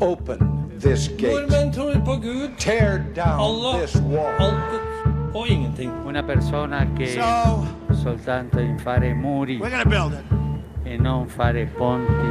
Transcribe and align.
Open 0.00 0.38
this 0.80 1.08
gate. 1.08 1.32
Nordmenn 1.32 1.72
tror 1.72 1.94
på 2.04 2.16
Gud, 2.20 2.50
Tear 2.58 2.98
down 3.16 3.40
Allah, 3.40 3.80
this 3.80 3.96
wall. 3.96 4.34
alt 4.40 5.34
og 5.34 5.48
ingenting. 5.48 5.90
Una 6.06 6.22
persona 6.22 6.86
che 6.96 7.06
So 7.06 7.66
soltanto 8.02 8.58
in 8.60 8.78
fare 8.78 9.14
muri 9.14 9.58
we're 9.60 9.70
gonna 9.70 9.84
build 9.84 10.12
it. 10.12 10.86
e 10.86 10.96
non 10.98 11.28
fare 11.28 11.66
ponti. 11.78 12.30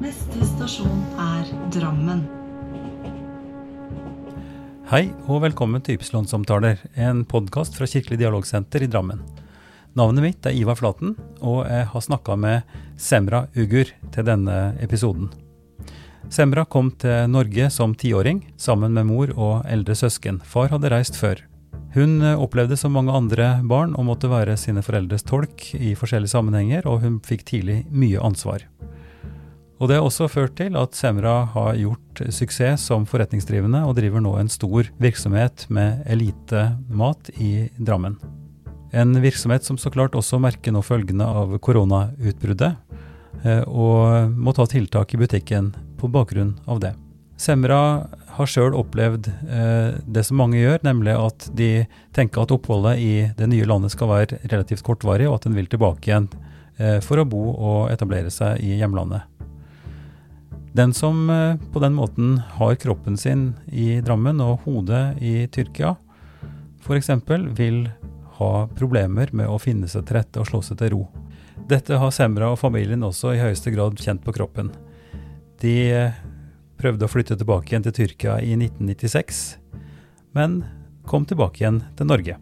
Neste 0.00 0.44
stasjon 0.44 1.04
er 1.18 1.44
Drammen. 1.70 2.28
Hei 4.90 5.10
og 5.28 5.40
velkommen 5.42 5.80
til 5.82 5.96
Ypsilon-samtaler, 5.98 6.76
en 6.96 7.24
podkast 7.24 7.74
fra 7.76 7.86
Kirkelig 7.86 8.18
dialogsenter 8.20 8.82
i 8.82 8.86
Drammen. 8.86 9.20
Navnet 9.96 10.22
mitt 10.22 10.46
er 10.46 10.50
Ivar 10.54 10.74
Flaten, 10.78 11.16
og 11.40 11.66
jeg 11.66 11.86
har 11.86 12.00
snakka 12.00 12.36
med 12.36 12.60
Semra 12.96 13.46
Ugur 13.56 13.84
til 14.12 14.24
denne 14.26 14.76
episoden. 14.80 15.30
Semra 16.32 16.64
kom 16.66 16.88
til 16.98 17.28
Norge 17.30 17.68
som 17.70 17.94
tiåring, 17.94 18.40
sammen 18.58 18.94
med 18.96 19.06
mor 19.06 19.30
og 19.36 19.66
eldre 19.70 19.94
søsken. 19.94 20.40
Far 20.42 20.72
hadde 20.72 20.90
reist 20.90 21.18
før. 21.20 21.38
Hun 21.94 22.18
opplevde 22.34 22.76
som 22.76 22.92
mange 22.92 23.14
andre 23.14 23.54
barn 23.64 23.94
å 23.96 24.04
måtte 24.04 24.28
være 24.28 24.56
sine 24.60 24.82
foreldres 24.84 25.24
tolk 25.24 25.68
i 25.78 25.94
forskjellige 25.96 26.34
sammenhenger, 26.34 26.88
og 26.90 27.04
hun 27.06 27.20
fikk 27.24 27.46
tidlig 27.48 27.84
mye 27.88 28.20
ansvar. 28.20 28.66
Og 29.78 29.90
det 29.90 29.98
har 29.98 30.06
også 30.06 30.28
ført 30.32 30.56
til 30.58 30.76
at 30.80 30.96
Semra 30.96 31.38
har 31.52 31.76
gjort 31.78 32.22
suksess 32.32 32.88
som 32.88 33.06
forretningsdrivende, 33.08 33.84
og 33.86 33.96
driver 33.98 34.24
nå 34.24 34.34
en 34.40 34.50
stor 34.52 34.88
virksomhet 35.00 35.68
med 35.70 36.02
elitemat 36.10 37.30
i 37.36 37.68
Drammen. 37.78 38.16
En 38.96 39.12
virksomhet 39.20 39.66
som 39.66 39.78
så 39.78 39.92
klart 39.92 40.16
også 40.16 40.40
merker 40.40 40.72
nå 40.72 40.82
følgene 40.84 41.26
av 41.28 41.58
koronautbruddet, 41.62 42.76
eh, 42.76 43.05
og 43.66 44.32
må 44.32 44.54
ta 44.56 44.64
tiltak 44.70 45.12
i 45.14 45.20
butikken 45.20 45.72
på 46.00 46.08
bakgrunn 46.12 46.54
av 46.66 46.80
det. 46.82 46.94
Semra 47.36 48.08
har 48.36 48.48
sjøl 48.48 48.74
opplevd 48.76 49.28
eh, 49.28 49.96
det 50.08 50.24
som 50.24 50.38
mange 50.40 50.58
gjør, 50.58 50.80
nemlig 50.86 51.12
at 51.20 51.48
de 51.56 51.70
tenker 52.16 52.44
at 52.44 52.52
oppholdet 52.54 53.00
i 53.00 53.12
det 53.36 53.48
nye 53.52 53.68
landet 53.68 53.92
skal 53.92 54.08
være 54.08 54.40
relativt 54.46 54.84
kortvarig, 54.84 55.28
og 55.28 55.38
at 55.38 55.48
en 55.48 55.56
vil 55.56 55.68
tilbake 55.68 56.08
igjen 56.08 56.30
eh, 56.80 56.98
for 57.04 57.20
å 57.20 57.26
bo 57.28 57.42
og 57.52 57.92
etablere 57.92 58.32
seg 58.32 58.62
i 58.64 58.78
hjemlandet. 58.80 59.28
Den 60.76 60.96
som 60.96 61.28
eh, 61.32 61.60
på 61.72 61.80
den 61.84 61.96
måten 61.96 62.38
har 62.56 62.80
kroppen 62.80 63.20
sin 63.20 63.50
i 63.68 64.00
Drammen 64.04 64.40
og 64.44 64.64
hodet 64.64 65.20
i 65.20 65.44
Tyrkia, 65.52 65.94
f.eks., 66.84 67.12
vil 67.56 67.86
ha 68.36 68.52
problemer 68.76 69.32
med 69.36 69.48
å 69.48 69.60
finne 69.60 69.88
seg 69.88 70.08
til 70.08 70.20
rette 70.20 70.40
og 70.40 70.48
slå 70.48 70.64
seg 70.64 70.80
til 70.80 70.92
ro. 70.96 71.04
Dette 71.66 71.98
har 71.98 72.12
Semra 72.14 72.52
og 72.54 72.60
familien 72.60 73.02
også 73.02 73.32
i 73.34 73.40
høyeste 73.42 73.72
grad 73.74 73.98
kjent 73.98 74.22
på 74.22 74.34
kroppen. 74.36 74.68
De 75.58 75.74
eh, 75.90 76.18
prøvde 76.78 77.08
å 77.08 77.10
flytte 77.10 77.34
tilbake 77.40 77.72
igjen 77.72 77.86
til 77.88 77.94
Tyrkia 77.96 78.36
i 78.38 78.52
1996, 78.54 79.40
men 80.38 80.60
kom 81.10 81.26
tilbake 81.26 81.64
igjen 81.64 81.80
til 81.98 82.06
Norge. 82.06 82.38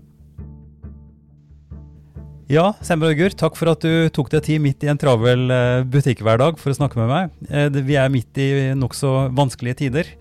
Ja, 2.53 2.67
Semra 2.85 3.15
Ugur, 3.15 3.33
takk 3.33 3.57
for 3.57 3.73
at 3.73 3.81
du 3.81 4.11
tok 4.13 4.29
deg 4.35 4.45
tid 4.45 4.61
midt 4.61 4.85
i 4.85 4.93
en 4.93 5.01
travel 5.01 5.49
eh, 5.49 5.81
butikkhverdag 5.89 6.61
for 6.61 6.75
å 6.75 6.77
snakke 6.83 7.01
med 7.01 7.09
meg. 7.09 7.37
Eh, 7.49 7.71
Vi 7.81 7.97
er 7.97 8.13
midt 8.13 8.37
i 8.45 8.51
nokså 8.77 9.31
vanskelige 9.33 9.87
tider. 9.87 10.17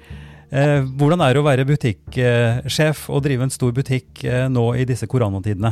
Hvordan 0.53 1.17
er 1.25 1.33
det 1.33 1.39
å 1.41 1.45
være 1.47 1.63
butikksjef 1.65 3.07
og 3.09 3.23
drive 3.25 3.41
en 3.47 3.49
stor 3.49 3.71
butikk 3.73 4.21
nå 4.53 4.67
i 4.77 4.83
disse 4.85 5.07
koronatidene? 5.09 5.71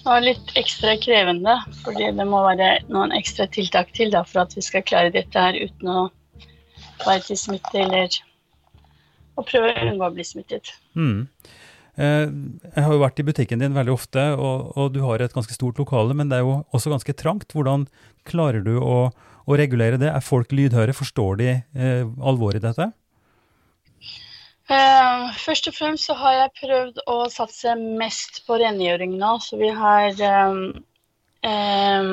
Det 0.00 0.08
var 0.08 0.22
litt 0.24 0.52
ekstra 0.56 0.94
krevende, 0.96 1.58
fordi 1.84 2.06
det 2.16 2.24
må 2.24 2.40
være 2.46 2.70
noen 2.88 3.12
ekstra 3.12 3.44
tiltak 3.52 3.90
til 3.96 4.12
da, 4.14 4.22
for 4.24 4.46
at 4.46 4.54
vi 4.56 4.64
skal 4.64 4.84
klare 4.88 5.12
dette 5.12 5.36
her 5.36 5.58
uten 5.60 5.90
å 5.92 6.04
være 7.04 7.26
til 7.26 7.36
smitte 7.36 7.82
eller 7.82 8.16
å 9.36 9.44
prøve 9.44 9.74
å 9.74 9.90
unngå 9.90 10.08
å 10.08 10.14
bli 10.14 10.24
smittet. 10.24 10.72
Mm. 10.96 11.26
Eh, 12.00 12.26
Jeg 12.76 12.86
har 12.86 12.94
jo 12.96 13.02
vært 13.02 13.20
i 13.20 13.26
butikken 13.28 13.60
din 13.60 13.76
veldig 13.76 13.92
ofte, 13.92 14.24
og, 14.40 14.72
og 14.80 14.94
du 14.96 15.02
har 15.04 15.20
et 15.20 15.36
ganske 15.36 15.52
stort 15.56 15.80
lokale, 15.80 16.16
men 16.16 16.32
det 16.32 16.40
er 16.40 16.46
jo 16.48 16.62
også 16.72 16.92
ganske 16.94 17.16
trangt. 17.20 17.52
Hvordan 17.52 17.84
klarer 18.28 18.64
du 18.64 18.78
å, 18.80 19.10
å 19.44 19.60
regulere 19.60 20.00
det? 20.00 20.08
Er 20.08 20.24
folk 20.24 20.52
lydhøre? 20.56 20.96
Forstår 20.96 21.40
de 21.42 21.50
eh, 21.60 22.08
alvoret 22.24 22.62
i 22.62 22.66
dette? 22.70 22.88
Eh, 24.70 25.30
først 25.42 25.66
og 25.66 25.74
fremst 25.74 26.06
så 26.06 26.14
har 26.20 26.36
jeg 26.36 26.52
prøvd 26.60 27.00
å 27.10 27.16
satse 27.32 27.74
mest 27.78 28.44
på 28.46 28.58
rengjøring 28.60 29.16
nå, 29.18 29.32
så 29.42 29.58
vi 29.58 29.70
har 29.74 30.14
um, 30.46 30.60
um, 31.42 32.12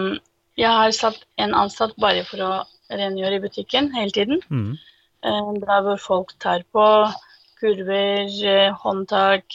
Jeg 0.57 0.71
har 0.73 0.95
satt 0.97 1.21
en 1.37 1.53
ansatt 1.53 1.93
bare 2.01 2.23
for 2.25 2.41
å 2.41 2.51
rengjøre 2.89 3.37
i 3.37 3.43
butikken 3.43 3.91
hele 3.93 4.15
tiden. 4.15 4.41
Mm. 4.49 4.73
Uh, 5.21 5.53
Der 5.61 5.85
hvor 5.85 6.01
folk 6.01 6.33
tar 6.41 6.65
på 6.73 6.85
kurver, 7.61 8.25
eh, 8.45 8.73
håndtak, 8.81 9.45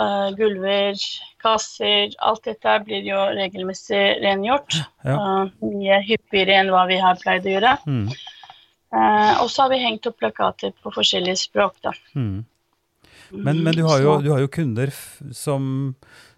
uh, 0.00 0.30
gulver, 0.36 0.96
kasser. 1.42 2.14
Alt 2.20 2.48
dette 2.48 2.78
blir 2.84 3.04
jo 3.04 3.20
regelmessig 3.36 4.22
rengjort. 4.24 4.80
Ja. 5.04 5.16
eh, 5.16 5.68
Mye 5.68 6.00
hyppigere 6.08 6.62
enn 6.62 6.72
hva 6.72 6.86
vi 6.88 7.00
har 7.02 7.20
pleid 7.20 7.48
å 7.48 7.54
gjøre. 7.56 7.76
Mm. 7.84 8.08
Eh, 8.96 9.32
Og 9.42 9.50
så 9.52 9.66
har 9.66 9.72
vi 9.74 9.82
hengt 9.82 10.06
opp 10.08 10.18
plakater 10.22 10.72
på 10.82 10.92
forskjellige 10.94 11.46
språk, 11.46 11.76
da. 11.84 11.92
Mm. 12.16 12.44
Men, 13.30 13.62
men 13.64 13.74
du, 13.74 13.82
har 13.82 14.00
jo, 14.02 14.16
du 14.22 14.30
har 14.30 14.40
jo 14.44 14.50
kunder 14.52 14.92
som 15.34 15.96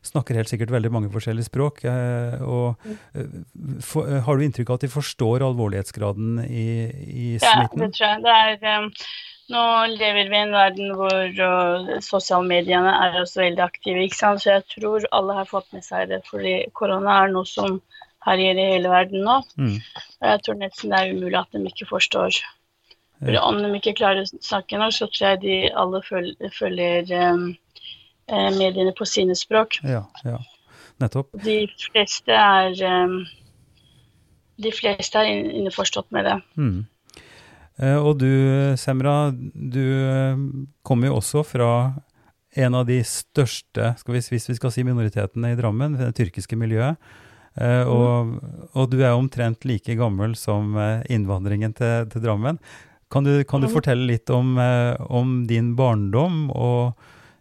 snakker 0.08 0.38
helt 0.38 0.50
sikkert 0.50 0.72
veldig 0.72 0.91
mange 0.94 1.10
forskjellige 1.12 1.48
språk. 1.50 1.82
Eh, 1.88 2.38
og 2.44 2.88
eh, 3.12 3.26
for, 3.84 4.08
eh, 4.08 4.22
Har 4.24 4.38
du 4.38 4.44
inntrykk 4.46 4.72
av 4.72 4.78
at 4.80 4.86
de 4.86 4.92
forstår 4.92 5.44
alvorlighetsgraden 5.46 6.38
i, 6.46 6.69
i 6.88 7.26
Ja, 7.42 7.66
det 7.74 7.91
tror 7.96 8.06
jeg. 8.06 8.22
Det 8.24 8.36
er, 8.36 8.80
um, 8.80 8.88
nå 9.52 9.64
lever 9.94 10.32
vi 10.32 10.38
i 10.38 10.42
en 10.46 10.56
verden 10.56 10.96
hvor 10.96 11.42
uh, 11.42 11.92
sosialmediene 12.04 12.94
er 13.04 13.20
også 13.22 13.44
veldig 13.44 13.64
aktive, 13.64 14.04
ikke 14.06 14.20
sant? 14.20 14.44
så 14.44 14.58
jeg 14.58 14.66
tror 14.75 15.06
alle 15.16 15.38
har 15.40 15.48
fått 15.50 15.69
med 15.76 15.84
seg 15.86 16.08
det. 16.12 16.22
Fordi 16.28 16.60
korona 16.78 17.22
er 17.25 17.36
noe 17.36 17.48
som 17.48 17.80
herjer 18.28 18.60
i 18.60 18.68
hele 18.74 18.92
verden 18.92 19.24
nå. 19.26 19.40
Mm. 19.58 19.74
Og 20.20 20.30
jeg 20.32 20.44
tror 20.44 20.60
nesten 20.60 20.94
det 20.94 21.00
er 21.00 21.16
umulig 21.16 21.40
at 21.40 21.56
de 21.56 21.64
ikke 21.72 21.88
forstår. 21.90 22.38
For 23.18 23.40
Om 23.42 23.58
de 23.64 23.72
ikke 23.80 23.96
klarer 23.98 24.22
å 24.22 24.30
snakke 24.30 24.78
norsk, 24.78 25.00
så 25.00 25.08
tror 25.10 25.32
jeg 25.32 25.40
de 25.42 25.56
alle 25.74 26.02
følger, 26.06 26.52
følger 26.54 27.10
um, 27.32 27.48
eh, 28.30 28.50
mediene 28.54 28.94
på 28.94 29.08
sine 29.08 29.34
språk. 29.38 29.80
Ja, 29.82 30.04
ja. 30.28 30.38
Nettopp. 31.02 31.34
De 31.42 31.64
fleste 31.82 32.34
er 32.34 32.78
um, 32.86 33.20
de 34.58 34.72
fleste 34.74 35.22
er 35.22 35.50
innforstått 35.60 36.10
med 36.14 36.26
det. 36.26 36.36
Mm. 36.58 36.78
Eh, 37.78 37.96
og 37.96 38.18
du, 38.18 38.30
Semra, 38.80 39.30
du 39.30 39.82
eh, 39.82 40.40
kommer 40.86 41.10
jo 41.10 41.18
også 41.20 41.44
fra 41.46 41.70
en 42.58 42.74
av 42.74 42.88
de 42.88 42.98
største, 43.06 43.92
vi, 44.08 44.22
hvis 44.32 44.48
vi 44.50 44.56
skal 44.58 44.72
si 44.74 44.82
minoritetene 44.86 45.52
i 45.52 45.58
Drammen, 45.58 45.94
det 46.00 46.14
tyrkiske 46.18 46.58
miljøet. 46.58 46.98
Eh, 47.60 47.88
og, 47.91 48.38
og 48.78 48.91
du 48.92 49.00
er 49.02 49.16
omtrent 49.16 49.66
like 49.66 49.96
gammel 49.98 50.36
som 50.38 50.76
eh, 50.78 51.02
innvandringen 51.10 51.74
til, 51.78 52.06
til 52.12 52.24
Drammen. 52.24 52.60
Kan 53.10 53.24
du, 53.24 53.32
kan 53.48 53.64
du 53.64 53.70
fortelle 53.72 54.04
litt 54.06 54.30
om, 54.30 54.58
eh, 54.60 54.94
om 55.08 55.41
din 55.48 55.72
barndom, 55.78 56.50
og 56.52 56.92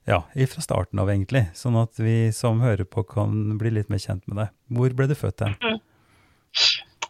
ja, 0.07 0.21
fra 0.31 0.63
starten 0.63 1.01
av 1.03 1.11
egentlig, 1.11 1.43
sånn 1.57 1.75
at 1.81 1.99
vi 1.99 2.31
som 2.33 2.63
hører 2.63 2.87
på 2.87 3.03
kan 3.09 3.57
bli 3.59 3.73
litt 3.75 3.91
mer 3.91 3.99
kjent 3.99 4.23
med 4.31 4.39
deg. 4.41 4.53
Hvor 4.71 4.95
ble 4.95 5.09
du 5.11 5.15
født 5.19 5.43
hen? 5.43 5.57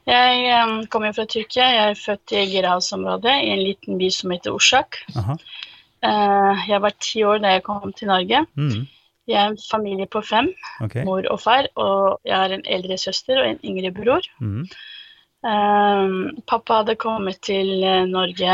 Jeg 0.07 0.63
um, 0.63 0.79
kommer 0.89 1.13
fra 1.13 1.27
Tyrkia. 1.29 1.67
Jeg 1.67 1.91
er 1.91 1.99
født 1.99 2.33
i 2.33 2.39
Egerhavsområdet, 2.41 3.35
i 3.43 3.51
en 3.53 3.61
liten 3.61 3.99
by 4.01 4.09
som 4.15 4.33
heter 4.33 4.55
Orsak. 4.55 5.01
Jeg 6.01 6.79
var 6.81 6.95
ti 7.03 7.21
år 7.27 7.43
da 7.43 7.53
jeg 7.57 7.65
kom 7.67 7.93
til 7.93 8.09
Norge. 8.09 8.41
Mm, 8.57 8.87
Jeg 9.27 9.37
er 9.41 9.49
en 9.51 9.57
familie 9.71 10.07
på 10.07 10.21
fem, 10.23 10.53
okay. 10.81 11.03
mor 11.03 11.25
og 11.31 11.41
far, 11.43 11.67
og 11.75 12.21
jeg 12.25 12.35
har 12.35 12.53
en 12.55 12.63
eldre 12.65 12.97
søster 12.97 13.41
og 13.41 13.49
en 13.49 13.59
yngre 13.65 13.91
bror. 13.91 14.29
Mm, 14.39 14.63
Um, 15.47 16.41
pappa 16.49 16.81
hadde 16.81 16.95
kommet 16.97 17.37
til 17.45 17.83
eh, 17.85 18.07
Norge 18.09 18.53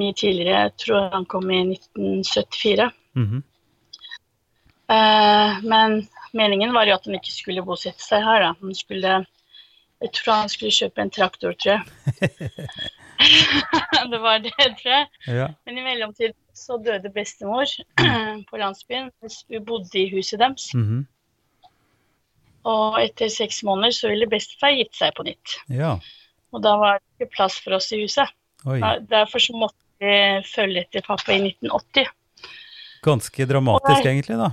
mye 0.00 0.14
tidligere, 0.16 0.66
jeg 0.66 0.74
tror 0.84 1.08
han 1.14 1.24
kom 1.24 1.50
i 1.50 1.60
1974. 1.72 2.90
Mm 3.14 3.26
-hmm. 3.26 3.42
uh, 4.92 5.64
men 5.64 6.08
meningen 6.32 6.74
var 6.74 6.86
jo 6.86 6.94
at 6.94 7.04
han 7.04 7.14
ikke 7.14 7.32
skulle 7.32 7.64
bosette 7.64 8.02
seg 8.02 8.22
her. 8.24 8.40
Da. 8.40 8.52
Han 8.60 8.74
skulle, 8.74 9.26
jeg 10.00 10.12
tror 10.12 10.32
han 10.32 10.48
skulle 10.48 10.70
kjøpe 10.70 11.02
en 11.02 11.10
traktor, 11.10 11.52
tror 11.52 11.72
jeg. 11.72 11.82
det 14.12 14.20
var 14.22 14.42
det, 14.44 14.52
tror 14.80 14.92
jeg. 14.92 15.08
ja. 15.26 15.48
Men 15.66 15.78
i 15.78 15.84
mellomtiden 15.84 16.36
så 16.56 16.78
døde 16.82 17.10
bestemor 17.14 17.68
på 18.50 18.60
landsbyen 18.60 19.10
vi 19.48 19.60
bodde 19.60 19.98
i 19.98 20.08
huset 20.14 20.40
deres. 20.42 20.70
mhm. 20.74 21.06
Og 22.68 22.98
etter 23.00 23.30
seks 23.32 23.62
måneder 23.64 23.94
så 23.96 24.10
ville 24.10 24.26
bestefar 24.28 24.74
gitt 24.76 24.92
seg 24.92 25.14
på 25.16 25.24
nytt. 25.24 25.54
Ja, 25.72 25.94
Og 26.52 26.60
da 26.60 26.74
var 26.76 26.98
det 26.98 27.24
ikke 27.24 27.36
plass 27.38 27.56
for 27.64 27.78
oss 27.78 27.88
i 27.96 28.02
huset. 28.02 28.28
oi. 28.68 28.80
Derfor 29.08 29.40
så 29.40 29.54
måtte 29.56 29.78
vi 30.00 30.12
følge 30.44 30.82
etter 30.84 31.04
pappa 31.06 31.32
i 31.32 31.40
1980. 31.40 32.10
Ganske 33.00 33.46
dramatisk 33.48 34.04
egentlig 34.04 34.36
da. 34.36 34.50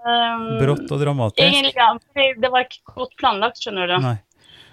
Um, 0.00 0.44
Brått 0.56 0.86
og 0.86 1.00
dramatisk. 1.02 1.42
Egentlig, 1.42 1.74
ja, 1.76 2.32
det 2.40 2.48
var 2.48 2.64
ikke 2.64 2.94
godt 2.94 3.16
planlagt, 3.20 3.58
skjønner 3.60 3.90
du. 3.90 3.96
Nei. 4.00 4.14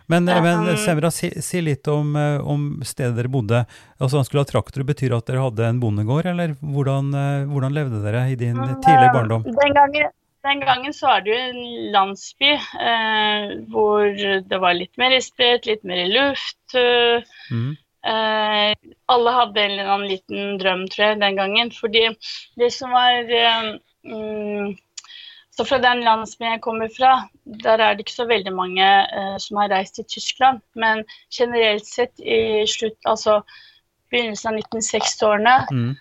Men, 0.07 0.27
um, 0.29 0.43
men 0.43 0.77
Semra, 0.79 1.11
si, 1.11 1.29
si 1.43 1.59
litt 1.61 1.87
om, 1.91 2.15
eh, 2.15 2.37
om 2.39 2.67
stedet 2.87 3.15
dere 3.17 3.31
bodde. 3.31 3.65
Altså 3.99 4.21
Han 4.21 4.27
skulle 4.27 4.45
ha 4.45 4.49
traktor, 4.51 4.85
betyr 4.87 5.15
at 5.17 5.27
dere 5.27 5.43
hadde 5.43 5.65
en 5.67 5.81
bondegård, 5.83 6.29
eller 6.31 6.53
hvordan, 6.61 7.09
eh, 7.13 7.47
hvordan 7.51 7.75
levde 7.75 7.99
dere 8.05 8.21
i 8.31 8.37
din 8.39 8.55
Mm, 8.55 8.77
tidlige 8.85 9.09
eh, 9.09 9.15
barndom? 9.17 9.43
Den 9.43 9.73
gangen, 9.75 10.13
den 10.47 10.59
gangen 10.63 10.93
så 10.95 11.07
var 11.11 11.25
det 11.25 11.33
jo 11.33 11.41
en 11.49 11.91
landsby 11.91 12.53
eh, 12.55 13.57
hvor 13.73 14.07
det 14.47 14.61
var 14.63 14.73
litt 14.79 14.95
mer 14.97 15.19
spredt, 15.19 15.67
litt 15.67 15.83
mer 15.83 16.05
luft. 16.07 16.57
eh, 16.75 17.21
Mhm. 17.51 17.75
Eh, 18.07 18.73
alle 19.11 19.31
hadde 19.35 19.59
en 19.59 19.71
eller 19.71 19.89
annen 19.91 20.07
liten 20.07 20.57
drøm, 20.61 20.85
tror 20.87 21.05
jeg, 21.09 21.19
den 21.19 21.35
gangen. 21.35 21.71
Fordi 21.75 22.05
det 22.55 22.69
som 22.71 22.91
var 22.95 23.11
eh, 23.27 23.73
mm, 24.07 24.77
Så 25.57 25.65
fra 25.65 25.79
den 25.81 26.03
landsbyen 26.05 26.51
jeg 26.53 26.61
kommer 26.61 26.89
fra, 26.93 27.11
der 27.63 27.81
er 27.81 27.95
det 27.95 28.05
ikke 28.05 28.13
så 28.13 28.27
veldig 28.29 28.51
mange 28.53 28.85
eh, 28.85 29.37
som 29.41 29.57
har 29.57 29.71
reist 29.73 29.95
til 29.97 30.05
Tyskland. 30.05 30.61
Men 30.77 31.01
generelt 31.33 31.87
sett 31.89 32.13
i 32.21 32.61
slutt, 32.69 32.99
altså 33.09 33.39
begynnelsen 34.11 34.51
av 34.51 34.59
1960-årene, 34.61 35.55
mm. 35.71 35.95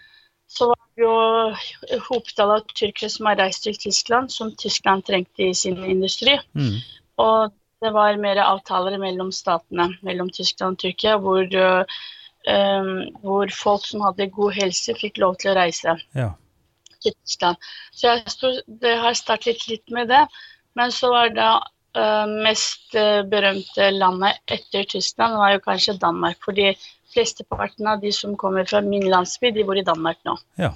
så 0.53 0.69
var 0.75 0.83
det 0.93 1.07
jo 1.07 2.01
hopetall 2.11 2.53
av 2.59 2.69
tyrkere 2.77 3.09
som 3.17 3.31
har 3.31 3.41
reist 3.41 3.65
til 3.65 3.81
Tyskland, 3.81 4.35
som 4.35 4.53
Tyskland 4.61 5.09
trengte 5.09 5.49
i 5.49 5.55
sin 5.57 5.81
industri. 5.89 6.37
Mm. 6.53 6.77
Og 7.25 7.57
det 7.81 7.97
var 7.97 8.21
mer 8.21 8.45
avtaler 8.45 9.01
mellom 9.01 9.33
statene, 9.33 9.89
mellom 10.05 10.29
Tyskland 10.37 10.77
og 10.77 10.85
Tyrkia, 10.85 11.17
hvor, 11.23 11.49
uh, 11.49 11.99
um, 12.53 12.93
hvor 13.25 13.53
folk 13.57 13.89
som 13.89 14.05
hadde 14.05 14.29
god 14.37 14.57
helse, 14.61 15.01
fikk 15.01 15.25
lov 15.25 15.41
til 15.41 15.55
å 15.55 15.63
reise 15.65 15.97
Ja. 16.17 16.35
Tyskland. 17.05 17.57
Så 17.93 18.09
jeg 18.09 18.35
tror 18.41 18.61
det 18.83 18.99
har 19.03 19.17
startet 19.19 19.67
litt 19.71 19.91
med 19.95 20.09
det. 20.13 20.27
Men 20.77 20.93
så 20.93 21.11
var 21.13 21.33
det 21.33 21.53
øh, 21.97 22.35
mest 22.45 22.95
øh, 22.95 23.23
berømte 23.31 23.91
landet 23.91 24.43
etter 24.59 24.85
Tyskland 24.85 25.39
var 25.41 25.57
jo 25.57 25.65
kanskje 25.65 25.99
Danmark. 26.01 26.37
fordi 26.45 26.75
flesteparten 27.17 27.89
av 27.89 28.03
de 28.03 28.13
som 28.13 28.37
kommer 28.37 28.65
fra 28.69 28.83
min 28.85 29.09
landsby, 29.09 29.51
de 29.55 29.65
bor 29.65 29.79
i 29.79 29.87
Danmark 29.87 30.19
nå. 30.29 30.37
Ja. 30.61 30.73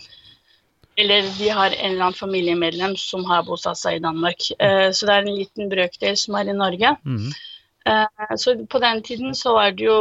Eller 1.00 1.28
de 1.38 1.48
har 1.48 1.70
en 1.72 1.92
eller 1.92 2.06
annen 2.06 2.18
familiemedlem 2.18 2.96
som 2.96 3.24
har 3.28 3.44
bosatt 3.46 3.78
seg 3.80 3.98
i 3.98 4.02
Danmark. 4.04 4.48
Eh, 4.58 4.88
så 4.92 5.06
det 5.06 5.14
er 5.14 5.26
en 5.26 5.38
liten 5.38 5.70
brøkdel 5.72 6.16
som 6.18 6.36
er 6.40 6.50
i 6.50 6.56
Norge. 6.56 6.96
Mm. 7.04 7.30
Eh, 7.88 8.34
så 8.36 8.56
på 8.70 8.80
den 8.82 9.02
tiden 9.06 9.34
så 9.34 9.54
var 9.56 9.76
det 9.76 9.86
jo 9.86 10.00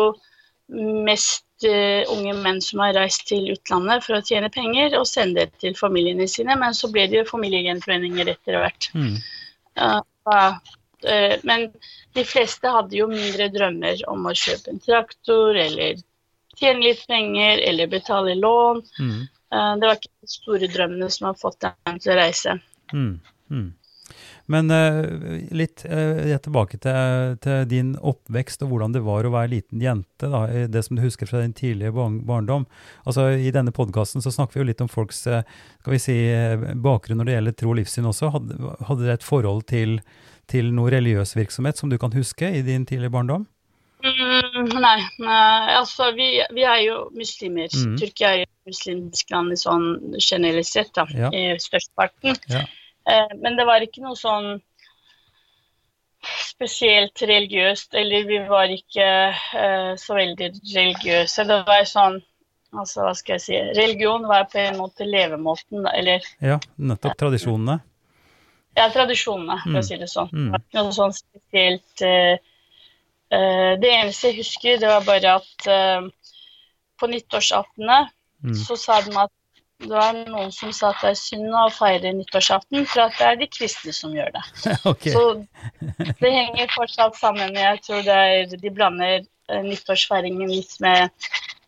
mest 1.06 1.44
eh, 1.44 1.49
unge 1.68 2.34
menn 2.40 2.62
som 2.64 2.80
har 2.84 2.94
reist 2.96 3.26
til 3.28 3.50
utlandet 3.54 4.06
for 4.06 4.18
å 4.18 4.24
tjene 4.26 4.52
penger 4.54 4.96
og 5.00 5.08
sende 5.10 5.46
det 5.46 5.62
til 5.64 5.76
familiene 5.78 6.28
sine, 6.30 6.56
men 6.60 6.76
så 6.78 6.90
ble 6.92 7.08
det 7.10 7.22
jo 7.22 7.30
familiegjenforeninger 7.30 8.32
etter 8.32 8.60
hvert. 8.62 8.90
Mm. 8.96 9.18
Uh, 9.80 10.60
eh, 11.04 11.36
men 11.44 11.68
de 12.18 12.26
fleste 12.28 12.72
hadde 12.72 12.98
jo 12.98 13.10
mindre 13.12 13.50
drømmer 13.54 14.04
om 14.12 14.28
å 14.28 14.36
kjøpe 14.36 14.74
en 14.74 14.82
traktor 14.84 15.58
eller 15.58 16.00
tjene 16.60 16.84
litt 16.84 17.06
penger 17.08 17.64
eller 17.70 17.92
betale 17.92 18.36
lån. 18.40 18.82
Mm. 19.00 19.20
Uh, 19.54 19.74
Det 19.80 19.88
var 19.88 20.00
ikke 20.00 20.14
de 20.14 20.32
store 20.36 20.72
drømmene 20.72 21.12
som 21.14 21.30
har 21.30 21.40
fått 21.40 21.62
dem 21.66 22.00
til 22.00 22.14
å 22.14 22.20
reise. 22.20 22.58
Mm, 22.94 23.14
mm. 23.50 23.70
Men 24.50 24.72
eh, 24.74 25.44
litt 25.54 25.84
eh, 25.86 26.32
tilbake 26.42 26.80
til, 26.82 27.36
til 27.44 27.68
din 27.70 27.92
oppvekst 28.02 28.64
og 28.66 28.72
hvordan 28.72 28.96
det 28.96 29.04
var 29.06 29.28
å 29.28 29.34
være 29.36 29.52
liten 29.52 29.84
jente. 29.84 30.26
Da, 30.26 30.48
det 30.66 30.82
som 30.88 30.98
du 30.98 31.04
husker 31.04 31.30
fra 31.30 31.44
din 31.44 31.54
tidlige 31.54 31.94
barndom. 31.94 32.66
Altså 33.06 33.30
I 33.38 33.54
denne 33.54 33.74
podkasten 33.76 34.26
snakker 34.26 34.58
vi 34.58 34.64
jo 34.64 34.70
litt 34.72 34.82
om 34.82 34.90
folks 34.90 35.22
eh, 35.30 35.46
skal 35.84 35.96
vi 35.96 36.02
si, 36.02 36.18
bakgrunn 36.82 37.22
når 37.22 37.30
det 37.30 37.38
gjelder 37.38 37.58
tro 37.62 37.76
og 37.76 37.80
livssyn 37.82 38.10
også. 38.10 38.34
Hadde, 38.34 38.58
hadde 38.90 39.06
dere 39.06 39.20
et 39.20 39.28
forhold 39.28 39.68
til, 39.70 40.00
til 40.50 40.74
noe 40.74 40.90
religiøs 40.94 41.38
virksomhet 41.38 41.78
som 41.78 41.94
du 41.94 42.00
kan 42.02 42.16
huske 42.18 42.50
i 42.50 42.66
din 42.66 42.90
tidlige 42.90 43.14
barndom? 43.14 43.46
Mm, 44.00 44.70
nei, 44.80 44.98
nei, 45.20 45.76
altså 45.76 46.14
vi, 46.16 46.30
vi 46.56 46.64
er 46.64 46.82
jo 46.86 47.00
muslimer. 47.16 47.68
Mm. 47.68 47.98
Tyrkia 48.00 48.30
er 48.32 48.44
jo 48.46 48.50
muslimsk 48.70 49.34
land 49.34 49.54
i 49.54 49.58
sånn 49.60 49.88
generelt 50.24 50.70
sett, 50.70 50.94
da, 50.96 51.06
Ja. 51.14 51.32
i 51.36 51.58
størsteparten. 51.60 52.38
Ja. 52.50 52.64
Eh, 53.08 53.36
men 53.42 53.56
det 53.58 53.66
var 53.66 53.82
ikke 53.86 54.02
noe 54.04 54.16
sånn 54.20 54.58
spesielt 56.50 57.22
religiøst, 57.24 57.94
eller 57.96 58.26
vi 58.28 58.40
var 58.50 58.72
ikke 58.74 59.06
uh, 59.32 59.94
så 60.00 60.18
veldig 60.18 60.50
religiøse. 60.76 61.46
Det 61.48 61.62
var 61.70 61.86
sånn 61.90 62.20
Altså, 62.70 63.02
hva 63.02 63.16
skal 63.18 63.40
jeg 63.40 63.42
si 63.42 63.56
Religion 63.74 64.28
var 64.30 64.44
på 64.52 64.60
en 64.62 64.76
måte 64.78 65.02
levemåten, 65.08 65.88
eller 65.90 66.22
Ja, 66.38 66.60
nettopp. 66.78 67.16
Tradisjonene. 67.18 67.80
ja, 68.78 68.86
tradisjonene, 68.94 69.56
for 69.64 69.72
Mm. 69.72 69.80
å 69.80 69.82
si 69.88 69.98
det 69.98 70.10
sånn. 70.12 70.30
Mm. 70.30 70.52
Det 70.52 70.78
var 70.78 70.84
noe 70.84 70.94
sånn 70.94 71.16
spesielt 71.18 72.04
uh, 72.06 72.38
uh, 73.34 73.74
Det 73.82 73.90
eneste 73.90 74.28
jeg 74.30 74.38
husker, 74.44 74.78
det 74.78 74.88
var 74.92 75.02
bare 75.08 75.34
at 75.40 76.12
på 77.00 77.08
nyttårsaftene 77.10 77.98
Mm. 78.44 78.54
så 78.54 78.78
sa 78.78 79.02
de 79.02 79.18
at 79.18 79.32
det 79.80 79.96
var 79.96 80.18
noen 80.28 80.52
som 80.52 80.72
sa 80.76 80.90
at 80.92 81.04
det 81.04 81.14
er 81.14 81.20
synd 81.20 81.54
å 81.56 81.68
feire 81.72 82.12
nyttårsaften, 82.12 82.84
for 82.92 83.06
at 83.06 83.16
det 83.16 83.28
er 83.30 83.38
de 83.40 83.48
kristne 83.48 83.94
som 83.96 84.16
gjør 84.16 84.34
det. 84.36 84.44
Okay. 84.92 85.14
Så 85.14 85.22
det 86.20 86.32
henger 86.34 86.72
fortsatt 86.74 87.16
sammen. 87.20 87.56
Jeg 87.56 87.80
tror 87.86 88.04
det 88.04 88.18
er, 88.32 88.58
de 88.60 88.72
blander 88.76 89.22
eh, 89.22 89.64
nyttårsfeiringen 89.64 90.52
litt 90.52 90.76
med 90.84 91.08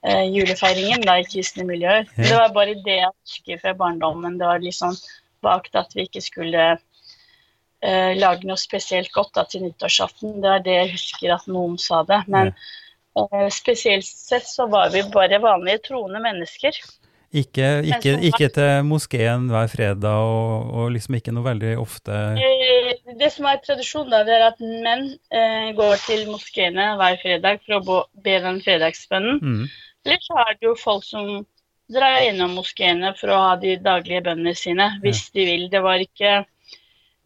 eh, 0.03 0.25
julefeiringen 0.27 1.05
da, 1.07 1.17
i 1.21 1.27
kristne 1.29 1.63
miljøer. 1.69 2.03
Ja. 2.17 2.23
Det 2.25 2.35
var 2.35 2.55
bare 2.57 2.77
det 2.83 2.97
jeg 2.99 3.11
husker 3.15 3.63
fra 3.63 3.75
barndommen. 3.79 4.39
Det 4.41 4.49
var 4.49 4.63
liksom 4.63 4.97
bak 5.45 5.71
at 5.79 5.95
vi 5.95 6.09
ikke 6.09 6.23
skulle 6.25 6.65
eh, 6.75 8.11
lage 8.19 8.47
noe 8.49 8.59
spesielt 8.59 9.13
godt 9.15 9.37
da, 9.39 9.47
til 9.47 9.63
nyttårsaften. 9.69 10.41
Det 10.43 10.55
er 10.57 10.65
det 10.67 10.79
jeg 10.81 10.95
husker 10.97 11.37
at 11.37 11.47
noen 11.51 11.79
sa 11.81 12.03
det. 12.09 12.19
Men 12.27 12.51
eh, 12.51 13.47
spesielt 13.55 14.07
sett 14.09 14.49
så 14.51 14.67
var 14.71 14.91
vi 14.91 15.05
bare 15.15 15.39
vanlige 15.43 15.85
troende 15.87 16.19
mennesker. 16.27 16.83
Ikke, 17.31 17.68
ikke, 17.88 18.18
ikke 18.28 18.48
til 18.51 18.81
moskeen 18.83 19.45
hver 19.48 19.69
fredag, 19.72 20.18
og, 20.19 20.72
og 20.75 20.89
liksom 20.92 21.16
ikke 21.16 21.31
noe 21.31 21.45
veldig 21.45 21.78
ofte 21.80 22.12
Eh, 22.36 22.89
Det 23.22 23.30
som 23.31 23.48
er 23.48 23.62
tradisjon, 23.63 24.10
da, 24.12 24.19
det 24.28 24.36
er 24.36 24.44
at 24.50 24.60
menn 24.60 25.06
eh, 25.31 25.69
går 25.78 25.95
til 26.04 26.25
moskeene 26.28 26.89
hver 27.00 27.16
fredag 27.22 27.63
for 27.63 27.78
å 27.80 28.01
be 28.25 28.36
den 28.44 28.60
fredagsbønnen. 28.66 29.39
mm. 29.39 29.63
Eller 30.01 30.22
så 30.25 30.38
er 30.44 30.56
det 30.57 30.66
jo 30.66 30.75
folk 30.81 31.06
som 31.06 31.45
drar 31.92 32.24
innom 32.25 32.56
moskeene 32.57 33.13
for 33.19 33.31
å 33.31 33.39
ha 33.45 33.56
de 33.62 33.75
daglige 33.80 34.24
bønnene 34.25 34.56
sine, 34.57 34.88
hvis 35.04 35.28
de 35.36 35.45
vil. 35.45 35.68
Det 35.72 35.83
var 35.83 36.04
ikke 36.04 36.42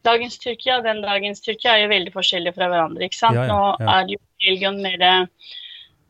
Dagens 0.05 0.37
Tyrkia 0.37 0.81
den 0.85 1.01
dagens 1.01 1.41
Tyrkia 1.41 1.71
er 1.73 1.85
jo 1.85 1.93
veldig 1.95 2.11
forskjellige 2.13 2.53
fra 2.53 2.67
hverandre. 2.69 3.07
ikke 3.07 3.17
sant? 3.17 3.39
Ja, 3.39 3.45
ja, 3.47 3.53
Nå 3.53 3.93
er 3.93 4.03
det 4.05 4.17
jo 4.17 4.21
religion 4.45 4.81
mer 4.83 5.05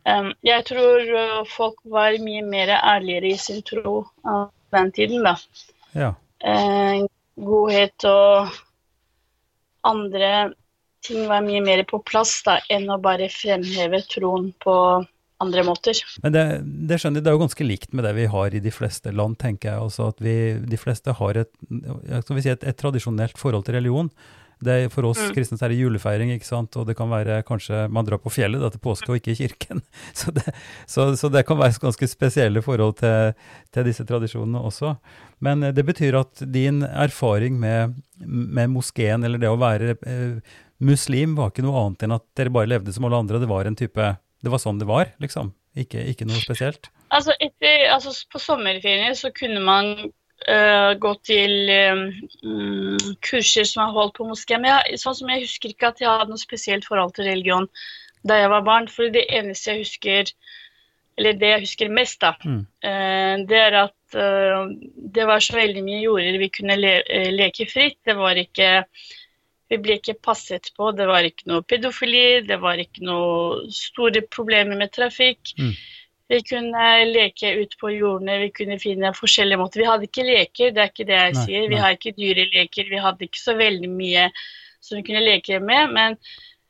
Jeg 0.05 0.65
tror 0.69 1.07
uh, 1.09 1.39
folk 1.49 1.79
var 1.89 2.17
mye 2.21 2.43
mer 2.45 2.75
ærligere 2.77 3.31
i 3.33 3.39
sin 3.41 3.63
tro 3.65 4.03
av 4.21 4.51
den 4.75 4.91
tiden, 4.93 5.25
da. 5.25 5.33
Ja. 5.95 6.11
Eh, 6.45 7.05
godhet 7.41 8.05
og 8.09 8.53
andre 9.87 10.51
ting 11.05 11.25
var 11.29 11.43
mye 11.45 11.61
mer 11.63 11.83
på 11.89 12.01
plass 12.05 12.37
da, 12.45 12.59
enn 12.73 12.89
å 12.91 12.99
bare 13.01 13.29
fremheve 13.33 14.01
troen 14.09 14.51
på 14.61 14.75
andre 15.43 15.65
måter. 15.67 15.99
Men 16.23 16.33
det, 16.33 16.45
det 16.89 16.99
skjønner 17.01 17.19
jeg, 17.19 17.25
det 17.25 17.31
er 17.31 17.37
jo 17.37 17.43
ganske 17.43 17.67
likt 17.67 17.93
med 17.95 18.07
det 18.07 18.13
vi 18.17 18.29
har 18.31 18.55
i 18.55 18.63
de 18.63 18.73
fleste 18.73 19.13
land, 19.13 19.37
tenker 19.41 19.71
jeg. 19.73 19.83
Altså 19.87 20.09
at 20.13 20.23
vi, 20.23 20.35
de 20.63 20.79
fleste 20.79 21.15
har 21.19 21.41
et, 21.43 21.51
si 21.59 22.51
et, 22.51 22.63
et 22.63 22.79
tradisjonelt 22.79 23.37
forhold 23.41 23.67
til 23.67 23.77
religion. 23.79 24.11
Det 24.63 24.71
er, 24.71 24.89
for 24.89 25.09
oss 25.09 25.19
Mm. 25.19 25.33
kristne 25.35 25.57
er 25.61 25.69
det 25.73 25.79
julefeiring, 25.79 26.31
ikke 26.35 26.47
sant? 26.47 26.75
og 26.77 26.85
det 26.87 26.95
kan 26.95 27.09
være 27.09 27.41
kanskje 27.43 27.89
man 27.91 28.05
drar 28.05 28.21
på 28.23 28.31
fjellet 28.31 28.61
da, 28.61 28.69
til 28.69 28.79
påske 28.79 29.09
og 29.11 29.17
ikke 29.19 29.33
i 29.33 29.39
kirken. 29.43 29.81
Så 30.15 30.31
det, 30.31 30.45
så, 30.87 31.15
så 31.19 31.29
det 31.29 31.45
kan 31.45 31.57
være 31.59 31.79
ganske 31.81 32.07
spesielle 32.07 32.61
forhold 32.63 32.95
til, 33.01 33.33
til 33.75 33.83
disse 33.87 34.05
tradisjonene 34.07 34.61
også. 34.63 34.95
Men 35.43 35.63
eh, 35.63 35.73
det 35.75 35.85
betyr 35.85 36.15
at 36.21 36.45
din 36.53 36.83
erfaring 36.83 37.59
med, 37.59 37.95
med 38.23 38.71
moskeen, 38.71 39.23
eller 39.25 39.41
det 39.41 39.49
å 39.51 39.59
være 39.59 39.97
eh, 40.05 40.39
muslim, 40.79 41.35
var 41.35 41.51
ikke 41.51 41.65
noe 41.65 41.81
annet 41.85 42.03
enn 42.07 42.15
at 42.15 42.25
dere 42.37 42.53
bare 42.53 42.69
levde 42.71 42.93
som 42.95 43.05
alle 43.07 43.19
andre, 43.23 43.37
og 43.39 43.45
det 43.45 43.51
var 43.51 43.65
en 43.67 43.75
type 43.79 44.15
Det 44.45 44.51
var 44.51 44.61
sånn 44.61 44.77
det 44.79 44.85
var, 44.87 45.09
liksom? 45.23 45.53
Ikke, 45.75 46.03
ikke 46.07 46.27
noe 46.27 46.39
spesielt? 46.39 46.87
Altså, 47.11 47.33
etter, 47.43 47.89
altså 47.91 48.13
På 48.31 48.39
sommerferien 48.39 49.15
så 49.17 49.31
kunne 49.35 49.59
man 49.63 50.11
gå 51.01 51.11
til 51.25 51.69
øh, 51.73 52.01
mm, 52.43 53.15
kurser 53.25 53.65
som 53.65 53.83
er 53.85 53.95
holdt 53.95 54.15
på 54.17 54.27
moské. 54.29 54.59
Men 54.59 54.71
jeg, 54.71 54.99
sånn 55.01 55.17
som 55.17 55.31
jeg 55.33 55.45
husker 55.47 55.73
ikke 55.73 55.89
at 55.93 56.01
jeg 56.03 56.11
hadde 56.11 56.29
noe 56.33 56.41
spesielt 56.41 56.85
forhold 56.85 57.15
til 57.15 57.29
religion 57.29 57.67
da 58.25 58.39
jeg 58.41 58.51
var 58.53 58.65
barn. 58.65 58.87
For 58.87 59.09
det 59.13 59.25
eneste 59.29 59.71
jeg 59.71 59.85
husker, 59.85 60.31
eller 61.17 61.37
det 61.41 61.51
jeg 61.51 61.65
husker 61.65 61.93
mest, 61.93 62.21
da, 62.21 62.35
Mm. 62.45 62.63
øh, 62.85 63.35
det 63.49 63.61
er 63.67 63.83
at 63.83 63.93
det 64.15 65.25
var 65.27 65.41
så 65.43 65.57
veldig 65.57 65.81
mye 65.83 66.03
jorder 66.05 66.37
vi 66.39 66.47
kunne 66.53 66.77
le 66.79 67.01
leke 67.33 67.65
fritt. 67.67 67.97
Det 68.05 68.15
var 68.15 68.37
ikke 68.39 68.85
vi 69.69 69.79
ble 69.81 69.97
ikke 69.99 70.17
passet 70.21 70.69
på, 70.77 70.91
det 70.95 71.07
var 71.09 71.25
ikke 71.25 71.49
noe 71.49 71.65
pedofili, 71.65 72.41
det 72.45 72.59
var 72.61 72.77
ikke 72.81 73.03
noe 73.05 73.65
store 73.73 74.21
problemer 74.31 74.77
med 74.77 74.93
trafikk. 74.93 75.55
Mm. 75.57 75.73
Vi 76.29 76.39
kunne 76.41 76.85
leke 77.05 77.51
ut 77.61 77.75
på 77.77 77.91
jordene, 77.93 78.39
vi 78.41 78.49
kunne 78.55 78.79
finne 78.81 79.13
forskjellige 79.13 79.61
måter. 79.61 79.83
Vi 79.83 79.89
hadde 79.89 80.07
ikke 80.09 80.25
leker, 80.25 80.73
det 80.73 80.81
er 80.81 80.89
ikke 80.89 81.05
det 81.05 81.19
jeg 81.19 81.35
Nei, 81.35 81.45
sier. 81.45 81.67
Vi 81.69 81.75
nei. 81.75 81.83
har 81.83 81.97
ikke 81.97 82.15
dyreleker, 82.17 82.89
vi 82.89 83.01
hadde 83.03 83.27
ikke 83.27 83.41
så 83.43 83.53
veldig 83.59 83.91
mye 83.93 84.27
som 84.81 84.97
vi 84.97 85.05
kunne 85.05 85.21
leke 85.25 85.59
med. 85.61 85.93
Men 85.93 86.17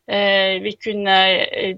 Eh, 0.08 0.62
vi 0.62 0.72
kunne 0.78 1.16
eh, 1.50 1.78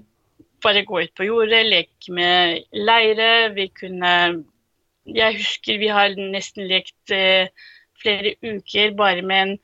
bare 0.62 0.84
gå 0.84 1.00
ut 1.00 1.14
på 1.16 1.24
jordet, 1.24 1.64
leke 1.66 2.12
med 2.12 2.62
leire. 2.72 3.48
Vi 3.54 3.68
kunne 3.68 4.44
Jeg 5.08 5.36
husker 5.38 5.78
vi 5.80 5.88
har 5.88 6.12
nesten 6.20 6.68
lekt 6.68 7.10
eh, 7.10 7.48
flere 8.02 8.34
uker 8.44 8.92
bare 8.96 9.22
med 9.22 9.42
en 9.42 9.54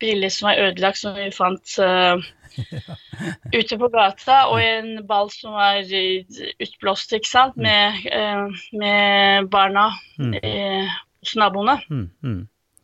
brille 0.00 0.28
som 0.30 0.50
var 0.50 0.60
ødelagt, 0.60 0.98
som 0.98 1.16
vi 1.16 1.30
fant 1.32 1.78
eh, 1.80 2.20
ute 3.58 3.78
på 3.78 3.88
gata, 3.92 4.46
og 4.52 4.62
en 4.62 5.06
ball 5.08 5.30
som 5.32 5.56
var 5.56 5.82
eh, 5.82 6.24
utblåst, 6.62 7.12
ikke 7.16 7.28
sant, 7.28 7.56
med, 7.56 8.02
eh, 8.12 8.64
med 8.78 9.50
barna 9.52 9.90
Mm. 10.18 10.34
eh, 10.42 10.88
hos 11.22 11.36
naboene. 11.36 11.78
Mm, 11.90 12.10
mm. 12.22 12.40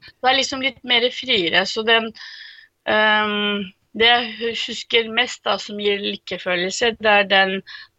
Det 0.09 0.31
er 0.31 0.37
liksom 0.39 0.63
litt 0.63 0.79
mer 0.87 1.05
friere, 1.13 1.67
så 1.67 1.83
den 1.87 2.13
um, 2.89 3.67
Det 3.99 4.07
jeg 4.07 4.55
husker 4.69 5.09
mest 5.11 5.41
da, 5.45 5.57
som 5.59 5.79
gir 5.81 5.99
lykkefølelse, 5.99 6.93
det 7.03 7.11
er 7.11 7.25
den 7.27 7.55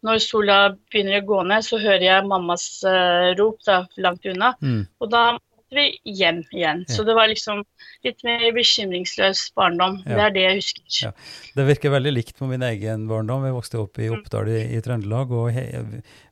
når 0.06 0.20
sola 0.22 0.58
begynner 0.88 1.18
å 1.20 1.26
gå 1.26 1.40
ned, 1.50 1.66
så 1.66 1.80
hører 1.82 2.04
jeg 2.06 2.28
mammas 2.30 2.64
uh, 2.86 3.34
rop 3.36 3.58
da, 3.66 3.82
langt 3.98 4.24
unna. 4.24 4.54
Mm. 4.62 4.86
Og 5.02 5.10
da 5.12 5.24
vi 5.70 5.84
hjem 6.18 6.40
igjen. 6.52 6.84
Ja. 6.88 6.94
Så 6.94 7.04
det 7.06 7.14
var 7.14 7.28
liksom 7.30 7.62
litt 8.04 8.24
mer 8.26 8.46
bekymringsløs 8.56 9.52
barndom. 9.56 10.00
Ja. 10.06 10.16
Det 10.16 10.24
er 10.26 10.34
det 10.34 10.42
jeg 10.46 10.58
husker. 10.60 10.96
Ja. 11.06 11.12
Det 11.56 11.66
virker 11.68 11.94
veldig 11.94 12.12
likt 12.16 12.36
på 12.38 12.48
min 12.50 12.62
egen 12.66 13.06
barndom. 13.10 13.44
Jeg 13.46 13.54
vokste 13.56 13.78
opp 13.82 13.98
i 14.02 14.08
Oppdal 14.10 14.48
i, 14.50 14.60
i 14.76 14.80
Trøndelag. 14.84 15.30
og 15.30 15.50
he, 15.54 15.64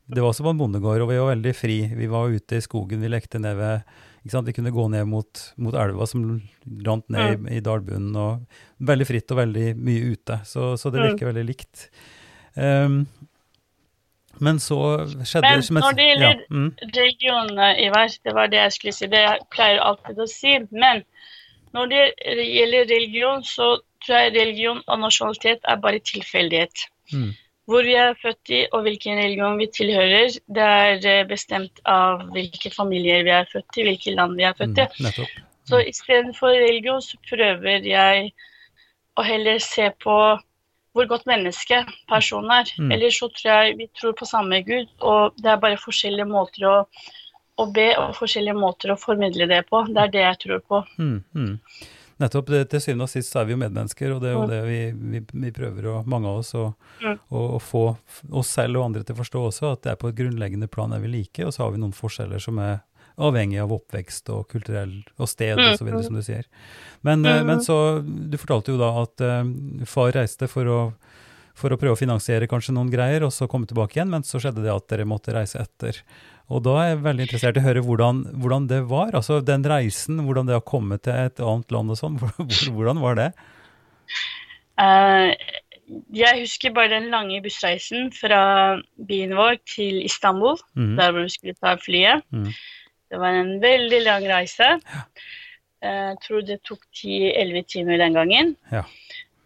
Det 0.09 0.19
var 0.21 0.29
også 0.33 0.43
på 0.47 0.53
en 0.55 0.61
bondegård, 0.61 1.01
og 1.05 1.09
vi 1.13 1.17
var 1.21 1.33
veldig 1.35 1.55
fri. 1.55 1.79
Vi 1.95 2.07
var 2.11 2.29
ute 2.33 2.57
i 2.59 2.63
skogen, 2.65 3.01
vi 3.01 3.11
lekte 3.11 3.39
ned 3.39 3.55
ved 3.59 3.83
ikke 4.25 4.33
sant? 4.35 4.47
Vi 4.51 4.53
kunne 4.57 4.73
gå 4.75 4.83
ned 4.91 5.05
mot, 5.07 5.43
mot 5.63 5.73
elva 5.79 6.05
som 6.09 6.25
rant 6.85 7.05
ned 7.09 7.47
i, 7.47 7.57
i 7.57 7.61
dalbunnen. 7.63 8.15
og 8.19 8.83
Veldig 8.83 9.07
fritt 9.07 9.31
og 9.31 9.39
veldig 9.39 9.67
mye 9.79 10.09
ute. 10.11 10.41
Så, 10.45 10.73
så 10.77 10.91
det 10.91 10.99
Mm. 10.99 11.05
virker 11.13 11.29
veldig 11.31 11.45
likt. 11.47 11.85
Ehm, 12.59 13.05
men 14.39 14.59
så 14.59 14.77
skjedde 15.25 15.49
Men 15.51 15.61
som 15.63 15.77
et- 15.77 15.83
når 15.83 15.91
det 15.97 16.05
gjelder- 16.07 16.39
ja, 16.39 16.55
mm, 16.55 16.71
Religion, 16.95 17.49
i 17.59 17.85
Ivar, 17.87 18.07
det 18.25 18.33
var 18.35 18.47
det 18.47 18.59
jeg 18.59 18.71
skulle 18.71 18.93
si. 18.93 19.05
Det 19.07 19.19
jeg 19.19 19.39
pleier 19.51 19.79
alltid 19.79 20.17
å 20.17 20.27
si. 20.27 20.59
Men 20.71 21.03
når 21.73 21.85
det 21.89 22.13
gjelder 22.25 22.89
religion, 22.95 23.43
så 23.43 23.79
tror 24.05 24.17
jeg 24.17 24.33
religion 24.35 24.81
og 24.87 24.99
nasjonalitet 24.99 25.59
er 25.63 25.75
bare 25.75 25.99
tilfeldighet. 25.99 26.85
mm, 27.13 27.33
Hvor 27.69 27.83
vi 27.83 27.93
er 27.93 28.15
født 28.17 28.49
i 28.49 28.65
og 28.73 28.81
hvilken 28.81 29.17
religion 29.17 29.57
vi 29.57 29.67
tilhører, 29.67 30.39
det 30.49 30.63
er 30.63 31.19
eh, 31.19 31.25
bestemt 31.27 31.79
av 31.85 32.23
hvilke 32.33 32.71
familier 32.73 33.23
vi 33.23 33.29
er 33.29 33.45
født 33.53 33.77
i, 33.77 33.83
hvilke 33.83 34.15
land 34.15 34.35
vi 34.37 34.43
er 34.43 34.53
mm, 34.53 34.57
født 34.57 34.77
i. 34.99 35.03
nettopp. 35.03 35.27
Så 35.69 35.77
istedenfor 35.85 36.47
religion 36.49 37.01
så 37.01 37.17
prøver 37.29 37.85
jeg 37.85 38.31
å 39.17 39.23
heller 39.23 39.59
se 39.59 39.91
på 40.03 40.39
hvor 40.93 41.05
godt 41.09 41.27
menneske 41.29 41.83
personen 42.09 42.51
er. 42.51 42.71
Mm. 42.79 42.91
Eller 42.95 43.13
så 43.13 43.29
tror 43.29 43.51
jeg 43.51 43.77
vi 43.77 43.89
tror 43.99 44.15
på 44.17 44.25
samme 44.25 44.61
Gud, 44.65 44.89
og 44.99 45.37
det 45.37 45.53
er 45.53 45.61
bare 45.61 45.77
forskjellige 45.79 46.27
måter 46.29 46.65
å, 46.69 46.75
å 47.59 47.69
be 47.75 47.91
og 47.99 48.17
forskjellige 48.17 48.57
måter 48.57 48.93
å 48.93 48.99
formidle 48.99 49.47
det 49.51 49.63
på. 49.69 49.83
Det 49.93 50.01
er 50.07 50.13
det 50.15 50.25
jeg 50.25 50.39
tror 50.45 50.61
på. 50.67 50.83
Mm, 50.97 51.17
mm. 51.35 51.55
Nettopp. 52.19 52.49
Det, 52.51 52.65
til 52.67 52.81
syvende 52.83 53.05
og 53.05 53.11
sist 53.13 53.35
er 53.39 53.45
vi 53.47 53.53
jo 53.53 53.59
medmennesker, 53.61 54.11
og 54.11 54.19
det 54.19 54.27
er 54.27 54.33
jo 54.35 54.41
Mm. 54.43 54.49
det 54.49 54.61
vi, 54.67 54.79
vi, 55.13 55.19
vi 55.45 55.51
prøver, 55.55 55.85
å, 55.87 55.93
mange 56.05 56.27
av 56.27 56.41
oss, 56.41 56.53
å, 56.53 56.73
Mm. 56.99 57.15
å, 57.31 57.43
å 57.55 57.59
få 57.63 57.83
oss 58.31 58.49
selv 58.57 58.81
og 58.81 58.89
andre 58.89 59.03
til 59.05 59.15
å 59.15 59.19
forstå 59.21 59.43
også, 59.47 59.71
at 59.71 59.83
det 59.83 59.91
er 59.93 59.95
på 60.01 60.09
et 60.09 60.17
grunnleggende 60.17 60.67
plan 60.67 60.91
er 60.91 60.99
vi 60.99 61.07
like, 61.13 61.45
og 61.45 61.53
så 61.53 61.63
har 61.63 61.71
vi 61.71 61.79
noen 61.79 61.95
forskjeller 61.95 62.41
som 62.43 62.59
er 62.59 62.81
avhengig 63.19 63.59
av 63.61 63.73
oppvekst 63.75 64.31
og 64.33 64.47
kulturell 64.51 64.99
og 65.17 65.29
sted 65.29 65.59
Mm, 65.59 65.71
og 65.71 65.79
så 65.79 65.85
videre, 65.87 66.03
som 66.05 66.17
du 66.17 66.23
sier. 66.23 66.47
Men, 67.05 67.25
eh, 67.25 67.43
men 67.43 67.61
så, 67.63 68.01
du 68.03 68.37
fortalte 68.39 68.73
jo 68.73 68.79
da 68.79 68.91
at 69.01 69.23
eh, 69.25 69.43
far 69.89 70.13
reiste 70.15 70.47
for 70.51 70.69
å, 70.69 70.79
for 71.57 71.73
å 71.73 71.79
prøve 71.79 71.97
å 71.97 71.99
finansiere 71.99 72.47
kanskje 72.47 72.75
noen 72.77 72.91
greier, 72.93 73.25
og 73.27 73.33
så 73.35 73.49
komme 73.51 73.69
tilbake 73.69 73.97
igjen, 73.97 74.11
men 74.13 74.25
så 74.27 74.41
skjedde 74.41 74.63
det 74.63 74.73
at 74.73 74.87
dere 74.91 75.07
måtte 75.09 75.35
reise 75.35 75.61
etter. 75.61 76.01
Og 76.49 76.63
da 76.65 76.79
er 76.81 76.91
jeg 76.91 77.03
veldig 77.05 77.25
interessert 77.27 77.59
i 77.59 77.61
å 77.61 77.67
høre 77.67 77.85
hvordan, 77.85 78.23
hvordan 78.41 78.67
det 78.71 78.81
var, 78.89 79.13
altså 79.17 79.39
den 79.45 79.65
reisen, 79.69 80.23
hvordan 80.25 80.49
det 80.49 80.57
har 80.57 80.65
kommet 80.65 81.05
til 81.05 81.13
et 81.13 81.41
annet 81.45 81.75
land 81.75 81.93
og 81.93 81.99
sånn, 81.99 82.19
hvordan 82.75 83.03
var 83.03 83.19
det? 83.19 83.31
Uh, 84.79 85.35
jeg 86.13 86.41
husker 86.43 86.73
bare 86.73 86.93
den 86.95 87.09
lange 87.13 87.41
bussreisen 87.43 88.09
fra 88.15 88.41
byen 89.09 89.35
vår 89.37 89.59
til 89.69 90.01
Istanbul, 90.05 90.57
mm. 90.77 90.95
der 90.97 91.13
hvor 91.13 91.25
vi 91.25 91.33
skulle 91.33 91.57
ta 91.59 91.75
flyet. 91.81 92.25
Mhm. 92.33 92.53
Det 93.09 93.19
var 93.19 93.37
en 93.39 93.55
veldig 93.61 94.01
lang 94.05 94.27
reise. 94.29 94.67
Jeg 95.81 96.17
tror 96.25 96.43
det 96.45 96.59
tok 96.67 96.81
10-11 96.93 97.63
timer 97.71 98.01
den 98.01 98.17
gangen. 98.17 98.55
Ja. 98.71 98.83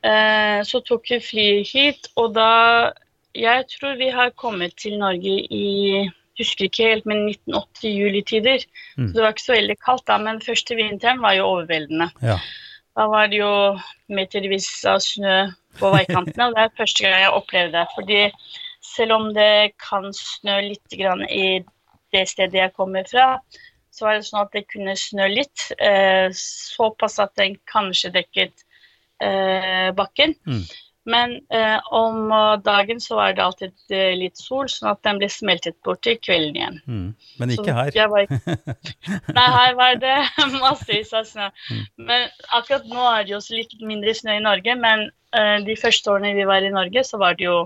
Eh, 0.03 0.63
Så 0.67 0.81
tok 0.83 1.07
vi 1.11 1.19
flyet 1.23 1.69
hit, 1.71 2.11
og 2.15 2.33
da 2.35 2.91
Jeg 3.33 3.65
tror 3.65 3.95
vi 3.97 4.09
har 4.13 4.29
kommet 4.37 4.75
til 4.77 4.99
Norge 4.99 5.39
i 5.49 6.09
Husker 6.37 6.65
ikke 6.65 6.89
helt, 6.89 7.05
men 7.05 7.27
1980 7.29 7.93
juletider. 7.97 8.65
Mm. 8.97 9.07
Så 9.07 9.13
det 9.13 9.23
var 9.23 9.33
ikke 9.33 9.45
så 9.45 9.55
veldig 9.55 9.77
kaldt 9.85 10.05
da, 10.09 10.17
men 10.21 10.41
første 10.41 10.75
vinteren 10.77 11.21
var 11.21 11.33
jo 11.37 11.47
overveldende. 11.47 12.09
Ja. 12.21 12.37
Da 12.97 13.07
var 13.09 13.29
det 13.29 13.39
jo 13.39 13.77
metervis 14.09 14.67
av 14.89 14.99
snø 15.01 15.35
på 15.79 15.91
veikantene, 15.93 16.47
og 16.47 16.57
det 16.57 16.63
er 16.63 16.77
første 16.77 17.05
gang 17.05 17.21
jeg 17.21 17.35
opplevde 17.37 17.77
det. 17.77 17.85
Fordi 17.95 18.21
selv 18.85 19.17
om 19.17 19.29
det 19.33 19.73
kan 19.81 20.09
snø 20.13 20.59
litt 20.69 20.97
grann 20.99 21.23
i 21.29 21.63
det 22.13 22.27
stedet 22.31 22.59
jeg 22.61 22.75
kommer 22.77 23.07
fra, 23.09 23.27
så 23.93 24.07
var 24.07 24.17
det 24.17 24.27
sånn 24.27 24.45
at 24.45 24.55
det 24.55 24.65
kunne 24.71 24.95
snø 24.97 25.27
litt. 25.29 25.67
Eh, 25.77 26.29
såpass 26.37 27.19
at 27.21 27.35
den 27.37 27.59
kanskje 27.69 28.13
dekket 28.15 28.65
eh, 29.21 29.91
bakken. 29.97 30.33
Mm. 30.49 30.63
Men 31.05 31.33
eh, 31.51 31.79
om 31.91 32.31
dagen 32.63 33.01
så 33.03 33.15
var 33.15 33.33
det 33.35 33.43
alltid 33.43 33.73
eh, 33.91 34.13
litt 34.15 34.39
sol, 34.39 34.69
sånn 34.71 34.93
at 34.93 35.01
den 35.03 35.19
ble 35.19 35.27
smeltet 35.31 35.75
bort 35.83 35.99
til 36.07 36.15
kvelden 36.23 36.55
igjen. 36.59 36.77
Mm. 36.87 37.09
Men 37.41 37.51
Så 37.51 37.59
ikke 37.59 37.75
her. 37.75 37.91
jeg 37.97 38.11
var 38.13 38.29
Nei, 39.37 39.47
her 39.57 39.75
var 39.79 39.99
det 39.99 40.15
massevis 40.63 41.11
av 41.17 41.27
snø. 41.27 41.49
Mm. 41.67 41.83
Men 42.07 42.29
akkurat 42.55 42.87
nå 42.87 43.03
er 43.09 43.25
det 43.27 43.35
jo 43.35 43.41
også 43.41 43.59
litt 43.59 43.75
mindre 43.83 44.15
snø 44.15 44.37
i 44.39 44.45
Norge, 44.45 44.77
men 44.79 45.09
eh, 45.35 45.57
de 45.67 45.75
første 45.79 46.13
årene 46.13 46.37
vi 46.39 46.47
var 46.47 46.63
i 46.63 46.71
Norge, 46.73 47.03
så 47.07 47.19
var 47.19 47.35
det 47.39 47.49
jo 47.49 47.65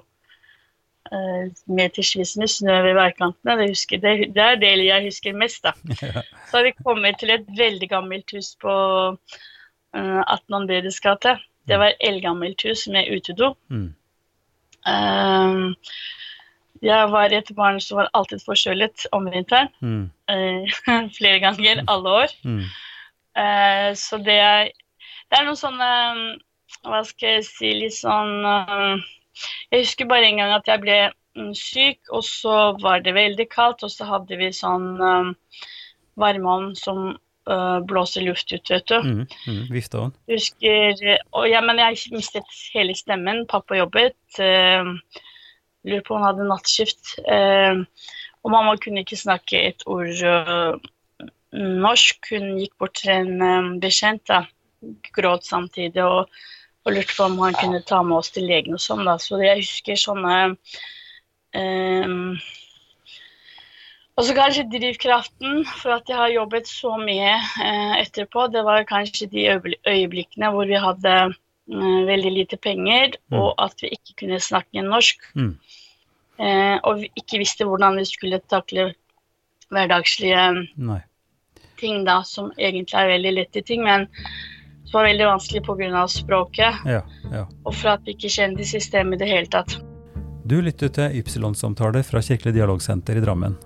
metersvis 1.67 2.35
med 2.39 2.51
snø 2.51 2.75
ved 2.85 2.97
veikantene. 2.97 3.57
Det, 3.59 3.69
husker, 3.71 4.01
det, 4.03 4.13
det 4.35 4.43
er 4.43 4.59
det 4.61 4.71
jeg 4.85 5.05
husker 5.05 5.37
mest, 5.37 5.63
da. 5.63 5.73
Så 6.49 6.57
har 6.57 6.65
vi 6.67 6.73
kommet 6.83 7.19
til 7.21 7.33
et 7.35 7.47
veldig 7.57 7.89
gammelt 7.91 8.33
hus 8.35 8.53
på 8.61 8.73
uh, 9.13 10.21
18 10.23 10.59
Andredes 10.61 10.99
gate. 11.03 11.37
Det 11.67 11.79
var 11.79 11.93
et 11.93 12.07
eldgammelt 12.09 12.63
hus 12.67 12.87
med 12.91 13.11
utedo. 13.11 13.53
Mm. 13.69 13.89
Uh, 14.87 15.73
jeg 16.81 17.11
var 17.11 17.33
et 17.33 17.49
barn 17.55 17.79
som 17.81 18.01
var 18.01 18.09
alltid 18.13 18.43
forkjølet 18.45 19.07
om 19.11 19.27
vinteren. 19.31 19.71
Mm. 19.81 20.09
Uh, 20.29 20.77
flere 21.17 21.39
ganger 21.43 21.83
alle 21.87 22.09
år. 22.23 22.35
Mm. 22.43 22.63
Uh, 23.37 23.91
så 23.95 24.17
det 24.17 24.39
er, 24.41 24.71
det 25.29 25.39
er 25.39 25.45
noen 25.45 25.59
sånne 25.59 25.89
Hva 26.87 27.01
skal 27.05 27.37
jeg 27.37 27.43
si 27.45 27.69
Litt 27.75 27.95
sånn 27.95 28.45
eh, 28.47 29.03
Jeg 29.71 29.85
husker 29.85 30.09
bare 30.09 30.27
en 30.29 30.41
gang 30.41 30.55
at 30.55 30.67
jeg 30.69 30.83
ble 30.83 30.97
mm, 31.37 31.53
syk, 31.57 32.01
og 32.09 32.25
så 32.25 32.57
var 32.81 33.03
det 33.05 33.15
veldig 33.17 33.47
kaldt, 33.51 33.85
og 33.87 33.93
så 33.93 34.07
hadde 34.09 34.39
vi 34.39 34.51
sånn 34.55 34.89
um, 35.01 35.31
varmeovn 36.17 36.73
som 36.79 37.09
uh, 37.13 37.79
blåser 37.87 38.25
luft 38.27 38.51
ut, 38.53 38.73
vet 38.73 38.89
du. 38.89 38.97
Mm. 39.03 39.23
Mm. 39.45 39.63
Vifteovn. 39.75 40.13
Husker 40.31 41.05
og 41.31 41.47
ja, 41.51 41.63
men 41.65 41.81
jeg 41.83 42.13
mistet 42.15 42.59
hele 42.73 42.97
stemmen. 42.97 43.45
Pappa 43.49 43.79
jobbet. 43.79 44.19
Uh, 44.39 44.95
lurer 45.87 46.03
på 46.03 46.15
om 46.15 46.21
han 46.21 46.31
hadde 46.31 46.49
nattskift. 46.49 47.17
Uh, 47.23 47.85
og 48.45 48.53
mamma 48.53 48.77
kunne 48.79 49.03
ikke 49.03 49.19
snakke 49.19 49.59
et 49.71 49.83
ord 49.91 50.21
uh, 50.23 50.77
norsk. 51.57 52.29
Hun 52.31 52.57
gikk 52.61 52.77
bort 52.79 52.97
til 53.01 53.13
en 53.13 53.41
eh, 53.41 53.73
bekjent, 53.81 54.23
da. 54.29 54.45
Gråt 55.15 55.47
samtidig 55.47 56.03
og, 56.05 56.29
og 56.87 56.95
lurte 56.95 57.15
på 57.17 57.25
om 57.27 57.39
han 57.43 57.57
kunne 57.59 57.83
ta 57.83 57.99
med 58.05 58.21
oss 58.21 58.31
til 58.31 58.47
legen 58.47 58.77
og 58.77 58.81
sånn, 58.81 59.03
da. 59.07 59.17
Så 59.19 59.41
jeg 59.43 59.59
husker 59.59 59.99
sånne 59.99 60.37
um, 61.57 62.37
og 64.17 64.25
så 64.25 64.33
kanskje 64.33 64.63
drivkraften 64.71 65.59
for 65.77 65.93
at 65.99 66.07
jeg 66.09 66.17
har 66.17 66.31
jobbet 66.33 66.69
så 66.69 66.95
mye 66.97 67.35
uh, 67.37 67.97
etterpå, 67.99 68.47
det 68.49 68.63
var 68.65 68.87
kanskje 68.89 69.27
de 69.29 69.43
øyeblikkene 69.85 70.49
hvor 70.55 70.65
vi 70.65 70.79
hadde 70.81 71.13
uh, 71.27 71.99
veldig 72.07 72.31
lite 72.39 72.57
penger, 72.57 73.19
Mm. 73.29 73.37
og 73.41 73.53
at 73.59 73.83
vi 73.83 73.91
ikke 73.91 74.15
kunne 74.23 74.39
snakke 74.39 74.81
norsk. 74.81 75.21
Mm. 75.35 75.57
Uh, 76.39 76.77
og 76.83 77.01
vi 77.01 77.11
ikke 77.19 77.43
visste 77.43 77.65
hvordan 77.67 77.99
vi 77.99 78.05
skulle 78.07 78.39
takle 78.49 78.93
hverdagslige 79.69 80.65
Nei. 80.79 81.01
ting, 81.77 82.05
da, 82.07 82.21
som 82.23 82.53
egentlig 82.57 82.95
er 82.97 83.11
veldig 83.11 83.33
lette 83.35 83.61
ting, 83.61 83.83
men 83.83 84.07
som 84.87 84.97
var 85.01 85.07
veldig 85.09 85.25
vanskelig 85.27 85.61
pga. 85.67 86.05
språket, 86.07 86.85
Ja. 86.87 87.01
ja. 87.31 87.45
og 87.65 87.73
for 87.75 87.89
at 87.97 88.01
vi 88.07 88.13
ikke 88.15 88.29
kjente 88.31 88.63
systemet 88.65 89.19
i 89.21 89.25
det 89.25 89.27
hele 89.29 89.47
tatt. 89.51 89.77
Du 90.47 90.61
lytter 90.63 90.87
til 90.89 91.17
Ypsilon-samtaler 91.19 92.05
fra 92.07 92.21
Kirkelig 92.23 92.53
dialogsenter 92.55 93.17
i 93.19 93.21
Drammen. 93.23 93.57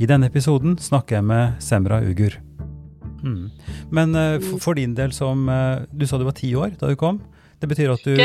I 0.00 0.06
denne 0.08 0.30
episoden 0.32 0.78
snakker 0.80 1.18
jeg 1.20 1.24
med 1.28 1.60
Semra 1.60 2.00
Ugur. 2.00 2.38
Mm. 3.22 3.50
Men 3.92 4.14
eh, 4.16 4.38
for, 4.40 4.58
for 4.58 4.74
din 4.74 4.94
del 4.98 5.12
som 5.14 5.44
eh, 5.48 5.84
Du 5.92 6.02
sa 6.10 6.18
du 6.18 6.24
var 6.26 6.34
ti 6.34 6.48
år 6.58 6.72
da 6.80 6.88
du 6.90 6.96
kom 6.98 7.20
Det 7.60 7.68
betyr 7.70 7.92
at 7.92 8.02
du, 8.02 8.16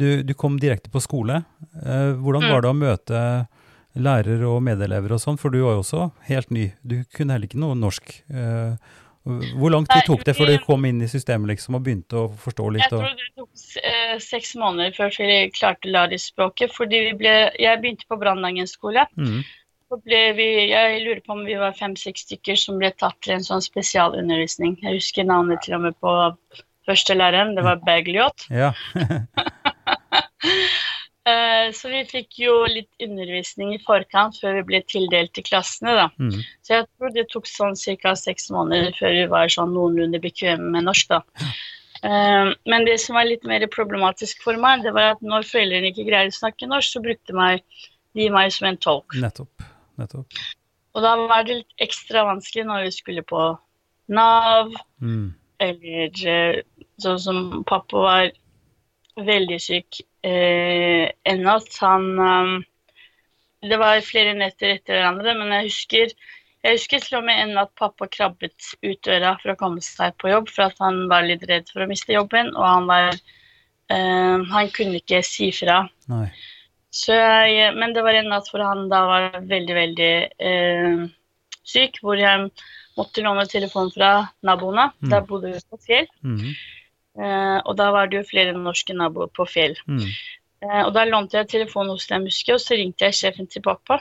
du, 0.00 0.22
du 0.24 0.32
kom 0.32 0.56
direkte 0.56 0.88
på 0.88 1.02
skole. 1.04 1.42
Eh, 1.84 2.14
hvordan 2.16 2.46
Mm. 2.46 2.52
var 2.54 2.62
det 2.64 2.70
å 2.70 2.78
møte 2.78 3.20
lærere 3.96 4.46
og 4.48 4.62
medelever 4.64 5.12
og 5.12 5.20
sånn, 5.20 5.36
for 5.40 5.50
du 5.52 5.58
var 5.66 5.74
jo 5.76 5.82
også 5.82 6.06
helt 6.30 6.50
ny. 6.50 6.70
Du 6.84 7.02
kunne 7.12 7.32
heller 7.36 7.48
ikke 7.50 7.60
noe 7.60 7.76
norsk. 7.76 8.22
Hvor 9.26 9.72
lang 9.74 9.86
tid 9.90 10.04
tok 10.06 10.22
det 10.26 10.36
før 10.38 10.52
du 10.52 10.58
kom 10.62 10.84
inn 10.86 11.02
i 11.02 11.08
systemet 11.10 11.50
liksom, 11.50 11.78
og 11.78 11.84
begynte 11.86 12.18
å 12.20 12.26
forstå 12.38 12.66
litt? 12.76 12.84
Jeg 12.84 12.92
tror 12.92 13.14
det 13.18 13.28
tok 13.34 13.82
eh, 13.82 14.16
seks 14.22 14.54
måneder 14.60 14.94
før 14.94 15.10
vi 15.18 15.38
klarte 15.54 15.90
Lari-språket. 15.90 16.74
Fordi 16.76 17.02
vi 17.08 17.14
ble, 17.24 17.34
jeg 17.58 17.82
begynte 17.82 18.06
på 18.06 18.20
Brandlangen 18.20 18.70
skole. 18.70 19.06
mm, 19.18 19.42
vi, 20.06 20.48
jeg 20.70 21.02
lurer 21.02 21.22
på 21.26 21.34
om 21.34 21.42
vi 21.48 21.58
var 21.58 21.74
fem-seks 21.78 22.28
stykker 22.28 22.58
som 22.60 22.78
ble 22.78 22.92
tatt 22.94 23.18
til 23.26 23.34
en 23.36 23.46
sånn 23.46 23.64
spesialundervisning. 23.64 24.78
Jeg 24.84 25.00
husker 25.00 25.26
navnet 25.26 25.64
til 25.66 25.78
og 25.80 25.88
med 25.88 25.98
på 25.98 26.14
førstelæreren. 26.86 27.56
Det 27.58 27.66
var 27.66 27.82
Bergljot. 27.82 28.46
ja. 28.54 28.70
Eh, 31.26 31.72
så 31.74 31.90
vi 31.90 32.04
fikk 32.06 32.36
jo 32.38 32.52
litt 32.70 33.02
undervisning 33.02 33.72
i 33.74 33.80
forkant 33.82 34.36
før 34.38 34.60
vi 34.60 34.66
ble 34.68 34.80
tildelt 34.86 35.32
til 35.34 35.42
klassene, 35.48 35.96
da. 35.98 36.04
Mm, 36.22 36.36
Så 36.62 36.76
jeg 36.76 36.86
tror 36.86 37.14
det 37.16 37.24
tok 37.32 37.48
sånn 37.50 37.74
ca. 38.02 38.12
seks 38.14 38.46
måneder 38.54 38.94
før 38.94 39.16
vi 39.16 39.24
var 39.32 39.50
sånn 39.50 39.74
noenlunde 39.74 40.20
bekvemme 40.22 40.70
med 40.76 40.86
norsk, 40.86 41.08
da. 41.10 41.22
Eh, 42.06 42.52
men 42.70 42.86
det 42.86 43.00
som 43.02 43.18
var 43.18 43.26
litt 43.26 43.42
mer 43.42 43.66
problematisk 43.66 44.44
for 44.44 44.54
meg, 44.56 44.84
det 44.86 44.94
var 44.94 45.16
at 45.16 45.24
når 45.24 45.48
foreldrene 45.50 45.90
ikke 45.90 46.06
greier 46.06 46.30
å 46.30 46.38
snakke 46.38 46.70
norsk, 46.70 46.94
så 46.94 47.02
brukte 47.02 47.34
meg, 47.34 47.64
de 48.14 48.30
meg 48.30 48.52
som 48.54 48.68
en 48.70 48.78
tolk. 48.78 49.18
nettopp. 49.18 49.66
nettopp. 49.98 50.26
Og 50.94 51.02
da 51.02 51.16
var 51.26 51.42
det 51.44 51.58
litt 51.64 51.82
ekstra 51.82 52.22
vanskelig 52.30 52.68
når 52.68 52.86
vi 52.86 52.90
skulle 53.00 53.26
på 53.26 53.58
Nav, 54.08 54.70
Mm, 55.02 55.34
eller 55.58 56.26
eh, 56.28 56.62
sånn 57.02 57.18
som 57.18 57.64
pappa 57.66 57.98
var 57.98 58.30
veldig 59.16 59.58
syk 59.60 60.00
en 60.26 61.44
natt. 61.46 61.70
Han 61.82 62.08
eh, 62.18 62.56
Det 63.70 63.78
var 63.80 64.02
flere 64.04 64.34
netter 64.38 64.76
etter 64.76 64.98
hverandre, 64.98 65.36
men 65.38 65.54
jeg 65.56 65.70
husker 65.70 66.18
jeg 66.66 66.80
husker 66.80 67.02
til 67.04 67.20
og 67.20 67.26
med 67.28 67.38
en 67.38 67.58
at 67.60 67.70
pappa 67.78 68.08
krabbet 68.10 68.72
ut 68.82 68.98
døra 69.06 69.36
for 69.38 69.52
å 69.52 69.58
komme 69.60 69.82
seg 69.84 70.16
på 70.18 70.32
jobb, 70.32 70.48
for 70.50 70.66
at 70.66 70.80
han 70.82 71.04
var 71.10 71.26
litt 71.28 71.44
redd 71.46 71.68
for 71.70 71.84
å 71.84 71.86
miste 71.86 72.10
jobben, 72.16 72.50
og 72.56 72.64
han 72.66 72.88
var 72.90 73.12
eh, 73.14 74.42
Han 74.50 74.72
kunne 74.74 74.98
ikke 74.98 75.22
si 75.26 75.52
fra. 75.54 75.84
jeg, 77.52 77.74
men 77.76 77.94
det 77.94 78.02
var 78.02 78.18
en 78.18 78.32
natt 78.32 78.50
hvor 78.50 78.64
han 78.66 78.88
da 78.90 79.04
var 79.06 79.38
veldig, 79.46 79.76
veldig 79.78 80.10
eh, 80.50 81.04
syk, 81.66 82.00
hvor 82.02 82.18
jeg 82.18 82.48
måtte 82.96 83.22
låne 83.22 83.44
telefon 83.50 83.92
fra 83.94 84.10
naboene. 84.46 84.88
Mm. 85.04 85.10
Der 85.12 85.26
bodde 85.28 85.52
vi 85.52 85.62
på 85.70 85.78
Fjell, 85.86 86.08
Mm, 86.24 86.40
eh, 86.40 86.54
og 87.16 87.76
da 87.78 87.86
var 87.94 88.10
det 88.10 88.18
jo 88.18 88.26
flere 88.28 88.52
norske 88.52 88.92
naboer 88.92 89.30
på 89.32 89.46
Fjell. 89.48 89.76
mm, 89.88 90.02
Eh, 90.64 90.82
og 90.82 90.92
da 90.96 91.04
lånte 91.06 91.40
jeg 91.40 91.50
telefonen 91.52 91.94
hos 91.94 92.06
dem, 92.10 92.26
husker 92.28 92.54
jeg, 92.54 92.60
og 92.60 92.64
så 92.64 92.78
ringte 92.78 93.08
jeg 93.08 93.18
sjefen 93.20 93.48
til 93.52 93.64
pappa. 93.64 94.00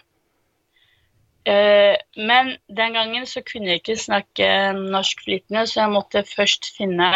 Eh, 1.45 1.93
men 2.17 2.55
den 2.79 2.95
gangen 2.97 3.27
så 3.29 3.43
kunne 3.45 3.73
jeg 3.73 3.83
ikke 3.83 3.97
snakke 4.01 4.47
norsk 4.79 5.25
flytende, 5.27 5.65
så 5.69 5.83
jeg 5.83 5.93
måtte 5.93 6.23
først 6.25 6.71
finne 6.77 7.09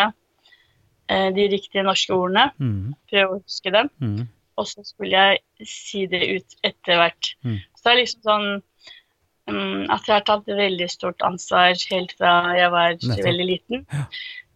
eh, 1.10 1.30
de 1.36 1.48
riktige 1.56 1.86
norske 1.88 2.14
ordene, 2.14 2.50
mm, 2.60 2.98
prøve 3.10 3.40
å 3.40 3.42
huske 3.42 3.74
dem 3.74 3.90
mm, 3.98 4.28
og 4.60 4.68
så 4.70 4.84
skulle 4.86 5.16
jeg 5.16 5.70
si 5.72 6.04
det 6.12 6.22
ut 6.36 6.58
etter 6.68 7.00
hvert. 7.00 7.32
Mm. 7.48 7.58
Så 7.80 7.86
det 7.86 7.94
er 7.94 8.00
liksom 8.02 8.26
sånn 8.28 8.48
mm, 9.50 9.88
at 9.96 10.04
jeg 10.04 10.14
har 10.14 10.28
tatt 10.28 10.52
veldig 10.60 10.90
stort 10.92 11.26
ansvar 11.26 11.72
helt 11.90 12.14
fra 12.20 12.34
jeg 12.60 12.74
var 12.76 13.00
Nettopp. 13.00 13.26
veldig 13.32 13.50
liten. 13.50 13.86
Ja. 13.88 14.06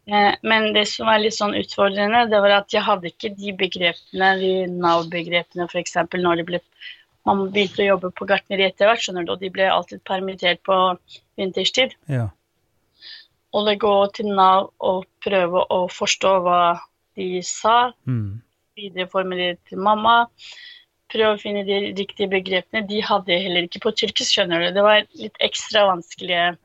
Eh, 0.08 0.34
men 0.44 0.74
det 0.76 0.84
som 0.92 1.08
er 1.08 1.22
litt 1.24 1.38
sånn 1.38 1.56
utfordrende, 1.56 2.26
det 2.32 2.42
var 2.44 2.58
at 2.58 2.74
jeg 2.76 2.84
hadde 2.84 3.08
ikke 3.12 3.32
de 3.38 3.54
begrepene, 3.56 4.34
de 4.42 4.54
Nav-begrepene 4.68 5.70
f.eks. 5.70 5.96
når 6.20 6.42
de 6.42 6.48
ble 6.52 6.62
man 7.24 7.46
begynte 7.54 7.80
å 7.86 7.92
jobbe 7.94 8.10
på 8.12 8.26
gartneri 8.28 8.66
etter 8.68 8.90
hvert, 8.90 9.00
skjønner 9.00 9.24
du, 9.24 9.30
og 9.32 9.40
de 9.40 9.50
ble 9.54 9.70
alltid 9.72 10.02
permittert 10.04 10.60
på 10.68 10.80
vinterstid. 11.40 11.96
ja. 12.12 12.30
Og 13.54 13.68
det 13.68 13.76
går 13.84 14.08
til 14.18 14.32
Nav 14.34 14.72
og 14.82 15.04
prøve 15.22 15.62
å 15.70 15.84
forstå 15.94 16.32
hva 16.42 16.80
de 17.16 17.42
sa, 17.46 17.94
Mm, 18.10 18.42
videreformulere 18.76 19.58
til 19.70 19.78
mamma. 19.78 20.28
Prøve 21.14 21.36
å 21.36 21.40
finne 21.40 21.62
de 21.64 21.94
riktige 21.94 22.32
begrepene. 22.32 22.88
De 22.90 23.00
hadde 23.06 23.30
jeg 23.30 23.44
heller 23.44 23.68
ikke 23.68 23.84
på 23.84 23.94
tyrkisk, 23.94 24.34
skjønner 24.34 24.66
du. 24.66 24.72
Det 24.74 24.82
var 24.82 25.06
litt 25.14 25.38
ekstra 25.40 25.86
vanskelige. 25.92 26.58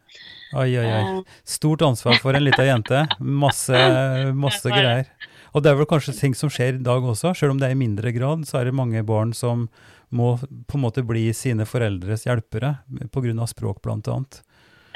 Ai, 0.56 0.70
ai. 0.80 0.86
eh, 0.88 1.36
Stort 1.44 1.82
ansvar 1.84 2.18
for 2.22 2.36
en 2.36 2.44
lita 2.44 2.64
jente. 2.64 3.04
Masse, 3.20 3.76
masse 4.44 4.70
greier. 4.72 5.10
Og 5.56 5.64
det 5.64 5.70
er 5.72 5.78
vel 5.78 5.88
kanskje 5.88 6.16
ting 6.16 6.34
som 6.36 6.50
skjer 6.52 6.76
i 6.76 6.84
dag 6.84 7.04
også, 7.04 7.32
selv 7.36 7.54
om 7.54 7.60
det 7.60 7.70
er 7.70 7.76
i 7.76 7.80
mindre 7.80 8.12
grad, 8.12 8.44
så 8.48 8.60
er 8.60 8.68
det 8.68 8.76
mange 8.76 9.00
barn 9.06 9.32
som 9.36 9.68
må 10.14 10.34
på 10.40 10.78
en 10.78 10.84
måte 10.84 11.04
bli 11.04 11.26
sine 11.36 11.66
foreldres 11.68 12.26
hjelpere, 12.28 12.76
pga. 13.12 13.46
språk 13.48 13.80
annet. 13.88 14.42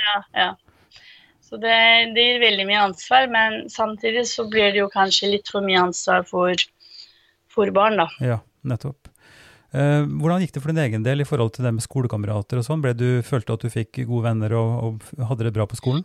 Ja, 0.00 0.18
ja. 0.32 0.50
Så 1.40 1.58
det, 1.60 2.12
det 2.16 2.22
gir 2.24 2.40
veldig 2.40 2.64
mye 2.68 2.84
ansvar, 2.88 3.26
men 3.28 3.68
samtidig 3.70 4.26
så 4.28 4.46
blir 4.48 4.72
det 4.72 4.80
jo 4.80 4.88
kanskje 4.92 5.34
litt 5.34 5.48
for 5.52 5.64
mye 5.64 5.82
ansvar 5.82 6.24
for, 6.24 6.54
for 7.52 7.72
barn, 7.76 7.98
da. 8.00 8.08
Ja, 8.24 8.38
nettopp. 8.64 9.01
Eh, 9.72 10.02
hvordan 10.04 10.42
gikk 10.42 10.52
det 10.52 10.62
for 10.62 10.72
din 10.72 10.82
egen 10.84 11.04
del 11.04 11.24
i 11.24 11.28
forhold 11.28 11.54
til 11.56 11.64
det 11.64 11.72
med 11.72 11.84
skolekamerater 11.84 12.60
og 12.60 12.66
sånn? 12.66 12.82
Du 12.96 13.22
Følte 13.24 13.56
at 13.56 13.64
du 13.64 13.72
fikk 13.72 14.02
gode 14.04 14.26
venner 14.26 14.56
og, 14.58 15.00
og 15.00 15.22
hadde 15.30 15.48
det 15.48 15.54
bra 15.56 15.64
på 15.68 15.78
skolen? 15.80 16.04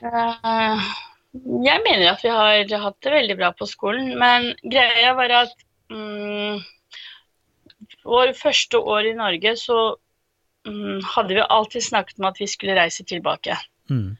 Eh, 0.00 0.86
jeg 1.34 1.82
mener 1.84 2.12
at 2.12 2.24
vi 2.24 2.32
har 2.32 2.80
hatt 2.86 3.00
det 3.04 3.12
veldig 3.12 3.36
bra 3.36 3.50
på 3.58 3.68
skolen, 3.68 4.14
men 4.18 4.52
greia 4.62 5.12
var 5.18 5.36
at 5.42 5.52
mm, 5.92 6.62
vår 8.06 8.32
første 8.38 8.80
år 8.80 9.10
i 9.10 9.16
Norge 9.18 9.54
så 9.60 9.78
mm, 10.64 11.02
hadde 11.14 11.36
vi 11.36 11.44
alltid 11.44 11.84
snakket 11.84 12.20
om 12.22 12.30
at 12.30 12.40
vi 12.40 12.48
skulle 12.48 12.78
reise 12.78 13.04
tilbake. 13.04 13.58
Mm. 13.92 14.14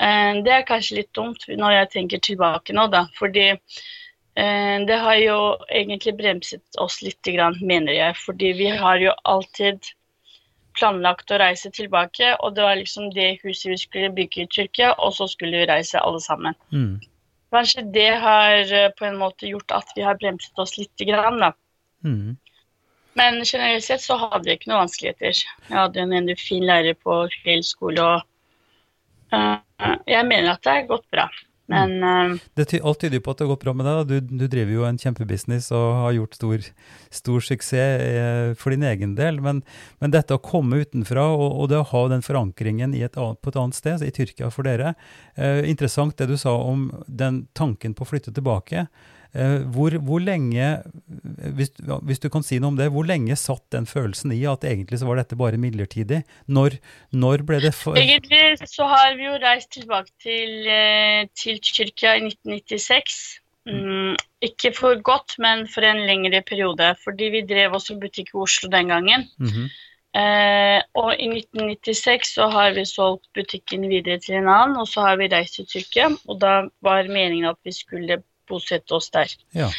Eh, 0.00 0.32
Det 0.46 0.56
er 0.56 0.68
kanskje 0.68 1.02
litt 1.02 1.12
dumt 1.12 1.44
når 1.52 1.80
jeg 1.80 1.92
tenker 1.98 2.24
tilbake 2.30 2.72
nå, 2.76 2.88
da. 2.92 3.06
Fordi 3.18 3.50
det 4.36 4.96
har 5.00 5.16
jo 5.16 5.36
egentlig 5.72 6.12
bremset 6.18 6.80
oss 6.82 6.98
litt, 7.00 7.24
mener 7.60 7.92
jeg. 7.92 8.16
Fordi 8.20 8.52
vi 8.58 8.68
har 8.68 9.00
jo 9.00 9.14
alltid 9.24 9.88
planlagt 10.76 11.32
å 11.32 11.40
reise 11.40 11.70
tilbake, 11.74 12.34
og 12.44 12.56
det 12.56 12.64
var 12.64 12.78
liksom 12.78 13.10
det 13.16 13.36
huset 13.42 13.70
vi 13.72 13.78
skulle 13.80 14.14
bygge 14.16 14.44
i 14.44 14.48
Tyrkia, 14.52 14.92
og 15.00 15.14
så 15.16 15.28
skulle 15.30 15.62
vi 15.62 15.68
reise 15.70 16.02
alle 16.02 16.20
sammen. 16.20 16.56
Mm. 16.72 16.98
Kanskje 17.54 17.86
det 17.94 18.10
har 18.20 18.72
eh, 18.74 18.90
på 18.98 19.06
en 19.08 19.18
måte 19.20 19.48
gjort 19.48 19.72
at 19.72 19.92
vi 19.96 20.04
har 20.04 20.18
bremset 20.20 20.58
oss 20.60 20.76
litt, 20.78 20.92
da. 20.98 21.52
Mm. 22.04 22.36
Men 23.16 23.40
generelt 23.44 23.84
sett 23.84 24.04
så 24.04 24.18
hadde 24.20 24.50
jeg 24.50 24.60
ikke 24.60 24.70
noen 24.70 24.84
vanskeligheter. 24.84 25.44
Jeg 25.70 25.76
hadde 25.78 26.02
en 26.02 26.12
veldig 26.12 26.36
fin 26.40 26.66
lærer 26.68 26.98
på 27.00 27.22
Fjell 27.40 27.64
skole, 27.64 28.02
og 28.04 29.36
eh, 29.36 29.94
jeg 30.10 30.28
mener 30.28 30.52
at 30.52 30.64
det 30.66 30.74
har 30.74 30.90
gått 30.90 31.06
bra. 31.14 31.30
Men 31.66 32.02
eh, 32.02 32.36
Det 32.54 32.68
ty 32.70 32.78
alt 32.78 33.00
tyder 33.02 33.18
jo 33.18 33.24
på 33.26 33.32
at 33.34 33.40
det 33.40 33.46
har 33.46 33.52
gått 33.54 33.64
bra 33.64 33.74
med 33.74 33.88
deg. 33.88 34.10
Du, 34.10 34.36
du 34.42 34.46
driver 34.50 34.72
jo 34.76 34.86
en 34.86 35.00
kjempebusiness 35.02 35.72
og 35.74 35.86
har 36.02 36.14
gjort 36.16 36.38
stor, 36.38 36.68
stor 37.18 37.46
suksess 37.48 38.04
eh, 38.06 38.52
for 38.58 38.74
din 38.74 38.86
egen 38.86 39.16
del. 39.18 39.40
Men, 39.42 39.62
men 40.02 40.14
dette 40.14 40.36
å 40.36 40.42
komme 40.42 40.84
utenfra 40.84 41.26
og, 41.34 41.48
og 41.48 41.70
det 41.72 41.80
å 41.82 41.88
ha 41.90 42.04
den 42.12 42.24
forankringen 42.26 42.94
i 42.94 43.02
et 43.06 43.18
annet, 43.18 43.40
på 43.42 43.52
et 43.52 43.60
annet 43.62 43.78
sted, 43.78 44.06
i 44.06 44.14
Tyrkia 44.14 44.52
for 44.54 44.66
dere 44.66 44.94
eh, 45.34 45.64
Interessant 45.66 46.16
det 46.18 46.30
du 46.30 46.36
sa 46.40 46.54
om 46.62 46.88
den 47.06 47.46
tanken 47.56 47.96
på 47.96 48.06
å 48.06 48.10
flytte 48.14 48.34
tilbake. 48.34 48.86
Eh, 49.36 49.64
hvor, 49.68 49.92
hvor 50.00 50.22
lenge, 50.22 50.66
hvis, 51.56 51.72
hvis 52.08 52.22
du 52.22 52.28
kan 52.32 52.44
si 52.46 52.56
noe 52.62 52.72
om 52.72 52.78
det, 52.78 52.88
hvor 52.94 53.04
lenge 53.04 53.36
satt 53.36 53.64
den 53.74 53.88
følelsen 53.88 54.32
i 54.32 54.40
at 54.48 54.64
egentlig 54.64 55.00
så 55.02 55.08
var 55.08 55.20
dette 55.20 55.36
bare 55.36 55.60
midlertidig? 55.60 56.22
Når, 56.48 56.78
når 57.12 57.44
ble 57.48 57.60
det 57.66 57.74
for 57.76 57.98
egentlig 58.00 58.56
så 58.64 58.86
har 58.88 59.16
vi 59.18 59.26
jo 59.26 59.34
reist 59.42 59.74
tilbake 59.76 60.14
til, 60.24 60.54
eh, 60.72 61.26
til 61.36 61.60
Tyrkia 61.60 62.14
i 62.16 62.24
1996. 62.30 63.18
Mm, 63.66 64.14
ikke 64.46 64.70
for 64.76 64.96
godt, 65.02 65.34
men 65.42 65.66
for 65.68 65.84
en 65.84 66.04
lengre 66.08 66.40
periode. 66.46 66.94
Fordi 67.02 67.28
vi 67.34 67.42
drev 67.48 67.74
også 67.76 67.98
butikk 68.00 68.32
i 68.32 68.40
Oslo 68.46 68.70
den 68.72 68.88
gangen. 68.94 69.26
Mhm. 69.42 69.68
Eh, 70.16 70.80
og 70.96 71.10
i 71.20 71.26
1996 71.28 72.30
så 72.38 72.46
har 72.48 72.72
vi 72.72 72.86
solgt 72.88 73.26
butikken 73.36 73.84
videre 73.90 74.16
til 74.22 74.38
en 74.38 74.48
annen, 74.48 74.78
og 74.80 74.88
så 74.88 75.04
har 75.10 75.18
vi 75.20 75.28
reist 75.28 75.58
til 75.58 75.68
Tyrkia. 75.74 76.08
Og 76.24 76.40
da 76.40 76.54
var 76.80 77.10
meningen 77.10 77.50
at 77.50 77.60
vi 77.64 77.74
skulle 77.76 78.22
bosette 78.48 78.96
oss 78.96 79.10
der. 79.14 79.32
Ja. 79.56 79.70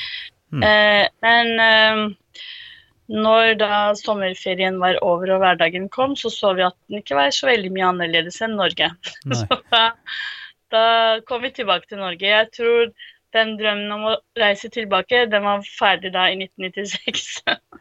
Mm. 0.51 0.63
Eh, 0.63 1.07
men 1.25 1.59
eh, 1.59 2.01
når 3.07 3.55
da 3.59 3.81
sommerferien 3.99 4.79
var 4.83 4.99
over 5.05 5.35
og 5.35 5.43
hverdagen 5.43 5.87
kom, 5.93 6.15
så 6.19 6.31
så 6.33 6.53
vi 6.57 6.65
at 6.67 6.75
den 6.87 7.01
ikke 7.01 7.17
var 7.19 7.31
så 7.35 7.49
veldig 7.49 7.71
mye 7.75 7.91
annerledes 7.93 8.41
enn 8.43 8.57
Norge. 8.59 8.89
Så 9.39 9.59
da, 9.71 9.83
da 10.73 10.85
kom 11.27 11.43
vi 11.45 11.53
tilbake 11.55 11.87
til 11.87 12.01
Norge. 12.03 12.27
Jeg 12.27 12.51
tror 12.55 12.91
den 13.35 13.55
drømmen 13.59 13.91
om 13.95 14.05
å 14.11 14.15
reise 14.39 14.69
tilbake, 14.73 15.25
den 15.31 15.45
var 15.47 15.63
ferdig 15.67 16.13
da 16.15 16.27
i 16.31 16.37
1996. 16.39 17.27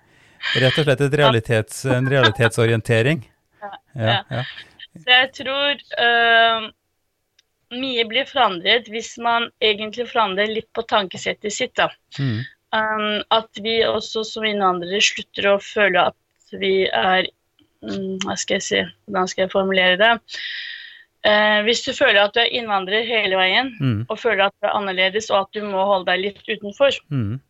Rett 0.63 0.79
og 0.79 0.87
slett 0.87 1.03
et 1.03 1.15
realitets, 1.19 1.85
en 1.91 2.07
realitetsorientering. 2.11 3.25
Ja, 3.99 4.21
ja. 4.31 4.43
Så 4.97 5.11
jeg 5.11 5.31
tror 5.37 5.73
øh, 5.75 6.69
mye 7.81 8.05
blir 8.09 8.27
forandret 8.29 8.89
hvis 8.93 9.15
man 9.23 9.49
egentlig 9.65 10.09
forandrer 10.11 10.51
litt 10.53 10.69
på 10.77 10.85
tankesettet 10.91 11.53
sitt. 11.55 11.75
da. 11.77 11.89
Mm. 12.19 12.45
Um, 12.77 13.23
at 13.31 13.61
vi 13.63 13.79
også 13.87 14.25
som 14.27 14.45
innvandrere 14.45 15.01
slutter 15.01 15.47
å 15.53 15.59
føle 15.63 16.09
at 16.11 16.57
vi 16.61 16.87
er 16.91 17.29
um, 17.87 18.19
Hva 18.25 18.35
skal 18.37 18.59
jeg 18.59 18.65
si, 18.67 18.81
hvordan 19.07 19.29
skal 19.31 19.45
jeg 19.47 19.53
formulere 19.55 19.97
det? 20.01 20.11
Uh, 21.27 21.63
hvis 21.67 21.83
du 21.87 21.93
føler 21.97 22.21
at 22.23 22.35
du 22.37 22.41
er 22.43 22.53
innvandrer 22.55 23.07
hele 23.07 23.39
veien, 23.39 23.73
Mm. 23.81 24.05
og 24.09 24.19
føler 24.19 24.45
at 24.47 24.55
du 24.61 24.67
er 24.69 24.77
annerledes 24.79 25.31
og 25.31 25.41
at 25.47 25.53
du 25.57 25.65
må 25.67 25.83
holde 25.89 26.07
deg 26.11 26.21
litt 26.27 26.43
utenfor, 26.49 26.95
Mm. 27.11 27.41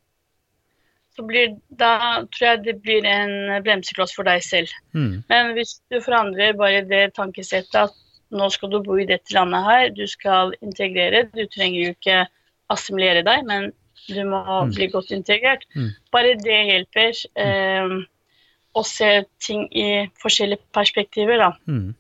så 1.17 1.25
blir, 1.27 1.57
da 1.71 2.23
tror 2.29 2.47
jeg 2.47 2.63
det 2.65 2.75
blir 2.85 3.05
en 3.09 3.63
bremsekloss 3.65 4.15
for 4.15 4.25
deg 4.29 4.43
selv. 4.45 4.69
Mm. 4.95 5.25
Men 5.29 5.53
hvis 5.57 5.79
du 5.91 6.01
forandrer 6.05 6.57
bare 6.57 6.83
det 6.89 7.15
tankesettet 7.17 7.75
at 7.89 7.95
nå 8.33 8.49
skal 8.51 8.71
du 8.71 8.81
bo 8.83 8.97
i 8.99 9.07
dette 9.07 9.33
landet 9.35 9.65
her, 9.65 9.89
du 9.95 10.07
skal 10.07 10.53
integrere, 10.63 11.25
du 11.35 11.45
trenger 11.47 11.81
jo 11.85 11.95
ikke 11.95 12.27
assimilere 12.71 13.23
deg, 13.27 13.45
men 13.47 13.73
du 14.09 14.23
må 14.25 14.41
Mm. 14.65 14.75
bli 14.75 14.87
godt 14.89 15.11
integrert. 15.11 15.65
Mm. 15.75 15.91
Bare 16.13 16.35
det 16.43 16.59
hjelper 16.71 17.13
eh, 17.37 18.05
å 18.75 18.83
se 18.85 19.25
ting 19.41 19.69
i 19.73 20.09
forskjellige 20.23 20.61
perspektiver, 20.73 21.39
da. 21.39 21.53
Mm. 21.67 21.95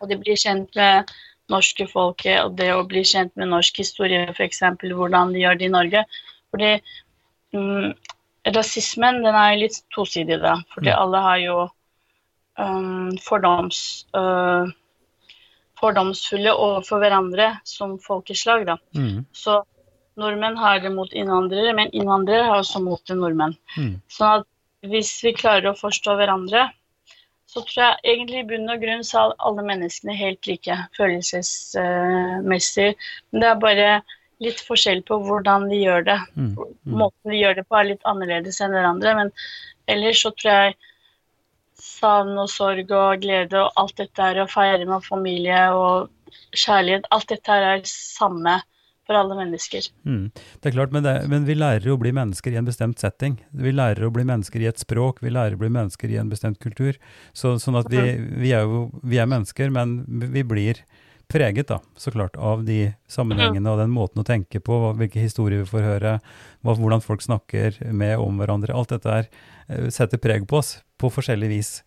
Og 0.00 0.08
det 0.08 0.20
blir 0.20 0.36
kjent 0.36 0.74
med 0.76 1.10
norske 1.50 1.86
folket, 1.90 2.40
og 2.44 2.56
det 2.56 2.70
å 2.74 2.86
bli 2.86 3.00
kjent 3.02 3.34
med 3.36 3.48
norsk 3.48 3.76
historie, 3.78 4.28
f.eks. 4.30 4.60
hvordan 4.82 5.32
de 5.32 5.40
gjør 5.40 5.58
det 5.58 5.64
i 5.66 5.74
Norge. 5.74 6.04
Fordi 6.50 6.80
mm, 7.52 7.94
rasismen 8.54 9.22
den 9.24 9.34
er 9.34 9.56
litt 9.56 9.82
tosidig, 9.94 10.40
da. 10.40 10.56
Fordi 10.74 10.90
Mm. 10.92 10.98
alle 10.98 11.20
har 11.20 11.38
jo 11.38 11.68
um, 12.58 13.16
fordoms, 13.22 14.06
øh, 14.14 14.66
fordomsfulle 15.78 16.52
overfor 16.52 17.02
hverandre 17.02 17.52
som 17.68 17.96
folkeslag, 18.02 18.66
da. 18.68 18.78
Mm. 18.96 19.24
Så 19.32 19.60
nordmenn 20.18 20.58
har 20.58 20.80
det 20.82 20.92
mot 20.94 21.12
innvandrere, 21.14 21.74
men 21.76 21.92
innvandrere 21.94 22.48
har 22.50 22.62
også 22.62 22.82
mot 22.82 23.02
det 23.06 23.16
nordmenn. 23.18 23.54
Mm. 23.76 23.94
Sånn 24.10 24.40
at 24.40 24.48
hvis 24.88 25.12
vi 25.24 25.34
klarer 25.36 25.70
å 25.70 25.78
forstå 25.78 26.18
hverandre, 26.18 26.68
så 27.48 27.62
tror 27.64 27.80
jeg 27.80 28.12
egentlig 28.12 28.42
i 28.42 28.48
bunn 28.50 28.68
og 28.70 28.82
grunn 28.82 29.04
så 29.06 29.22
er 29.22 29.38
alle 29.48 29.64
menneskene 29.64 30.14
helt 30.18 30.46
like 30.50 30.74
følelsesmessig. 30.98 32.90
Men 33.30 33.44
det 33.44 33.48
er 33.48 33.62
bare 33.62 33.88
litt 34.44 34.60
forskjell 34.62 35.00
på 35.08 35.18
hvordan 35.24 35.66
de 35.70 35.80
gjør 35.80 36.04
det. 36.10 36.18
Mm. 36.36 36.52
Mm. 36.58 36.98
Måten 37.00 37.32
de 37.32 37.40
gjør 37.40 37.58
det 37.58 37.64
på 37.66 37.78
er 37.78 37.90
litt 37.94 38.04
annerledes 38.10 38.60
enn 38.62 38.76
hverandre, 38.76 39.14
men 39.22 39.32
ellers 39.90 40.22
så 40.22 40.34
tror 40.36 40.52
jeg 40.52 40.76
savn 41.98 42.38
og 42.38 42.48
sorg 42.52 42.90
og 42.94 43.22
glede 43.24 43.60
og 43.60 43.76
alt 43.80 43.98
dette 44.00 44.24
her, 44.24 44.40
å 44.42 44.48
feire 44.50 44.86
med 44.88 45.04
familie 45.06 45.60
og 45.74 46.08
kjærlighet, 46.56 47.08
alt 47.14 47.30
dette 47.30 47.54
her 47.54 47.70
er 47.74 47.86
samme 47.88 48.58
for 49.08 49.16
alle 49.16 49.38
mennesker. 49.38 49.88
Mm. 50.04 50.28
Det 50.60 50.68
er 50.68 50.74
klart, 50.76 50.92
men, 50.92 51.04
det, 51.06 51.14
men 51.32 51.46
vi 51.48 51.56
lærer 51.56 51.88
å 51.94 51.98
bli 52.00 52.12
mennesker 52.12 52.52
i 52.52 52.58
en 52.60 52.68
bestemt 52.68 53.00
setting. 53.00 53.38
Vi 53.56 53.72
lærer 53.72 54.04
å 54.04 54.12
bli 54.12 54.26
mennesker 54.28 54.62
i 54.62 54.68
et 54.68 54.82
språk, 54.82 55.22
vi 55.24 55.32
lærer 55.32 55.56
å 55.56 55.62
bli 55.62 55.72
mennesker 55.72 56.12
i 56.12 56.18
en 56.20 56.32
bestemt 56.32 56.60
kultur. 56.60 56.98
Så, 57.32 57.56
sånn 57.62 57.80
at 57.80 57.88
vi, 57.92 58.04
vi 58.44 58.52
er 58.56 58.68
jo 58.68 58.88
vi 59.00 59.20
er 59.20 59.30
mennesker, 59.30 59.72
men 59.72 60.02
vi 60.36 60.44
blir 60.44 60.82
preget, 61.28 61.68
da, 61.68 61.78
så 61.96 62.10
klart, 62.10 62.36
av 62.36 62.64
de 62.64 62.94
sammenhengene 63.08 63.68
og 63.70 63.78
den 63.82 63.90
måten 63.92 64.22
å 64.22 64.24
tenke 64.26 64.60
på, 64.64 64.78
hvilke 64.96 65.20
historier 65.20 65.60
vi 65.62 65.68
får 65.68 65.84
høre, 65.84 66.12
hva, 66.64 66.74
hvordan 66.74 67.02
folk 67.04 67.20
snakker 67.22 67.76
med 67.92 68.16
om 68.18 68.38
hverandre. 68.40 68.72
Alt 68.74 68.88
dette 68.94 69.08
her 69.12 69.28
eh, 69.68 69.88
setter 69.92 70.16
preg 70.18 70.46
på 70.48 70.56
oss 70.62 70.78
på 70.98 71.10
forskjellig 71.14 71.48
vis. 71.52 71.82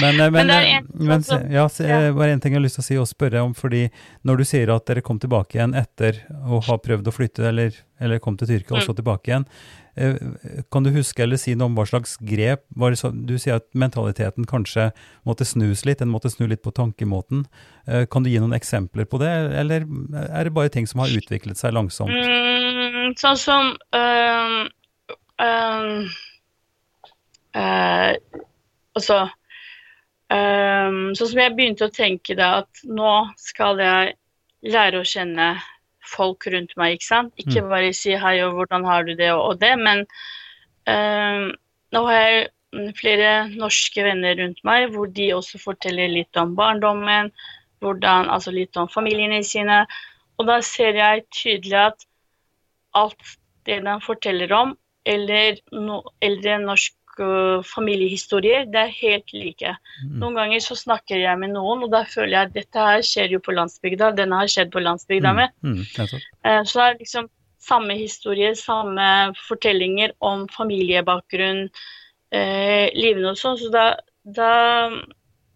Men, 0.00 0.20
eh, 0.20 0.30
men, 0.30 0.32
Men 0.32 0.46
det 0.46 0.54
er 0.54 0.66
en- 0.76 0.88
men 0.94 1.22
ja, 1.50 1.66
bare 2.12 2.34
én 2.36 2.40
ting 2.42 2.52
jeg 2.52 2.60
har 2.60 2.66
lyst 2.66 2.76
til 2.76 2.82
å 2.84 2.88
si 2.90 2.98
og 2.98 3.08
spørre 3.08 3.42
om, 3.42 3.54
fordi 3.54 3.90
når 4.24 4.36
du 4.36 4.44
sier 4.44 4.70
at 4.76 4.84
dere 4.86 5.00
kom 5.02 5.18
tilbake 5.18 5.56
igjen 5.58 5.74
etter 5.74 6.20
å 6.44 6.62
ha 6.62 6.76
prøvd 6.78 7.08
å 7.08 7.12
flytte, 7.16 7.48
eller, 7.48 7.72
eller 8.00 8.18
kom 8.20 8.36
til 8.36 8.46
Tyrkia 8.48 8.76
og 8.76 8.82
så 8.82 8.94
tilbake 8.94 9.32
igjen, 9.32 9.46
eh, 9.46 9.83
kan 10.74 10.82
du 10.82 10.90
huske 10.90 11.22
eller 11.22 11.38
si 11.38 11.54
noe 11.54 11.70
om 11.70 11.76
hva 11.78 11.84
slags 11.86 12.16
grep 12.18 12.64
så, 12.98 13.12
Du 13.14 13.36
sier 13.38 13.60
at 13.60 13.66
mentaliteten 13.78 14.46
kanskje 14.50 14.88
måtte 15.26 15.46
snus 15.46 15.84
litt, 15.86 16.00
den 16.02 16.10
måtte 16.10 16.32
snu 16.32 16.48
litt 16.50 16.64
på 16.64 16.74
tankemåten. 16.74 17.44
Eh, 17.86 18.06
Kan 18.10 18.24
du 18.24 18.30
gi 18.30 18.40
noen 18.42 18.56
eksempler 18.56 19.06
på 19.06 19.20
det, 19.22 19.30
eller 19.30 19.86
er 20.26 20.44
det 20.44 20.54
bare 20.54 20.72
ting 20.74 20.86
som 20.90 21.04
har 21.04 21.14
utviklet 21.14 21.60
seg 21.60 21.76
langsomt? 21.76 22.10
Mm, 22.10 23.14
sånn 23.20 23.38
som 23.38 23.72
øh, 23.94 24.66
øh, 25.44 26.10
Altså 28.94 29.18
Sånn 30.34 31.28
som 31.30 31.38
jeg 31.38 31.54
begynte 31.54 31.86
å 31.86 31.92
tenke 31.94 32.34
da, 32.34 32.64
at 32.64 32.80
nå 32.88 33.10
skal 33.38 33.78
jeg 33.78 34.14
lære 34.66 34.98
å 34.98 35.06
kjenne 35.06 35.52
folk 36.14 36.46
rundt 36.52 36.74
meg, 36.80 36.96
ikke 36.96 37.08
sant? 37.08 37.34
Ikke 37.40 37.64
bare 37.70 37.92
si 37.96 38.14
hei 38.20 38.36
og 38.46 38.58
hvordan 38.58 38.86
har 38.88 39.06
du 39.06 39.14
det 39.18 39.32
og, 39.34 39.58
det, 39.60 39.74
men 39.80 40.04
øhm, 40.90 41.52
nå 41.94 42.02
har 42.08 42.18
jeg 42.20 42.48
mm, 42.74 42.90
flere 43.00 43.32
norske 43.54 44.06
venner 44.06 44.38
rundt 44.40 44.62
meg, 44.66 44.88
hvor 44.94 45.10
de 45.18 45.30
også 45.36 45.60
forteller 45.62 46.10
litt 46.12 46.40
om 46.40 46.56
barndommen, 46.58 47.30
hvordan, 47.84 48.30
altså 48.32 48.54
litt 48.54 48.76
om 48.80 48.88
familiene 48.90 49.42
sine. 49.44 49.84
Og 50.38 50.48
da 50.50 50.60
ser 50.64 50.98
jeg 50.98 51.26
tydelig 51.34 51.80
at 51.84 52.06
alt 52.98 53.36
det 53.66 53.80
de 53.84 53.94
forteller 54.04 54.52
om, 54.54 54.74
eller 55.04 55.58
no, 55.72 56.00
eldre 56.24 56.58
norsk 56.62 56.94
øh, 57.22 57.62
familiehistorier, 57.66 58.66
det 58.70 58.80
er 58.80 58.92
helt 58.98 59.32
like. 59.36 59.74
Mm. 60.02 60.18
Noen 60.22 60.38
ganger 60.40 60.64
så 60.64 60.76
snakker 60.78 61.20
jeg 61.20 61.40
med 61.40 61.54
noen, 61.54 61.84
og 61.86 61.92
da 61.92 62.04
føler 62.08 62.34
jeg 62.36 62.48
at 62.48 62.54
dette 62.56 62.88
her 62.88 63.04
skjer 63.06 63.36
jo 63.36 63.40
på 63.44 63.54
landsbygda, 63.54 64.12
denne 64.18 64.42
har 64.42 64.50
skjedd 64.50 64.72
på 64.74 64.82
landsbygda 64.82 65.34
mi. 65.38 65.48
Mm, 65.62 65.80
mm. 65.80 66.14
Eh, 66.44 66.60
Så 66.64 66.80
det 66.80 66.86
er 66.86 67.00
liksom 67.00 67.30
samme 67.64 67.96
historie, 67.96 68.54
samme 68.58 69.08
fortellinger 69.48 70.12
om 70.20 70.46
familiebakgrunn, 70.52 71.68
eh, 72.32 72.88
livene 72.94 73.32
og 73.32 73.40
sånn. 73.40 73.58
Så 73.60 73.70
da, 73.72 73.86
da 74.24 74.52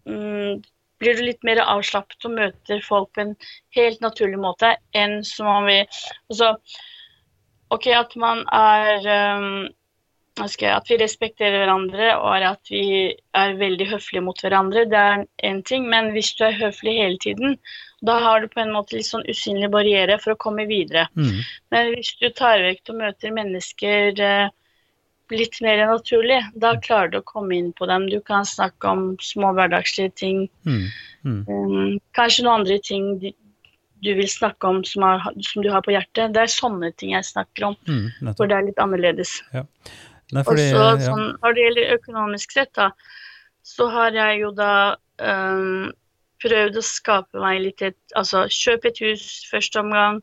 mm, 0.07 0.61
blir 0.99 1.17
du 1.17 1.25
litt 1.25 1.43
mer 1.47 1.61
avslappet 1.63 2.27
og 2.27 2.35
møter 2.37 2.83
folk 2.85 3.11
på 3.15 3.25
en 3.25 3.35
helt 3.77 4.01
naturlig 4.03 4.39
måte 4.41 4.75
enn 4.97 5.19
som 5.27 5.49
man 5.49 5.69
vil. 5.69 5.99
Altså, 6.31 6.55
OK, 7.69 7.87
at 7.93 8.15
man 8.17 8.43
er 8.55 9.05
um, 9.37 9.67
At 10.39 10.89
vi 10.89 10.97
respekterer 11.01 11.57
hverandre 11.59 12.13
og 12.15 12.45
at 12.47 12.69
vi 12.71 12.83
er 13.35 13.57
veldig 13.59 13.89
høflige 13.89 14.23
mot 14.23 14.39
hverandre, 14.39 14.85
det 14.87 14.99
er 14.99 15.25
én 15.49 15.63
ting. 15.67 15.89
Men 15.89 16.11
hvis 16.15 16.31
du 16.37 16.45
er 16.47 16.59
høflig 16.59 16.95
hele 16.99 17.17
tiden, 17.19 17.57
da 18.05 18.19
har 18.23 18.41
du 18.41 18.47
på 18.47 18.61
en 18.63 18.71
måte 18.71 18.95
litt 18.95 19.09
sånn 19.09 19.25
usynlig 19.27 19.71
barriere 19.73 20.15
for 20.21 20.35
å 20.35 20.39
komme 20.39 20.67
videre. 20.69 21.07
Mm, 21.19 21.41
Men 21.71 21.91
hvis 21.95 22.13
du 22.21 22.29
tar 22.29 22.63
vekk 22.63 22.93
og 22.93 23.01
møter 23.01 23.35
mennesker 23.35 24.21
eh, 24.23 24.53
litt 25.35 25.59
mer 25.61 25.83
naturlig, 25.89 26.39
da 26.55 26.73
klarer 26.81 27.11
du 27.13 27.19
å 27.19 27.27
komme 27.27 27.57
inn 27.57 27.73
på 27.75 27.89
dem. 27.89 28.07
Du 28.09 28.19
kan 28.25 28.47
snakke 28.47 28.89
om 28.89 29.03
små 29.21 29.53
hverdagslige 29.57 30.15
ting. 30.15 30.47
mm, 30.65 30.87
mm, 31.23 31.43
Um, 31.49 31.99
kanskje 32.15 32.45
noen 32.45 32.61
andre 32.61 32.79
ting 32.79 33.19
du, 33.19 34.13
vil 34.15 34.29
snakke 34.31 34.67
om 34.67 34.83
som, 34.87 35.03
er, 35.03 35.25
som 35.43 35.63
du 35.63 35.69
har 35.73 35.83
på 35.83 35.91
hjertet. 35.91 36.33
Det 36.33 36.45
er 36.45 36.53
sånne 36.53 36.93
ting 36.95 37.11
jeg 37.11 37.27
snakker 37.27 37.67
om, 37.71 37.75
mm, 37.87 38.05
nettopp. 38.21 38.37
hvor 38.37 38.47
det 38.47 38.57
er 38.57 38.67
litt 38.69 38.79
annerledes. 38.79 39.41
Nei, 40.31 40.43
Og 40.43 40.51
fordi, 40.51 40.67
så 40.69 40.83
ja. 40.91 40.97
sånn, 41.07 41.25
Når 41.41 41.55
det 41.55 41.63
gjelder 41.65 41.95
økonomisk 41.97 42.53
sett, 42.53 42.71
da, 42.77 42.91
så 43.65 43.87
har 43.93 44.15
jeg 44.17 44.41
jo 44.43 44.51
da 44.57 44.73
um, 45.21 45.89
prøvd 46.43 46.79
å 46.79 46.85
skape 46.85 47.41
meg 47.41 47.61
litt 47.65 47.83
et 47.85 47.97
Altså 48.17 48.45
kjøpe 48.53 48.91
et 48.91 49.01
hus 49.03 49.25
første 49.49 49.81
omgang. 49.81 50.21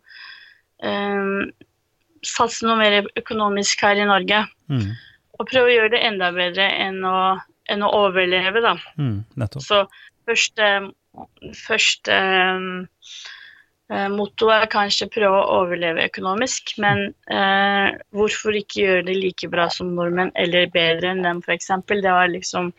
Um, 0.82 1.50
satse 2.26 2.66
noe 2.66 2.78
mer 2.80 3.06
økonomisk 3.18 3.82
her 3.86 4.00
i 4.00 4.06
Norge. 4.08 4.44
Mm, 4.72 4.90
Og 5.38 5.48
prøve 5.50 5.70
å 5.70 5.74
gjøre 5.74 5.94
det 5.94 6.02
enda 6.06 6.30
bedre 6.34 6.66
enn 6.86 7.02
å, 7.06 7.36
enn 7.70 7.84
å 7.84 7.92
overleve, 8.06 8.62
da. 8.64 8.76
mm. 8.98 9.18
Så 9.62 9.84
første, 10.26 10.70
første 11.66 12.20
um, 12.56 12.86
eh, 13.92 14.08
motto 14.12 14.50
er 14.54 14.68
kanskje 14.72 15.08
prøve 15.12 15.40
å 15.40 15.62
overleve 15.62 16.06
økonomisk, 16.10 16.76
men 16.82 17.08
eh, 17.32 17.96
hvorfor 18.16 18.58
ikke 18.58 18.82
gjøre 18.82 19.08
det 19.08 19.16
like 19.20 19.50
bra 19.52 19.68
som 19.72 19.94
nordmenn, 19.96 20.32
eller 20.34 20.70
bedre 20.74 21.12
enn 21.14 21.24
dem, 21.26 21.42
f.eks. 21.44 21.72
Det 21.88 22.04
var 22.06 22.30
liksom 22.32 22.72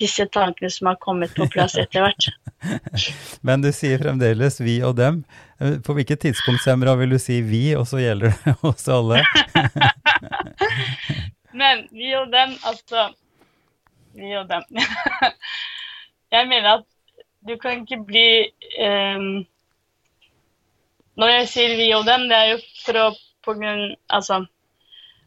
disse 0.00 0.24
tankene 0.32 0.70
som 0.72 0.88
har 0.88 0.96
kommet 1.00 1.34
på 1.36 1.46
plass 1.52 1.76
etter 1.78 2.06
hvert. 2.06 2.28
Men 3.46 3.60
du 3.64 3.68
sier 3.72 4.00
fremdeles 4.00 4.58
vi 4.62 4.78
og 4.84 4.96
dem. 4.96 5.22
Eh, 5.60 5.78
På 5.84 5.96
hvilket 5.96 6.22
tidspunkt, 6.24 6.62
Semra, 6.64 6.94
vil 7.00 7.12
du 7.14 7.18
si 7.20 7.40
vi, 7.44 7.74
og 7.76 7.86
så 7.88 8.00
gjelder 8.00 8.32
det 8.32 8.54
hos 8.64 8.88
alle? 8.88 9.20
Men 11.60 11.84
vi 11.92 12.14
og 12.16 12.30
dem, 12.32 12.54
altså 12.64 13.10
Vi 14.16 14.32
og 14.38 14.48
dem. 14.50 14.64
jeg 16.32 16.48
mener 16.48 16.80
at 16.80 16.86
du 17.46 17.54
kan 17.60 17.84
ikke 17.84 18.00
bli 18.04 18.26
ehm, 18.80 19.44
Når 21.20 21.34
jeg 21.34 21.50
sier 21.52 21.76
vi 21.78 21.90
og 21.96 22.06
dem, 22.08 22.28
det 22.30 22.38
er 22.38 22.48
jo 22.54 22.62
for 22.84 23.02
å 23.02 23.10
på 23.44 23.54
grunn 23.56 23.92
Altså 24.12 24.42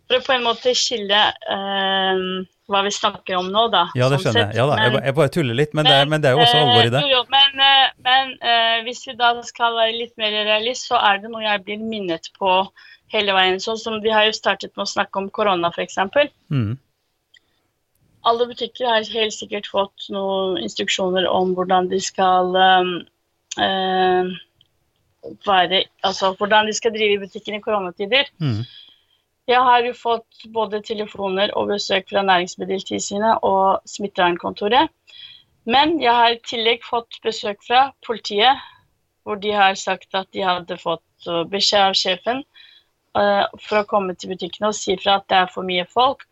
for 0.03 0.19
å 0.19 0.25
på 0.25 0.33
en 0.35 0.43
måte 0.43 0.73
skille 0.75 1.19
ehm, 1.49 2.43
hva 2.69 2.81
vi 2.83 2.91
snakker 2.91 3.37
om 3.39 3.47
nå, 3.53 3.61
da. 3.71 3.85
Ja, 3.97 4.09
det 4.11 4.19
sånn 4.19 4.33
skjønner 4.33 4.51
jeg. 4.51 4.57
Ja 4.59 4.65
da, 4.67 4.75
Men- 4.77 5.05
jeg 5.07 5.15
bare 5.15 5.31
tuller 5.31 5.57
litt, 5.57 5.71
men 5.73 5.87
det 5.87 5.93
er, 5.95 6.09
men 6.11 6.21
det 6.21 6.29
er 6.29 6.35
jo 6.35 6.43
også 6.43 6.57
eh, 6.59 6.65
alvor 6.65 6.89
i 6.89 6.91
det. 6.91 7.03
Jo, 7.07 7.21
men 7.31 7.43
Eh, 7.83 7.89
men 8.05 8.33
eh, 8.41 8.79
hvis 8.85 9.03
vi 9.07 9.15
da 9.19 9.33
skal 9.45 9.77
være 9.77 9.97
litt 9.97 10.15
mer 10.21 10.33
realist, 10.47 10.89
så 10.89 10.99
er 10.99 11.21
det 11.21 11.31
noe 11.31 11.43
jeg 11.45 11.63
blir 11.65 11.83
minnet 11.83 12.29
på 12.39 12.55
hele 13.13 13.35
veien. 13.35 13.61
Sånn 13.61 13.79
som 13.79 13.99
vi 14.03 14.13
har 14.13 14.27
jo 14.27 14.35
startet 14.35 14.73
med 14.75 14.85
å 14.85 14.93
snakke 14.93 15.21
om 15.21 15.29
korona, 15.33 15.71
f.eks. 15.73 15.99
Mm. 16.53 16.73
Alle 18.29 18.47
butikker 18.47 18.87
har 18.87 19.13
helt 19.17 19.35
sikkert 19.35 19.67
fått 19.67 20.07
noen 20.13 20.61
instruksjoner 20.63 21.27
om 21.29 21.53
hvordan 21.57 21.89
de 21.91 21.99
skal 22.03 22.55
um, 22.55 22.93
eh, 23.59 24.31
være 25.45 25.83
Altså 26.03 26.33
hvordan 26.37 26.67
de 26.67 26.73
skal 26.73 26.93
drive 26.95 27.19
butikken 27.19 27.55
i 27.55 27.61
koronatider. 27.63 28.29
Mm. 28.39 28.63
Jeg 29.47 29.59
har 29.59 29.83
jo 29.83 29.93
fått 29.93 30.45
både 30.53 30.79
telefoner 30.81 31.51
og 31.59 31.67
besøk 31.73 32.07
fra 32.09 32.21
Næringsmiddeltilsynet 32.23 33.43
og 33.43 33.81
smittevernkontoret. 33.85 34.91
Men 35.65 35.97
jeg 36.01 36.15
har 36.15 36.35
i 36.35 36.39
tillegg 36.47 36.83
fått 36.87 37.19
besøk 37.23 37.59
fra 37.67 37.89
politiet, 38.07 38.59
hvor 39.23 39.35
de 39.39 39.51
har 39.55 39.75
sagt 39.79 40.15
at 40.15 40.27
de 40.35 40.43
hadde 40.43 40.77
fått 40.79 41.27
uh, 41.27 41.43
beskjed 41.47 41.89
av 41.89 41.95
sjefen 41.95 42.43
uh, 43.15 43.43
for 43.63 43.81
å 43.81 43.87
komme 43.87 44.15
til 44.15 44.31
butikkene 44.31 44.71
og 44.71 44.77
si 44.79 44.95
fra 44.99 45.19
at 45.19 45.27
det 45.31 45.39
er 45.41 45.51
for 45.51 45.67
mye 45.67 45.85
folk. 45.91 46.23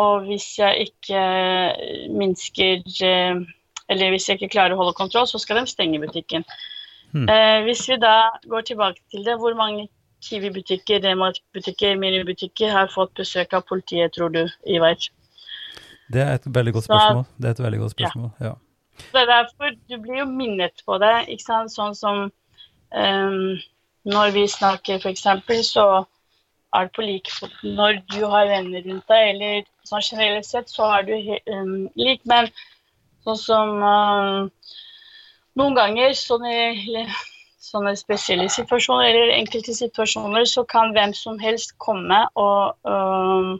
Og 0.00 0.28
hvis 0.28 0.52
jeg 0.60 0.90
ikke 0.90 1.22
minsker 2.14 2.84
uh, 2.86 3.40
Eller 3.90 4.12
hvis 4.14 4.28
jeg 4.28 4.38
ikke 4.38 4.52
klarer 4.52 4.76
å 4.76 4.78
holde 4.78 4.94
kontroll, 4.94 5.26
så 5.26 5.40
skal 5.42 5.58
de 5.58 5.66
stenge 5.66 5.98
butikken. 5.98 6.44
Hmm. 7.12 7.28
Eh, 7.28 7.62
hvis 7.66 7.88
vi 7.88 7.96
da 7.98 8.30
går 8.48 8.60
tilbake 8.68 9.00
til 9.10 9.24
det, 9.26 9.38
hvor 9.38 9.54
mange 9.58 9.88
Kiwi-butikker, 10.20 11.00
Rema-butikker, 11.00 11.96
minibutikker 11.96 12.70
har 12.70 12.90
fått 12.92 13.14
besøk 13.16 13.54
av 13.56 13.64
politiet, 13.68 14.12
tror 14.12 14.28
du, 14.34 14.42
Ivar? 14.68 14.96
Det 16.12 16.20
er 16.20 16.34
et 16.34 16.46
veldig 16.46 16.72
godt 16.72 16.84
Så- 16.84 16.92
spørsmål. 16.92 17.24
Det 17.38 17.46
er 17.46 17.50
et 17.50 17.64
veldig 17.64 17.80
godt 17.80 17.94
spørsmål, 17.96 18.30
ja. 18.40 18.52
Det 19.12 19.20
er 19.22 19.26
derfor 19.26 19.70
du 19.88 19.96
blir 20.02 20.18
jo 20.18 20.24
minnet 20.24 20.82
på 20.86 20.98
det, 20.98 21.28
ikke 21.28 21.42
sant? 21.42 21.72
Sånn 21.72 21.94
som 21.96 22.32
um, 22.92 23.58
når 24.04 24.32
vi 24.32 24.46
snakker 24.46 25.00
f.eks., 25.00 25.22
så 25.72 26.04
er 26.74 26.86
det 26.86 26.92
på 26.94 27.02
like 27.02 27.32
fot 27.32 27.54
når 27.64 28.02
du 28.12 28.26
har 28.26 28.46
venner 28.46 28.82
rundt 28.86 29.08
deg, 29.08 29.34
eller 29.34 29.64
sånn 29.88 30.04
generelt 30.04 30.46
sett 30.46 30.70
så 30.70 30.86
er 30.98 31.02
du 31.08 31.14
ehm, 31.14 31.88
lik, 31.98 32.20
men 32.30 32.50
sånn 33.26 33.40
som 33.40 33.82
ehm, 33.82 34.50
noen 35.58 35.74
ganger 35.74 36.14
sånne, 36.18 36.54
i 36.74 37.04
sånne 37.60 37.94
spesielle 37.98 38.48
situasjoner, 38.52 39.10
eller 39.10 39.34
enkelte 39.36 39.74
situasjoner, 39.76 40.46
så 40.48 40.64
kan 40.68 40.94
hvem 40.96 41.12
som 41.16 41.38
helst 41.42 41.76
komme 41.82 42.22
og, 42.38 42.76
øh, 42.88 43.52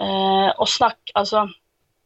øh, 0.00 0.50
og 0.50 0.68
snakke, 0.70 1.12
altså 1.14 1.46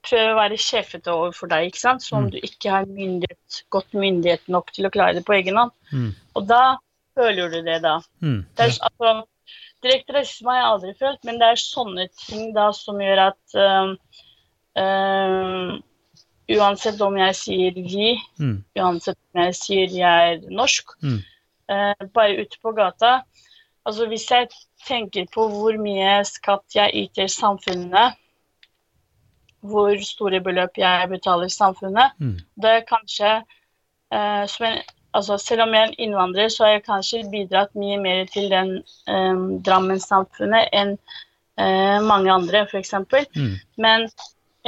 prøve 0.08 0.32
å 0.32 0.38
være 0.38 0.58
sjefete 0.62 1.12
overfor 1.12 1.50
deg, 1.50 1.68
ikke 1.68 1.80
sant? 1.80 2.02
som 2.02 2.24
Mm. 2.24 2.30
du 2.30 2.36
ikke 2.38 2.70
har 2.70 2.86
myndighet, 2.86 3.62
godt 3.70 3.94
myndighet 3.94 4.48
nok 4.48 4.72
til 4.72 4.86
å 4.86 4.92
klare 4.94 5.14
det 5.18 5.24
på 5.26 5.36
egen 5.36 5.56
hånd. 5.58 5.72
Mm. 5.92 6.14
Og 6.34 6.46
da 6.48 6.78
føler 7.18 7.50
du 7.50 7.62
det, 7.62 7.82
da. 7.82 7.98
Mm. 8.22 8.46
Det 8.56 8.64
er, 8.64 8.78
altså, 8.88 9.26
direkte 9.82 10.14
rasisme 10.14 10.50
har 10.50 10.60
jeg 10.60 10.70
aldri 10.72 10.94
følt, 10.98 11.24
men 11.24 11.40
det 11.40 11.48
er 11.48 11.60
sånne 11.62 12.08
ting 12.26 12.54
da 12.54 12.70
som 12.72 13.00
gjør 13.02 13.24
at 13.28 13.58
øh, 13.64 13.96
Uansett 16.48 17.00
om 17.04 17.16
jeg 17.20 17.34
sier 17.36 17.74
vi, 17.76 18.14
Mm. 18.40 18.64
uansett 18.78 19.18
om 19.34 19.42
jeg 19.44 19.54
sier 19.54 19.88
jeg 19.88 20.38
er 20.38 20.50
norsk, 20.50 20.94
Mm. 21.02 21.18
eh, 21.68 22.06
bare 22.14 22.38
ute 22.40 22.56
på 22.62 22.72
gata 22.76 23.22
Altså 23.86 24.06
Hvis 24.08 24.28
jeg 24.30 24.48
tenker 24.86 25.24
på 25.32 25.48
hvor 25.48 25.72
mye 25.80 26.22
skatt 26.24 26.74
jeg 26.74 26.90
yter 26.94 27.26
samfunnet, 27.26 28.14
hvor 29.64 29.96
store 30.04 30.40
beløp 30.44 30.76
jeg 30.78 31.08
betaler 31.08 31.48
samfunnet, 31.48 32.12
Mm. 32.20 32.38
det 32.60 32.70
er 32.70 32.80
kanskje 32.88 33.42
eh, 34.12 34.46
en, 34.60 34.82
altså 35.14 35.36
Selv 35.38 35.62
om 35.62 35.72
jeg 35.74 35.82
er 35.82 35.86
en 35.88 35.94
innvandrer, 35.98 36.48
så 36.48 36.64
har 36.64 36.70
jeg 36.72 36.84
kanskje 36.84 37.30
bidratt 37.30 37.74
mye 37.74 37.98
mer 38.00 38.24
til 38.26 38.48
den 38.50 38.76
eh, 39.08 39.60
Drammen-samfunnet 39.64 40.68
enn 40.72 40.98
eh, 41.58 42.00
mange 42.00 42.30
andre, 42.32 42.66
f.eks. 42.70 42.92
Mm. 43.36 43.56
Men 43.78 44.08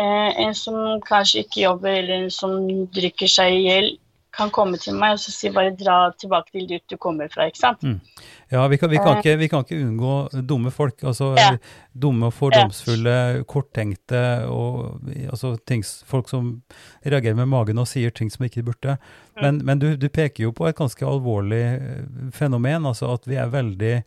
en 0.02 0.54
som 0.54 1.00
kanskje 1.06 1.44
ikke 1.44 1.64
jobber, 1.64 1.98
eller 2.02 2.24
en 2.24 2.30
som 2.34 2.60
drikker 2.94 3.30
seg 3.30 3.56
i 3.58 3.66
hjel, 3.66 3.92
kan 4.30 4.50
komme 4.54 4.78
til 4.78 4.94
meg 4.94 5.16
og 5.16 5.18
så 5.18 5.32
si 5.34 5.50
bare 5.50 5.72
dra 5.74 6.12
tilbake 6.14 6.52
til 6.54 6.68
dit 6.70 6.82
du 6.86 6.94
kommer 7.02 7.26
fra. 7.32 7.48
ikke 7.50 7.58
sant? 7.58 7.82
Ja, 8.50 8.62
vi 8.70 8.78
kan, 8.78 8.90
vi, 8.92 9.00
kan 9.02 9.18
ikke, 9.18 9.34
vi 9.40 9.48
kan 9.50 9.64
ikke 9.64 9.80
unngå 9.82 10.44
dumme 10.46 10.70
folk. 10.70 11.02
Altså 11.02 11.32
Ja. 11.38 11.56
dumme 11.92 12.30
fordomsfulle, 12.30 13.44
korttenkte 13.50 14.46
og 14.46 15.00
altså, 15.30 15.56
ting, 15.66 15.82
folk 16.06 16.30
som 16.30 16.62
reagerer 17.04 17.34
med 17.34 17.50
magen 17.50 17.78
og 17.78 17.88
sier 17.90 18.10
ting 18.10 18.30
som 18.30 18.46
ikke 18.46 18.62
de 18.62 18.68
burde. 18.70 18.96
Men, 19.42 19.64
men 19.66 19.78
du, 19.82 19.96
du 19.96 20.08
peker 20.08 20.44
jo 20.44 20.52
på 20.52 20.68
et 20.68 20.78
ganske 20.78 21.06
alvorlig 21.06 21.64
eh, 21.82 22.30
fenomen, 22.30 22.86
altså 22.86 23.10
at 23.14 23.26
vi 23.26 23.34
er 23.34 23.50
veldig 23.50 24.04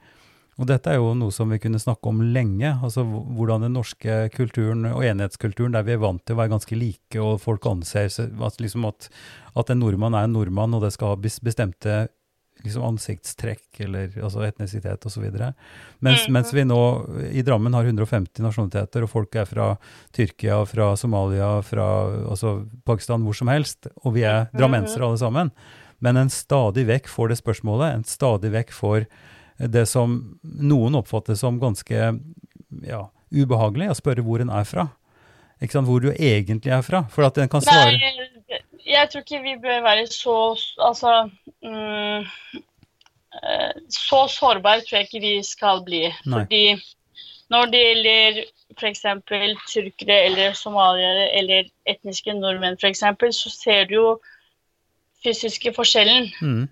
og 0.61 0.67
dette 0.69 0.91
er 0.91 0.99
jo 0.99 1.13
noe 1.17 1.33
som 1.33 1.49
vi 1.49 1.57
kunne 1.61 1.81
snakke 1.81 2.11
om 2.11 2.21
lenge, 2.35 2.75
altså 2.85 3.05
hvordan 3.05 3.65
den 3.65 3.73
norske 3.73 4.17
kulturen 4.35 4.85
og 4.91 5.05
enhetskulturen, 5.07 5.73
der 5.73 5.85
vi 5.87 5.95
er 5.95 6.03
vant 6.03 6.21
til 6.25 6.37
å 6.37 6.41
være 6.43 6.53
ganske 6.53 6.77
like, 6.77 7.17
og 7.21 7.41
folk 7.41 7.65
anser 7.71 8.11
at, 8.13 8.59
liksom 8.61 8.85
at, 8.89 9.09
at 9.57 9.73
en 9.73 9.81
nordmann 9.81 10.17
er 10.17 10.27
en 10.27 10.37
nordmann, 10.37 10.75
og 10.77 10.85
det 10.85 10.93
skal 10.93 11.15
ha 11.15 11.21
bestemte 11.23 12.03
liksom 12.63 12.85
ansiktstrekk 12.85 13.81
eller 13.83 14.13
altså 14.23 14.43
etnisitet 14.45 15.05
osv. 15.09 15.25
Mens, 16.05 16.27
mens 16.31 16.53
vi 16.55 16.63
nå 16.67 16.79
i 17.33 17.43
Drammen 17.45 17.73
har 17.75 17.89
150 17.89 18.43
nasjonaliteter, 18.45 19.03
og 19.03 19.11
folk 19.11 19.35
er 19.39 19.49
fra 19.49 19.73
Tyrkia, 20.15 20.61
fra 20.69 20.93
Somalia, 20.99 21.57
fra 21.65 21.87
altså 22.23 22.61
Pakistan, 22.87 23.25
hvor 23.25 23.37
som 23.37 23.51
helst, 23.51 23.89
og 24.03 24.15
vi 24.17 24.25
er 24.27 24.47
drammensere 24.55 25.09
alle 25.09 25.19
sammen. 25.19 25.51
Men 26.03 26.19
en 26.19 26.31
stadig 26.31 26.85
vekk 26.87 27.09
får 27.11 27.31
det 27.31 27.41
spørsmålet, 27.41 27.89
en 27.89 28.07
stadig 28.07 28.53
vekk 28.53 28.73
får 28.75 29.07
det 29.71 29.85
som 29.89 30.17
noen 30.43 30.95
oppfatter 30.99 31.37
som 31.39 31.59
ganske 31.61 32.11
ja, 32.83 33.01
ubehagelig, 33.33 33.91
å 33.91 33.97
spørre 33.97 34.25
hvor 34.25 34.43
en 34.43 34.51
er 34.53 34.67
fra. 34.67 34.87
Ikke 35.63 35.77
sant, 35.77 35.87
Hvor 35.87 36.01
du 36.03 36.11
egentlig 36.11 36.73
er 36.75 36.81
fra. 36.83 37.05
For 37.13 37.23
at 37.27 37.37
en 37.39 37.51
kan 37.51 37.63
svare 37.63 37.95
Nei, 37.95 38.59
jeg 38.83 39.09
tror 39.09 39.23
ikke 39.23 39.43
vi 39.45 39.53
bør 39.63 39.83
være 39.85 40.07
så 40.11 40.33
Altså 40.83 41.13
mm, 41.63 42.25
eh, 43.39 43.77
Så 43.87 44.25
sårbare 44.33 44.83
tror 44.83 44.97
jeg 44.99 45.07
ikke 45.07 45.23
vi 45.23 45.37
skal 45.47 45.83
bli. 45.85 46.03
Nei. 46.25 46.43
Fordi 46.43 46.65
når 47.53 47.71
det 47.71 47.81
gjelder 47.83 48.43
f.eks. 48.73 49.03
tyrkere 49.69 50.19
eller 50.27 50.55
somaliere 50.57 51.29
eller 51.37 51.67
etniske 51.85 52.33
nordmenn 52.33 52.79
f.eks., 52.81 53.03
så 53.37 53.51
ser 53.53 53.85
du 53.87 53.95
jo 53.99 54.07
fysiske 55.23 55.73
forskjellen. 55.75 56.31
mm, 56.41 56.63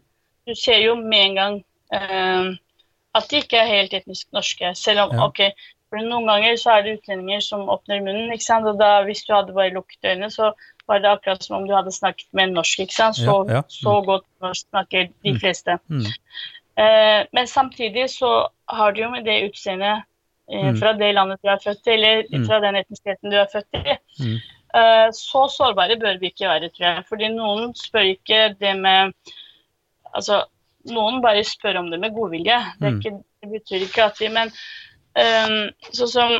Du 0.49 0.56
ser 0.58 0.82
jo 0.82 0.95
med 0.97 1.25
en 1.30 1.36
gang 1.38 1.60
eh, 1.93 2.58
at 3.15 3.28
de 3.30 3.38
ikke 3.41 3.58
er 3.58 3.67
helt 3.67 3.93
etnisk 3.93 4.28
norske. 4.34 4.76
Selv 4.76 5.00
om 5.00 5.15
Ja. 5.17 5.26
ok, 5.26 5.39
for 5.89 5.97
noen 6.00 6.28
ganger 6.28 6.56
så 6.56 6.71
er 6.78 6.82
det 6.84 7.00
utlendinger 7.00 7.41
som 7.41 7.67
åpner 7.69 8.00
munnen, 8.02 8.32
ikke 8.32 8.43
sant? 8.43 8.65
og 8.65 8.80
da 8.80 9.04
hvis 9.04 9.24
du 9.28 9.34
hadde 9.34 9.54
bare 9.54 9.74
lukket 9.74 10.00
øynene, 10.06 10.30
så 10.32 10.52
var 10.88 11.00
det 11.00 11.10
akkurat 11.12 11.43
som 11.43 11.58
om 11.58 11.67
du 11.67 11.74
hadde 11.76 11.91
snakket 11.91 12.28
med 12.34 12.43
en 12.43 12.54
norsk. 12.54 12.80
ikke 12.80 12.93
sant? 12.95 13.15
Så, 13.15 13.45
Ja, 13.50 13.56
ja. 13.56 13.62
så 13.69 14.02
godt 14.06 14.24
norsk 14.41 14.67
snakker 14.69 15.10
de 15.24 15.32
Mm. 15.34 15.39
fleste. 15.39 15.80
mm, 15.89 16.06
Eh, 16.78 17.26
men 17.34 17.47
samtidig 17.47 18.10
så 18.10 18.47
har 18.69 18.91
du 18.91 19.02
jo 19.02 19.10
med 19.10 19.26
det 19.26 19.43
utseendet 19.52 20.04
eh, 20.54 20.71
Mm. 20.71 20.78
fra 20.80 20.93
det 20.93 21.13
landet 21.15 21.39
du 21.43 21.47
er 21.50 21.58
født 21.63 21.88
i, 21.88 21.91
eller 21.91 22.24
Mm. 22.32 22.47
fra 22.47 22.60
den 22.60 22.76
etnisiteten 22.76 23.30
du 23.32 23.36
er 23.38 23.47
født 23.54 23.74
i. 23.74 23.97
mm, 24.24 24.39
Eh, 24.74 25.10
så 25.12 25.50
sårbare 25.52 26.00
bør 26.00 26.17
vi 26.19 26.30
ikke 26.30 26.47
være, 26.47 26.69
tror 26.69 26.95
jeg. 26.95 27.04
Fordi 27.10 27.28
noen 27.28 27.74
spør 27.76 28.15
ikke 28.15 28.56
det 28.60 28.80
med 28.80 29.13
Altså, 30.15 30.43
noen 30.89 31.22
bare 31.22 31.44
spør 31.46 31.82
om 31.84 31.91
det 31.91 32.00
med 32.02 32.15
godvilje. 32.15 32.58
Det, 32.80 32.89
Mm. 32.91 33.00
ikke, 33.00 33.24
det 33.41 33.50
betyr 33.52 33.86
ikke 33.88 34.04
at 34.04 34.20
vi 34.22 34.30
Men 34.30 34.52
um, 35.15 35.70
sånn 35.94 36.12
som 36.12 36.38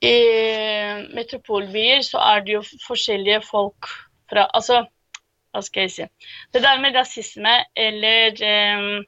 i 0.00 0.14
metropolbyer 1.14 2.04
så 2.06 2.20
er 2.22 2.44
det 2.46 2.52
jo 2.54 2.62
forskjellige 2.86 3.40
folk 3.42 3.88
fra 4.30 4.46
Altså, 4.54 4.84
hva 5.50 5.62
skal 5.64 5.86
jeg 5.88 5.90
si 5.90 6.06
Det 6.54 6.62
der 6.62 6.78
med 6.80 6.94
rasisme 6.94 7.54
eller 7.74 8.38
um, 8.78 9.04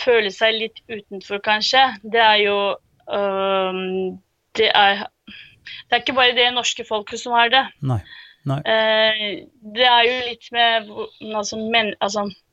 føle 0.00 0.32
seg 0.32 0.56
litt 0.56 0.80
utenfor, 0.88 1.38
kanskje, 1.44 1.84
det 2.02 2.20
er 2.24 2.40
jo 2.42 2.58
um, 3.06 4.18
Det 4.56 4.70
er 4.74 5.06
det 5.90 5.94
er 5.96 6.02
ikke 6.02 6.16
bare 6.16 6.34
det 6.34 6.48
norske 6.54 6.84
folket 6.88 7.20
som 7.20 7.32
har 7.36 7.50
det. 7.52 7.62
nei. 7.82 8.00
Nei. 8.48 8.58
Uh, 8.64 9.46
det 9.76 9.86
er 9.86 10.06
jo 10.08 10.14
litt 10.26 10.46
med 10.52 10.88
altså, 11.36 11.58
men, 11.60 11.92
altså, 12.00 12.24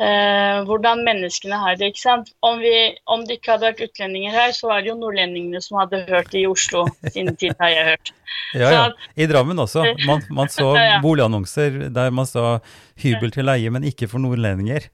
eh, 0.00 0.60
hvordan 0.68 1.04
menneskene 1.06 1.58
har 1.60 1.76
det. 1.76 1.92
ikke 1.92 2.02
sant? 2.02 2.32
Om, 2.46 2.60
vi, 2.64 2.74
om 3.10 3.26
det 3.26 3.38
ikke 3.38 3.54
hadde 3.54 3.68
vært 3.68 3.84
utlendinger 3.88 4.34
her, 4.34 4.54
så 4.56 4.70
var 4.70 4.82
det 4.82 4.92
jo 4.92 4.96
nordlendingene 5.00 5.60
som 5.64 5.80
hadde 5.80 6.04
hørt 6.08 6.32
det 6.32 6.44
i 6.44 6.48
Oslo 6.48 6.86
sin 7.12 7.34
tid, 7.36 7.54
har 7.60 7.74
jeg 7.74 7.92
hørt. 7.92 8.14
Ja, 8.54 8.68
ja. 8.70 8.82
I 9.18 9.26
Drammen 9.30 9.58
også. 9.58 9.82
Man, 10.06 10.22
man 10.34 10.48
så 10.54 10.68
boligannonser 11.02 11.90
der 11.94 12.12
man 12.14 12.26
sa 12.26 12.60
hybel 12.98 13.30
til 13.34 13.46
leie, 13.46 13.70
men 13.74 13.86
ikke 13.86 14.06
for 14.10 14.22
nordlendinger. 14.22 14.86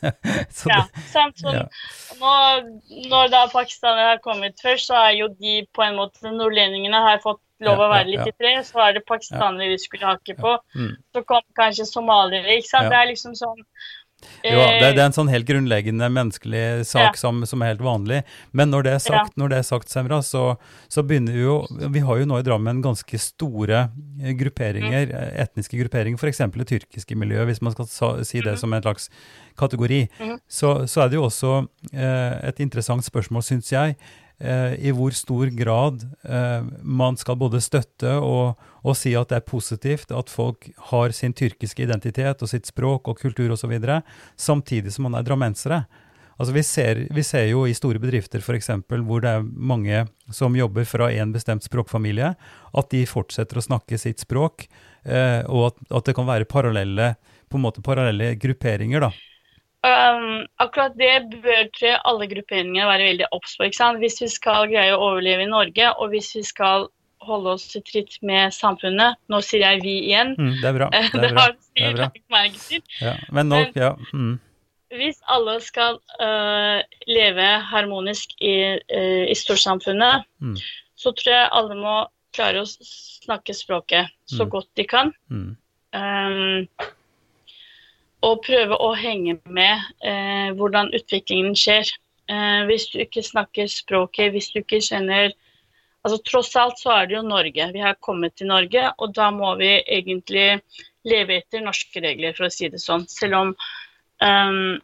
så 0.58 0.70
Ja, 0.70 0.80
det, 0.86 1.04
sant? 1.10 1.38
Så 1.38 1.54
ja. 1.54 1.64
nå, 2.18 2.32
når 3.10 3.30
da 3.34 3.44
pakistanere 3.52 4.16
har 4.16 4.22
kommet 4.24 4.58
først, 4.62 4.90
så 4.90 4.98
er 5.06 5.14
jo 5.20 5.30
de 5.38 5.60
på 5.74 5.86
en 5.86 5.98
måte 5.98 6.34
Nordlendingene 6.34 7.02
har 7.06 7.22
fått 7.22 7.42
lov 7.66 7.82
å 7.82 7.90
være 7.92 8.08
litt 8.08 8.30
i 8.30 8.34
fred, 8.38 8.62
så 8.66 8.82
er 8.86 8.98
det 8.98 9.06
pakistanere 9.08 9.70
vi 9.72 9.80
skulle 9.80 10.10
hake 10.10 10.36
på. 10.38 10.56
Mm. 10.74 10.92
Så 11.14 11.24
kom 11.28 11.44
kanskje 11.58 11.86
somaliere, 11.88 12.58
ikke 12.58 12.70
sant. 12.72 12.90
Det 12.90 13.00
er 13.00 13.10
liksom 13.10 13.36
sånn 13.38 13.64
Jo, 14.44 14.58
det, 14.58 14.86
eh, 14.86 14.92
det 14.94 15.00
er 15.00 15.06
en 15.06 15.16
sånn 15.16 15.30
helt 15.32 15.48
grunnleggende 15.48 16.08
menneskelig 16.12 16.86
sak 16.88 17.14
Ja. 17.14 17.18
som, 17.18 17.42
som 17.48 17.62
er 17.62 17.74
helt 17.74 17.84
vanlig. 17.84 18.22
Men 18.52 18.70
når 18.70 18.86
det 18.86 18.94
er 18.94 19.02
sagt, 19.04 19.36
når 19.40 19.52
det 19.52 19.58
er 19.60 19.66
sagt 19.68 19.92
Semra, 19.92 20.20
så, 20.24 20.56
så 20.88 21.04
begynner 21.06 21.36
vi 21.36 21.44
jo 21.44 21.56
Vi 21.90 22.02
har 22.04 22.20
jo 22.20 22.28
nå 22.28 22.40
i 22.40 22.46
Drammen 22.46 22.82
ganske 22.84 23.20
store 23.20 23.90
eh, 24.22 24.32
grupperinger, 24.38 25.10
mm. 25.12 25.36
etniske 25.44 25.78
grupperinger, 25.80 26.20
f.eks. 26.20 26.42
det 26.56 26.68
tyrkiske 26.72 27.18
miljøet, 27.18 27.48
hvis 27.50 27.62
man 27.64 27.76
skal 27.76 27.90
sa, 27.90 28.10
si 28.24 28.42
det 28.44 28.58
som 28.60 28.72
en 28.72 28.82
slags 28.82 29.10
kategori. 29.60 30.08
Mm. 30.20 30.38
Så, 30.48 30.86
så 30.86 31.04
er 31.04 31.12
det 31.12 31.20
jo 31.20 31.28
også 31.28 31.54
eh, 31.92 32.48
et 32.48 32.60
interessant 32.64 33.04
spørsmål, 33.04 33.44
syns 33.44 33.72
jeg, 33.72 33.96
eh, 33.96 34.29
i 34.40 34.92
hvor 34.96 35.12
stor 35.12 35.50
grad 35.52 36.04
eh, 36.24 36.68
man 36.80 37.18
skal 37.20 37.36
både 37.40 37.60
støtte 37.60 38.14
og, 38.24 38.60
og 38.80 38.96
si 38.96 39.12
at 39.18 39.28
det 39.28 39.40
er 39.40 39.48
positivt 39.48 40.14
at 40.16 40.32
folk 40.32 40.70
har 40.90 41.12
sin 41.16 41.36
tyrkiske 41.36 41.84
identitet 41.84 42.40
og 42.40 42.48
sitt 42.48 42.70
språk 42.70 43.10
og 43.12 43.20
kultur 43.20 43.52
osv., 43.52 43.74
samtidig 44.40 44.94
som 44.94 45.08
man 45.08 45.20
er 45.20 45.26
drammensere. 45.28 45.84
Altså 46.40 46.54
vi, 46.56 46.62
ser, 46.64 47.02
vi 47.12 47.22
ser 47.26 47.50
jo 47.50 47.66
i 47.68 47.76
store 47.76 48.00
bedrifter 48.00 48.40
f.eks. 48.40 48.70
hvor 48.88 49.20
det 49.20 49.34
er 49.36 49.44
mange 49.44 50.06
som 50.32 50.56
jobber 50.56 50.86
fra 50.88 51.10
en 51.12 51.34
bestemt 51.34 51.66
språkfamilie, 51.66 52.30
at 52.32 52.94
de 52.94 53.02
fortsetter 53.08 53.60
å 53.60 53.66
snakke 53.66 54.00
sitt 54.00 54.24
språk, 54.24 54.64
eh, 55.04 55.44
og 55.44 55.66
at, 55.68 55.82
at 56.00 56.08
det 56.08 56.16
kan 56.16 56.28
være 56.30 56.48
parallelle, 56.48 57.12
på 57.52 57.60
en 57.60 57.66
måte 57.66 57.84
parallelle 57.84 58.32
grupperinger. 58.40 59.04
da. 59.04 59.12
Um, 59.82 60.42
akkurat 60.60 60.92
det 61.00 61.40
bør 61.40 61.68
tror 61.72 61.94
alle 62.04 62.26
grupperinger 62.28 62.84
være 62.84 63.06
veldig 63.14 63.28
obs 63.32 63.54
på. 63.56 63.68
Hvis 64.02 64.18
vi 64.20 64.28
skal 64.28 64.66
greie 64.68 64.92
å 64.92 65.00
overleve 65.06 65.46
i 65.46 65.48
Norge, 65.48 65.86
og 65.96 66.10
hvis 66.12 66.34
vi 66.36 66.42
skal 66.44 66.88
holde 67.24 67.54
oss 67.54 67.64
i 67.76 67.80
tritt 67.84 68.14
med 68.24 68.52
samfunnet 68.56 69.16
Nå 69.28 69.40
sier 69.44 69.60
jeg 69.60 69.80
vi 69.84 69.94
igjen. 70.10 70.34
Mm, 70.38 70.52
det 70.60 70.68
er 70.68 70.76
bra. 70.76 70.88
Det 71.12 71.24
er 71.24 71.34
bra. 71.34 71.40
har 71.46 71.56
Det 71.56 71.84
er 71.84 71.96
bra. 71.96 72.04
sikkert 72.04 72.04
lagt 72.04 72.30
merke 72.36 72.60
til. 72.68 72.82
Ja. 73.00 73.14
Men 73.32 73.48
nå, 73.52 73.58
ja. 73.76 73.90
Mm, 74.12 74.38
Hvis 75.00 75.20
alle 75.28 75.56
skal 75.64 75.98
uh, 76.20 76.80
leve 77.06 77.48
harmonisk 77.72 78.32
i, 78.40 78.54
uh, 78.80 79.24
i 79.30 79.36
storsamfunnet, 79.36 80.24
Mm. 80.40 80.56
så 80.96 81.12
tror 81.16 81.32
jeg 81.36 81.50
alle 81.52 81.74
må 81.76 81.96
klare 82.36 82.62
å 82.64 82.68
snakke 82.68 83.54
språket 83.56 84.08
så 84.28 84.44
Mm. 84.44 84.50
godt 84.50 84.68
de 84.76 84.84
kan. 84.84 85.12
Um, 85.30 86.68
og 88.26 88.42
prøve 88.44 88.76
å 88.76 88.92
henge 88.98 89.38
med 89.48 89.84
eh, 90.04 90.50
hvordan 90.56 90.92
utviklingen 90.96 91.56
skjer. 91.56 91.88
Eh, 92.30 92.64
hvis 92.68 92.90
du 92.92 93.00
ikke 93.02 93.24
snakker 93.24 93.70
språket, 93.70 94.34
hvis 94.34 94.50
du 94.52 94.60
ikke 94.62 94.82
kjenner 94.84 95.32
altså 96.04 96.20
Tross 96.24 96.54
alt 96.56 96.78
så 96.80 96.94
er 96.94 97.08
det 97.08 97.18
jo 97.18 97.24
Norge. 97.26 97.66
Vi 97.74 97.82
har 97.82 97.98
kommet 98.00 98.36
til 98.38 98.48
Norge, 98.48 98.86
og 98.98 99.12
da 99.16 99.28
må 99.34 99.52
vi 99.60 99.72
egentlig 99.82 100.62
leve 101.08 101.40
etter 101.40 101.64
norske 101.64 102.00
regler, 102.00 102.32
for 102.36 102.48
å 102.48 102.52
si 102.52 102.70
det 102.72 102.80
sånn. 102.80 103.06
Selv 103.08 103.36
om, 103.36 103.50
um, 104.24 104.78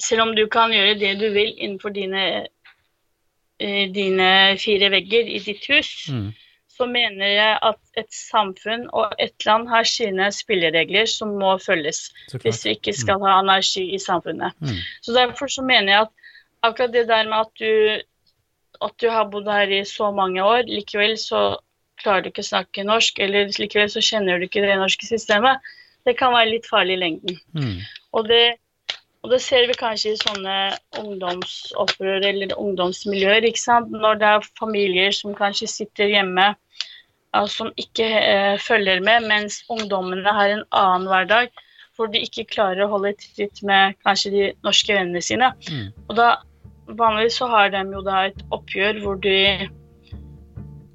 selv 0.00 0.26
om 0.26 0.34
du 0.36 0.46
kan 0.52 0.72
gjøre 0.72 0.98
det 1.00 1.14
du 1.20 1.28
vil 1.34 1.52
innenfor 1.58 1.92
dine, 1.96 2.24
eh, 3.60 3.84
dine 3.92 4.30
fire 4.60 4.88
vegger 4.92 5.28
i 5.28 5.42
ditt 5.44 5.68
hus, 5.68 5.92
mm, 6.08 6.30
så 6.82 6.88
mener 6.90 7.28
jeg 7.30 7.58
at 7.62 8.00
et 8.00 8.10
samfunn 8.10 8.88
og 8.90 9.12
et 9.22 9.46
land 9.46 9.68
har 9.70 9.86
sine 9.86 10.26
spilleregler 10.34 11.06
som 11.10 11.36
må 11.38 11.54
følges 11.62 12.08
hvis 12.42 12.64
vi 12.66 12.74
ikke 12.76 12.94
skal 12.96 13.22
ha 13.22 13.36
anarki 13.38 13.84
i 13.94 14.00
samfunnet. 14.02 14.56
Mm. 14.58 14.80
Så 15.02 15.14
Derfor 15.14 15.52
så 15.52 15.62
mener 15.62 15.92
jeg 15.92 16.08
at 16.08 16.12
akkurat 16.66 16.94
det 16.94 17.06
der 17.08 17.28
med 17.30 17.38
at 17.44 17.52
du, 17.62 18.02
at 18.82 18.96
du 18.98 19.08
har 19.10 19.30
bodd 19.30 19.50
her 19.50 19.70
i 19.70 19.84
så 19.86 20.10
mange 20.10 20.42
år, 20.42 20.66
likevel 20.66 21.14
så 21.18 21.60
klarer 22.02 22.24
du 22.24 22.32
ikke 22.32 22.42
å 22.42 22.50
snakke 22.50 22.86
norsk, 22.86 23.22
eller 23.22 23.52
likevel 23.58 23.90
så 23.92 24.02
kjenner 24.02 24.38
du 24.40 24.48
ikke 24.48 24.64
det 24.64 24.74
norske 24.80 25.06
systemet, 25.06 25.62
det 26.02 26.16
kan 26.18 26.34
være 26.34 26.50
litt 26.50 26.66
farlig 26.66 26.96
i 26.98 27.02
lengden. 27.04 27.38
Mm. 27.54 27.78
Og 28.18 28.26
det, 28.26 28.42
og 29.22 29.30
det 29.30 29.38
ser 29.44 29.68
vi 29.70 29.78
kanskje 29.78 30.12
i 30.12 30.18
sånne 30.18 30.54
ungdomsopprør 30.98 32.24
eller 32.26 32.54
ungdomsmiljøer. 32.58 33.46
ikke 33.46 33.60
sant? 33.60 33.92
Når 33.94 34.18
det 34.18 34.30
er 34.30 34.48
familier 34.58 35.14
som 35.14 35.36
kanskje 35.38 35.70
sitter 35.70 36.10
hjemme 36.10 36.48
og 37.38 37.48
som 37.48 37.70
ikke 37.80 38.06
eh, 38.06 38.56
følger 38.60 39.00
med, 39.00 39.28
mens 39.30 39.62
ungdommene 39.72 40.34
har 40.36 40.52
en 40.52 40.64
annen 40.76 41.06
hverdag 41.08 41.52
hvor 41.96 42.08
de 42.12 42.22
ikke 42.24 42.48
klarer 42.48 42.84
å 42.84 42.90
holde 42.92 43.12
tritt 43.20 43.62
med 43.68 43.94
kanskje 44.04 44.32
de 44.32 44.42
norske 44.64 44.94
vennene 44.96 45.22
sine. 45.24 45.52
Mm. 45.68 45.92
Og 46.08 46.16
da 46.18 46.28
vanligvis 46.88 47.38
så 47.40 47.48
har 47.52 47.70
de 47.72 47.84
jo 47.94 48.02
da 48.04 48.26
et 48.30 48.42
oppgjør 48.52 49.00
hvor 49.04 49.20
de 49.22 49.36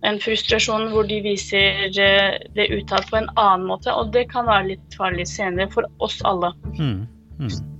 en 0.05 0.19
frustrasjon 0.21 0.91
hvor 0.91 1.07
de 1.09 1.21
viser 1.25 1.87
eh, 1.89 2.35
det 2.57 2.67
utad 2.75 3.07
på 3.09 3.21
en 3.21 3.31
annen 3.35 3.65
måte, 3.71 3.93
og 3.93 4.11
det 4.13 4.27
kan 4.33 4.49
være 4.49 4.73
litt 4.73 4.99
farlig 4.99 5.25
senere 5.29 5.71
for 5.73 5.87
oss 6.03 6.19
alle. 6.27 6.51
Mm. 6.77 7.07
Mm. 7.39 7.76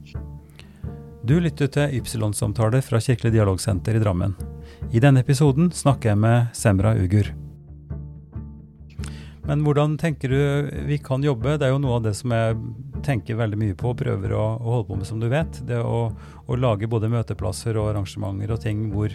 Du 1.28 1.34
lytter 1.44 1.68
til 1.68 1.96
Ypsilon-samtaler 1.98 2.80
fra 2.86 3.02
Kirkelig 3.04 3.34
dialogsenter 3.34 3.98
i 3.98 4.00
Drammen. 4.00 4.32
I 4.96 5.02
denne 5.04 5.20
episoden 5.26 5.74
snakker 5.76 6.14
jeg 6.14 6.20
med 6.22 6.54
Semra 6.56 6.94
Ugur. 6.96 7.34
Men 9.50 9.66
hvordan 9.66 9.98
tenker 10.00 10.32
du 10.32 10.70
vi 10.88 11.00
kan 11.04 11.26
jobbe? 11.26 11.58
Det 11.60 11.68
er 11.68 11.74
jo 11.74 11.82
noe 11.84 11.98
av 11.98 12.06
det 12.06 12.14
som 12.16 12.32
jeg 12.32 12.56
tenker 13.04 13.42
veldig 13.42 13.60
mye 13.60 13.76
på 13.76 13.92
og 13.92 14.00
prøver 14.06 14.38
å, 14.38 14.46
å 14.56 14.78
holde 14.78 14.88
på 14.88 15.00
med, 15.02 15.10
som 15.10 15.20
du 15.20 15.28
vet. 15.34 15.60
Det 15.68 15.82
å, 15.84 16.00
å 16.48 16.60
lage 16.62 16.88
både 16.88 17.12
møteplasser 17.12 17.76
og 17.76 17.90
arrangementer 17.92 18.56
og 18.56 18.64
ting 18.64 18.88
hvor, 18.96 19.12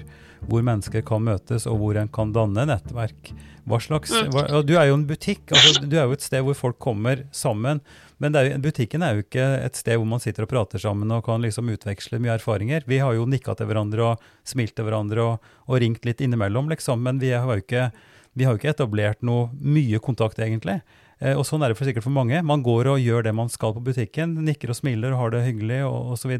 hvor 0.48 0.62
mennesker 0.66 1.04
kan 1.06 1.22
møtes, 1.24 1.66
og 1.70 1.78
hvor 1.80 1.96
en 2.00 2.08
kan 2.12 2.32
danne 2.34 2.64
nettverk. 2.68 3.32
Hva 3.68 3.78
slags, 3.78 4.10
Mm. 4.10 4.30
hva, 4.34 4.42
og 4.58 4.66
du 4.66 4.74
er 4.76 4.88
jo 4.88 4.94
en 4.94 5.06
butikk, 5.06 5.52
altså, 5.54 5.88
du 5.88 5.96
er 5.96 6.06
jo 6.08 6.12
et 6.16 6.20
sted 6.24 6.42
hvor 6.42 6.54
folk 6.58 6.78
kommer 6.82 7.24
sammen. 7.30 7.80
Men 8.18 8.34
er 8.34 8.58
butikken 8.58 9.02
er 9.02 9.14
jo 9.14 9.22
ikke 9.22 9.64
et 9.64 9.74
sted 9.78 9.96
hvor 9.98 10.06
man 10.06 10.20
sitter 10.22 10.42
og 10.42 10.48
prater 10.50 10.78
sammen 10.82 11.10
og 11.10 11.24
kan 11.24 11.42
liksom 11.42 11.70
utveksle 11.70 12.18
mye 12.22 12.36
erfaringer. 12.38 12.82
Vi 12.86 12.98
har 12.98 13.14
jo 13.14 13.26
nikka 13.26 13.54
til 13.58 13.66
hverandre 13.66 14.02
og 14.12 14.20
smilt 14.44 14.74
til 14.76 14.84
hverandre 14.86 15.22
og, 15.22 15.40
og 15.68 15.80
ringt 15.82 16.04
litt 16.04 16.20
innimellom, 16.20 16.68
liksom. 16.70 17.02
Men 17.02 17.18
vi 17.22 17.30
har 17.30 17.46
jo 17.46 17.62
ikke, 17.62 17.92
vi 18.34 18.44
har 18.44 18.54
jo 18.54 18.58
ikke 18.62 18.74
etablert 18.74 19.22
noe 19.22 19.50
mye 19.60 19.98
kontakt, 20.02 20.38
egentlig. 20.38 20.80
Eh, 21.22 21.36
og 21.38 21.46
sånn 21.46 21.62
er 21.62 21.70
det 21.70 21.78
for 21.78 21.86
sikkert 21.86 22.02
for 22.06 22.14
mange. 22.14 22.42
Man 22.42 22.62
går 22.66 22.90
og 22.96 22.98
gjør 23.02 23.22
det 23.26 23.34
man 23.34 23.48
skal 23.48 23.74
på 23.74 23.82
butikken, 23.82 24.34
nikker 24.42 24.70
og 24.70 24.78
smiler 24.78 25.14
og 25.14 25.18
har 25.22 25.30
det 25.36 25.44
hyggelig 25.46 25.84
og 25.86 26.14
osv. 26.16 26.34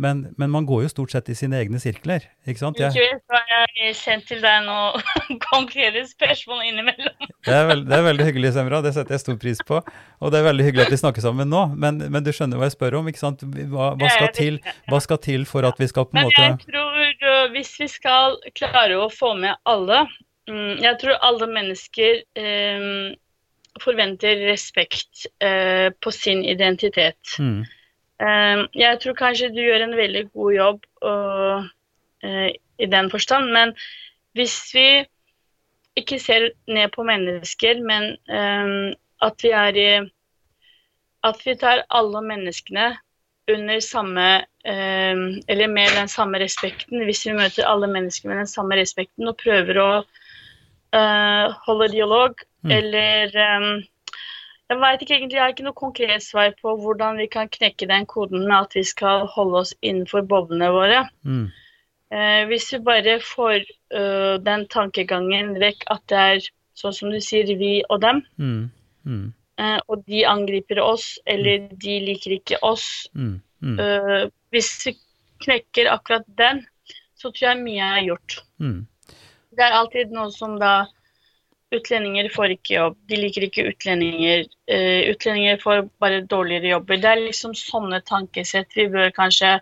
Men, 0.00 0.22
men 0.40 0.50
man 0.50 0.66
går 0.66 0.86
jo 0.86 0.88
stort 0.88 1.12
sett 1.12 1.28
i 1.28 1.34
sine 1.36 1.58
egne 1.60 1.80
sirkler, 1.82 2.24
ikke 2.48 2.62
sant? 2.62 2.78
Jeg, 2.80 2.94
Likevel 2.94 3.18
så 3.28 3.40
har 3.50 3.74
jeg 3.76 3.96
sendt 3.98 4.28
til 4.30 4.40
deg 4.40 4.64
noen 4.64 5.40
konkrete 5.50 6.04
spørsmål 6.08 6.62
innimellom. 6.70 7.28
det, 7.44 7.52
er 7.52 7.66
veld, 7.68 7.84
det 7.90 7.98
er 7.98 8.06
veldig 8.08 8.28
hyggelig, 8.30 8.54
Semra. 8.56 8.80
Det 8.84 8.94
setter 8.96 9.18
jeg 9.18 9.24
stor 9.24 9.38
pris 9.42 9.60
på. 9.68 9.82
Og 10.22 10.32
det 10.32 10.40
er 10.40 10.48
veldig 10.48 10.68
hyggelig 10.68 10.86
at 10.86 10.94
vi 10.94 11.00
snakker 11.02 11.24
sammen 11.24 11.52
nå. 11.52 11.66
Men, 11.76 12.00
men 12.14 12.24
du 12.24 12.32
skjønner 12.32 12.60
hva 12.60 12.70
jeg 12.70 12.76
spør 12.78 13.00
om, 13.02 13.10
ikke 13.12 13.20
sant? 13.20 13.44
Hva, 13.44 13.92
hva, 14.00 14.12
skal 14.16 14.32
til, 14.38 14.58
hva 14.88 15.02
skal 15.04 15.20
til 15.28 15.46
for 15.50 15.68
at 15.68 15.80
vi 15.82 15.90
skal 15.92 16.08
på 16.08 16.16
en 16.16 16.30
Men 16.30 16.32
jeg 16.32 16.58
tror 16.66 17.50
hvis 17.52 17.74
vi 17.80 17.88
skal 17.90 18.38
klare 18.58 18.96
å 19.00 19.08
få 19.12 19.34
med 19.38 19.56
alle 19.68 20.04
mm, 20.50 20.80
Jeg 20.82 20.98
tror 21.02 21.20
alle 21.26 21.48
mennesker 21.50 22.22
um, 22.38 23.12
forventer 23.82 24.42
respekt 24.48 25.26
uh, 25.44 25.88
på 26.00 26.12
sin 26.12 26.44
identitet. 26.44 27.36
mm, 27.38 27.62
jeg 28.78 28.98
tror 29.02 29.16
kanskje 29.18 29.50
du 29.54 29.62
gjør 29.62 29.86
en 29.86 29.96
veldig 29.98 30.26
god 30.32 30.52
jobb 30.54 30.84
og, 31.02 31.70
uh, 32.24 32.48
i 32.78 32.86
den 32.86 33.10
forstand, 33.10 33.50
men 33.54 33.74
hvis 34.36 34.56
vi 34.74 34.86
ikke 35.98 36.18
ser 36.22 36.50
ned 36.68 36.88
på 36.94 37.04
mennesker, 37.04 37.82
men 37.84 38.14
um, 38.30 38.92
at 39.22 39.44
vi 39.44 39.50
er 39.54 39.78
i 39.78 39.92
At 41.22 41.38
vi 41.46 41.54
tar 41.54 41.84
alle 41.90 42.18
menneskene 42.26 42.96
under 43.48 43.80
samme 43.80 44.44
um, 44.66 45.42
Eller 45.48 45.68
med 45.68 45.92
den 45.94 46.08
samme 46.08 46.38
respekten, 46.38 47.04
hvis 47.04 47.26
vi 47.26 47.32
møter 47.32 47.68
alle 47.68 47.86
mennesker 47.86 48.28
med 48.28 48.36
den 48.36 48.46
samme 48.46 48.74
respekten 48.74 49.28
og 49.28 49.36
prøver 49.36 49.78
å 49.78 49.90
uh, 50.02 51.54
holde 51.66 51.92
dialog, 51.92 52.34
Mm. 52.62 52.70
eller 52.70 53.36
jeg 54.70 54.78
veit 54.80 55.02
ikke 55.02 55.16
egentlig, 55.16 55.36
jeg 55.36 55.42
har 55.42 55.52
ikke 55.52 55.66
noe 55.66 55.76
konkret 55.76 56.24
svar 56.24 56.54
på 56.62 56.76
hvordan 56.80 57.18
vi 57.20 57.26
kan 57.32 57.50
knekke 57.52 57.88
den 57.90 58.06
koden 58.06 58.46
med 58.46 58.56
at 58.56 58.76
vi 58.78 58.84
skal 58.88 59.26
holde 59.34 59.64
oss 59.64 59.74
innenfor 59.82 60.24
boblene 60.28 60.70
våre. 60.72 61.04
mm, 61.24 61.50
Eh, 62.12 62.42
hvis 62.44 62.66
vi 62.74 62.78
bare 62.84 63.14
får 63.24 63.62
uh, 63.96 64.36
den 64.44 64.66
tankegangen 64.68 65.54
vekk 65.62 65.86
at 65.94 66.02
det 66.12 66.18
er 66.18 66.48
sånn 66.76 66.92
som 66.92 67.12
du 67.12 67.16
sier, 67.24 67.48
vi 67.56 67.78
og 67.88 68.02
dem, 68.04 68.20
mm, 68.36 68.66
mm, 69.08 69.22
eh, 69.62 69.78
og 69.88 70.02
de 70.04 70.20
angriper 70.28 70.80
oss, 70.84 71.14
eller 71.24 71.70
de 71.72 71.94
liker 72.04 72.36
ikke 72.36 72.60
oss, 72.60 73.08
mm, 73.16 73.40
Mm. 73.62 73.78
øh, 73.78 74.30
hvis 74.50 74.86
vi 74.86 74.92
knekker 75.44 75.86
akkurat 75.92 76.24
den, 76.38 76.64
så 77.14 77.30
tror 77.30 77.52
jeg 77.52 77.60
mye 77.62 77.90
er 77.98 78.00
gjort. 78.08 78.40
Mm. 78.58 78.80
Det 79.54 79.62
er 79.62 79.76
alltid 79.78 80.10
noe 80.10 80.32
som 80.34 80.56
da 80.58 80.72
Utlendinger 81.72 82.28
får 82.34 82.56
ikke 82.56 82.74
jobb, 82.74 82.96
de 83.08 83.18
liker 83.20 83.46
ikke 83.46 83.66
utlendinger. 83.70 84.44
Uh, 84.70 85.08
utlendinger 85.12 85.60
får 85.62 85.86
bare 86.02 86.24
dårligere 86.28 86.74
jobber. 86.74 87.00
Det 87.00 87.10
er 87.10 87.22
liksom 87.26 87.54
sånne 87.56 88.02
tankesett 88.08 88.76
vi 88.76 88.90
bør 88.92 89.12
kanskje 89.16 89.56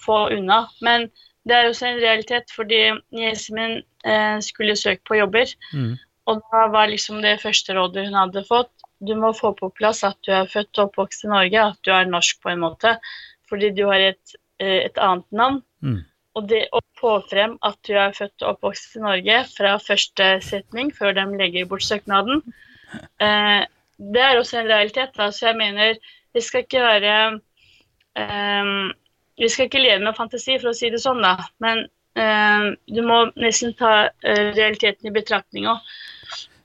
få 0.00 0.22
unna. 0.36 0.62
Men 0.84 1.10
det 1.48 1.56
er 1.56 1.68
også 1.68 1.88
en 1.88 2.02
realitet, 2.02 2.52
fordi 2.54 2.80
niesen 3.16 3.56
min 3.56 3.74
eh, 4.04 4.38
skulle 4.44 4.76
søke 4.76 5.02
på 5.08 5.16
jobber. 5.20 5.52
Mm. 5.72 5.96
Og 6.28 6.42
da 6.52 6.66
var 6.72 6.90
liksom 6.92 7.22
det 7.24 7.40
første 7.42 7.74
rådet 7.76 8.06
hun 8.08 8.18
hadde 8.18 8.44
fått, 8.48 8.72
du 9.00 9.14
må 9.16 9.32
få 9.32 9.54
på 9.56 9.70
plass 9.72 10.02
at 10.04 10.18
du 10.26 10.32
er 10.36 10.48
født 10.50 10.76
og 10.78 10.90
oppvokst 10.90 11.24
i 11.24 11.30
Norge, 11.32 11.62
at 11.72 11.78
du 11.86 11.92
er 11.94 12.08
norsk 12.08 12.42
på 12.44 12.52
en 12.52 12.60
måte. 12.60 12.94
Fordi 13.48 13.72
du 13.74 13.86
har 13.88 14.02
et, 14.12 14.36
eh, 14.60 14.84
et 14.84 14.98
annet 15.00 15.26
navn. 15.32 15.62
Mm. 15.80 16.02
Og 16.38 16.46
det 16.50 16.62
å 16.76 16.80
få 17.00 17.16
frem 17.30 17.56
at 17.66 17.78
du 17.88 17.96
er 17.98 18.14
født 18.14 18.44
og 18.44 18.54
oppvokst 18.54 18.96
i 18.98 19.02
Norge 19.02 19.38
fra 19.50 19.74
første 19.82 20.28
setning, 20.46 20.92
før 20.94 21.16
de 21.16 21.26
legger 21.40 21.66
bort 21.70 21.82
søknaden, 21.86 22.42
eh, 23.22 23.66
det 24.00 24.22
er 24.24 24.38
også 24.38 24.60
en 24.60 24.70
realitet. 24.70 25.14
Da. 25.16 25.30
Så 25.34 25.50
jeg 25.50 25.58
mener 25.58 25.98
det 26.34 26.42
skal 26.46 26.64
ikke 26.64 26.82
være 26.84 27.16
eh, 28.16 28.70
Vi 29.40 29.48
skal 29.48 29.66
ikke 29.66 29.82
leve 29.82 30.04
med 30.04 30.16
fantasi, 30.16 30.58
for 30.60 30.70
å 30.70 30.76
si 30.76 30.92
det 30.92 31.02
sånn, 31.02 31.22
da. 31.24 31.34
Men 31.64 31.82
eh, 32.14 32.70
du 32.86 33.02
må 33.06 33.24
nesten 33.40 33.74
ta 33.78 33.94
eh, 34.06 34.50
realiteten 34.54 35.10
i 35.10 35.14
betraktning 35.14 35.68
òg. 35.72 35.82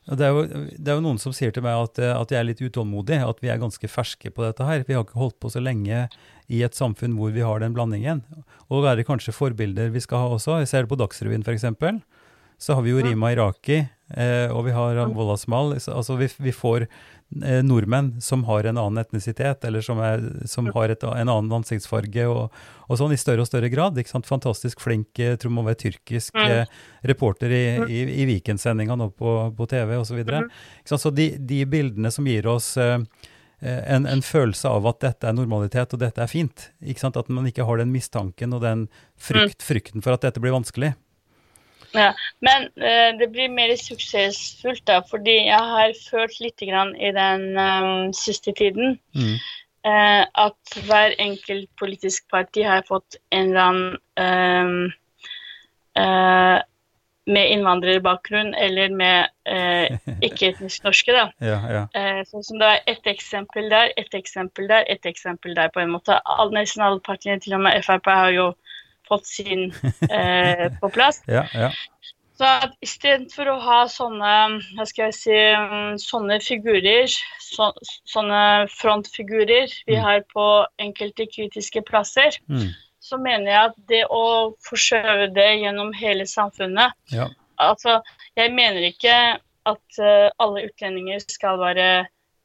Det 0.06 0.22
er, 0.22 0.36
jo, 0.36 0.44
det 0.78 0.92
er 0.92 1.00
jo 1.00 1.02
noen 1.02 1.18
som 1.18 1.34
sier 1.34 1.50
til 1.50 1.64
meg 1.66 1.80
at, 1.82 1.98
at 1.98 2.30
jeg 2.30 2.38
er 2.38 2.46
litt 2.46 2.60
utålmodig, 2.62 3.18
at 3.26 3.40
vi 3.42 3.50
er 3.50 3.58
ganske 3.58 3.90
ferske 3.90 4.30
på 4.30 4.44
dette 4.46 4.68
her. 4.68 4.84
Vi 4.86 4.94
har 4.94 5.02
ikke 5.02 5.18
holdt 5.18 5.40
på 5.42 5.50
så 5.50 5.64
lenge 5.64 6.04
i 6.48 6.62
et 6.66 6.78
samfunn 6.78 7.16
hvor 7.18 7.34
vi 7.36 7.44
har 7.46 7.60
den 7.64 7.74
blandingen. 7.76 8.24
Og 8.70 8.84
være 8.86 9.06
kanskje 9.08 9.34
forbilder 9.36 9.90
vi 9.94 10.04
skal 10.04 10.24
ha 10.26 10.36
også. 10.38 10.60
Jeg 10.62 10.72
ser 10.72 10.86
det 10.86 10.92
på 10.94 11.00
Dagsrevyen 11.00 11.46
f.eks. 11.46 11.66
Så 12.58 12.74
har 12.78 12.86
vi 12.86 12.94
jo 12.94 13.02
Rima 13.04 13.34
Iraki, 13.34 13.82
eh, 14.16 14.48
og 14.54 14.64
vi 14.66 14.72
har 14.72 14.96
Wolla 15.12 15.36
Smal. 15.38 15.74
Altså 15.76 16.16
vi, 16.16 16.30
vi 16.40 16.54
får 16.56 16.86
eh, 16.86 17.60
nordmenn 17.66 18.14
som 18.24 18.46
har 18.48 18.70
en 18.70 18.80
annen 18.80 19.02
etnisitet, 19.02 19.66
eller 19.68 19.84
som, 19.84 20.00
er, 20.00 20.24
som 20.48 20.70
har 20.72 20.94
et, 20.94 21.04
en 21.04 21.32
annen 21.34 21.52
ansiktsfarge, 21.58 22.28
og, 22.32 22.56
og 22.88 23.02
sånn 23.02 23.12
i 23.12 23.20
større 23.20 23.44
og 23.44 23.50
større 23.50 23.68
grad. 23.74 24.00
ikke 24.00 24.14
sant? 24.14 24.30
Fantastisk 24.30 24.80
flink, 24.86 25.12
jeg 25.20 25.42
tror 25.42 25.52
må 25.58 25.66
være 25.68 25.82
tyrkisk 25.84 26.36
Mm. 26.36 26.52
eh, 26.52 26.80
reporter 27.12 27.52
i, 27.52 27.64
i, 27.92 28.02
i 28.22 28.26
Weekendsendinga 28.32 28.96
nå 29.00 29.10
på, 29.20 29.36
på 29.56 29.68
TV 29.72 29.98
osv. 29.98 30.08
Så, 30.14 30.18
videre. 30.20 30.42
Så 30.88 31.12
de, 31.12 31.34
de 31.40 31.62
bildene 31.68 32.12
som 32.12 32.28
gir 32.28 32.48
oss 32.52 32.76
eh, 32.80 33.00
eh, 33.00 33.35
en, 33.62 34.06
en 34.06 34.22
følelse 34.22 34.70
av 34.70 34.86
at 34.90 35.00
dette 35.04 35.30
er 35.30 35.36
normalitet 35.38 35.94
og 35.96 36.02
dette 36.02 36.22
er 36.22 36.30
fint. 36.32 36.70
ikke 36.84 37.06
sant? 37.06 37.18
At 37.18 37.30
man 37.32 37.48
ikke 37.48 37.66
har 37.68 37.80
den 37.82 37.94
mistanken 37.94 38.54
og 38.54 38.62
den 38.66 38.88
frykt, 39.16 39.64
frykten 39.64 40.04
for 40.06 40.18
at 40.18 40.26
dette 40.28 40.44
blir 40.44 40.56
vanskelig. 40.56 40.94
Ja, 41.96 42.12
men 42.44 42.68
uh, 42.76 43.12
det 43.20 43.30
blir 43.32 43.52
mer 43.52 43.72
suksessfullt 43.80 44.84
da, 44.90 45.00
fordi 45.08 45.38
jeg 45.48 45.70
har 45.72 45.94
følt 46.10 46.40
litt 46.44 46.64
grann 46.68 46.92
i 47.00 47.12
den 47.16 47.54
um, 47.56 48.14
siste 48.16 48.56
tiden 48.58 48.98
Mm. 49.16 49.38
uh, 49.88 50.24
at 50.48 50.78
hver 50.88 51.16
enkelt 51.24 51.70
politisk 51.80 52.28
parti 52.32 52.66
har 52.68 52.84
fått 52.88 53.16
en 53.32 53.54
eller 53.54 53.62
annen 53.70 53.96
eh, 54.20 54.96
eh, 56.02 56.58
med 57.26 57.52
innvandrerbakgrunn 57.52 58.54
eller 58.54 58.90
med 58.94 59.30
eh, 59.50 59.98
ikke-etnisk 60.28 60.84
norske. 60.86 61.12
da. 61.16 61.24
Ja, 61.42 61.60
ja. 61.72 61.84
Eh, 61.98 62.22
sånn 62.30 62.44
som 62.46 62.60
det 62.62 62.68
er 62.74 62.84
ett 62.94 63.08
eksempel 63.10 63.70
der, 63.72 63.92
ett 63.98 64.14
eksempel 64.14 64.68
der, 64.70 64.86
ett 64.92 65.06
eksempel 65.10 65.56
der, 65.58 65.72
på 65.74 65.82
en 65.82 65.90
måte. 65.96 66.20
All, 66.26 66.54
nesten 66.54 66.84
alle 66.86 67.02
partiene, 67.02 67.40
til 67.42 67.58
og 67.58 67.66
med 67.66 67.82
Frp, 67.86 68.06
har 68.06 68.30
jo 68.36 68.52
fått 69.10 69.26
sin 69.30 69.72
eh, 70.10 70.68
på 70.82 70.90
plass. 70.94 71.24
ja, 71.28 71.46
ja. 71.54 71.72
Så 72.36 72.44
at 72.44 72.74
istedenfor 72.84 73.48
å 73.48 73.60
ha 73.64 73.78
sånne, 73.88 74.32
hva 74.76 74.84
skal 74.90 75.06
jeg 75.06 75.14
si, 75.16 75.36
mm, 75.56 75.94
sånne 76.04 76.36
figurer, 76.44 77.08
så, 77.40 77.70
sånne 78.12 78.42
frontfigurer 78.74 79.72
vi 79.88 79.96
Mm. 79.96 80.02
har 80.04 80.20
på 80.34 80.48
enkelte 80.84 81.30
kritiske 81.32 81.82
plasser, 81.88 82.36
Mm. 82.52 82.74
Så 83.06 83.20
mener 83.22 83.52
jeg 83.52 83.70
at 83.70 83.76
det 83.92 84.04
å 84.10 84.24
forskjøve 84.66 85.30
det 85.36 85.50
gjennom 85.62 85.92
hele 85.94 86.26
samfunnet 86.30 86.96
ja. 87.14 87.30
Altså, 87.62 88.00
jeg 88.36 88.52
mener 88.52 88.84
ikke 88.90 89.16
at 89.66 90.00
uh, 90.02 90.28
alle 90.44 90.66
utlendinger 90.68 91.22
skal 91.24 91.60
være 91.62 91.86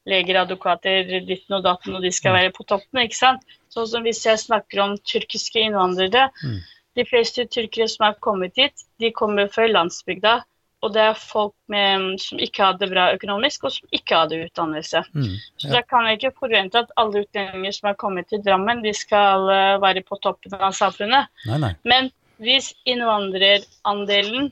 leger, 0.09 0.39
advokater, 0.41 1.09
ditten 1.27 1.57
og 1.57 1.65
datten, 1.65 1.97
og 1.97 2.05
de 2.05 2.11
skal 2.15 2.31
Mm. 2.31 2.37
være 2.39 2.53
på 2.55 2.63
toppen, 2.69 3.01
ikke 3.03 3.17
sant? 3.19 3.43
Sånn 3.69 3.89
som 3.91 4.05
hvis 4.07 4.23
jeg 4.25 4.39
snakker 4.39 4.81
om 4.81 4.95
tyrkiske 4.97 5.61
innvandrere. 5.61 6.29
Mm. 6.41 6.61
De 6.97 7.05
fleste 7.05 7.45
tyrkere 7.45 7.87
som 7.91 8.07
har 8.07 8.15
kommet 8.19 8.57
hit, 8.57 8.85
de 8.99 9.11
kommer 9.11 9.51
fra 9.51 9.67
landsbygda. 9.67 10.41
Og 10.81 10.93
det 10.95 11.01
er 11.01 11.17
folk 11.19 11.53
med, 11.69 12.15
som 12.23 12.39
ikke 12.41 12.63
har 12.65 12.77
det 12.81 12.89
bra 12.89 13.11
økonomisk, 13.13 13.67
og 13.67 13.75
som 13.75 13.93
ikke 13.93 14.17
hadde 14.17 14.39
utdannelse. 14.47 15.03
Mm. 15.13 15.35
Så 15.61 15.69
da 15.69 15.83
kan 15.85 16.07
jeg 16.09 16.17
ikke 16.17 16.39
forvente 16.39 16.81
at 16.81 16.93
alle 16.97 17.21
utlendinger 17.21 17.75
som 17.77 17.91
har 17.91 17.99
kommet 18.01 18.31
til 18.31 18.41
Drammen, 18.45 18.81
de 18.81 18.93
skal 18.97 19.45
eh, 19.53 19.75
være 19.83 20.01
på 20.07 20.17
toppen 20.25 20.57
av 20.57 20.73
samfunnet. 20.73 21.29
Nei, 21.45 21.59
nei. 21.61 21.71
Men 21.85 22.09
hvis 22.41 22.71
innvandrerandelen 22.89 24.49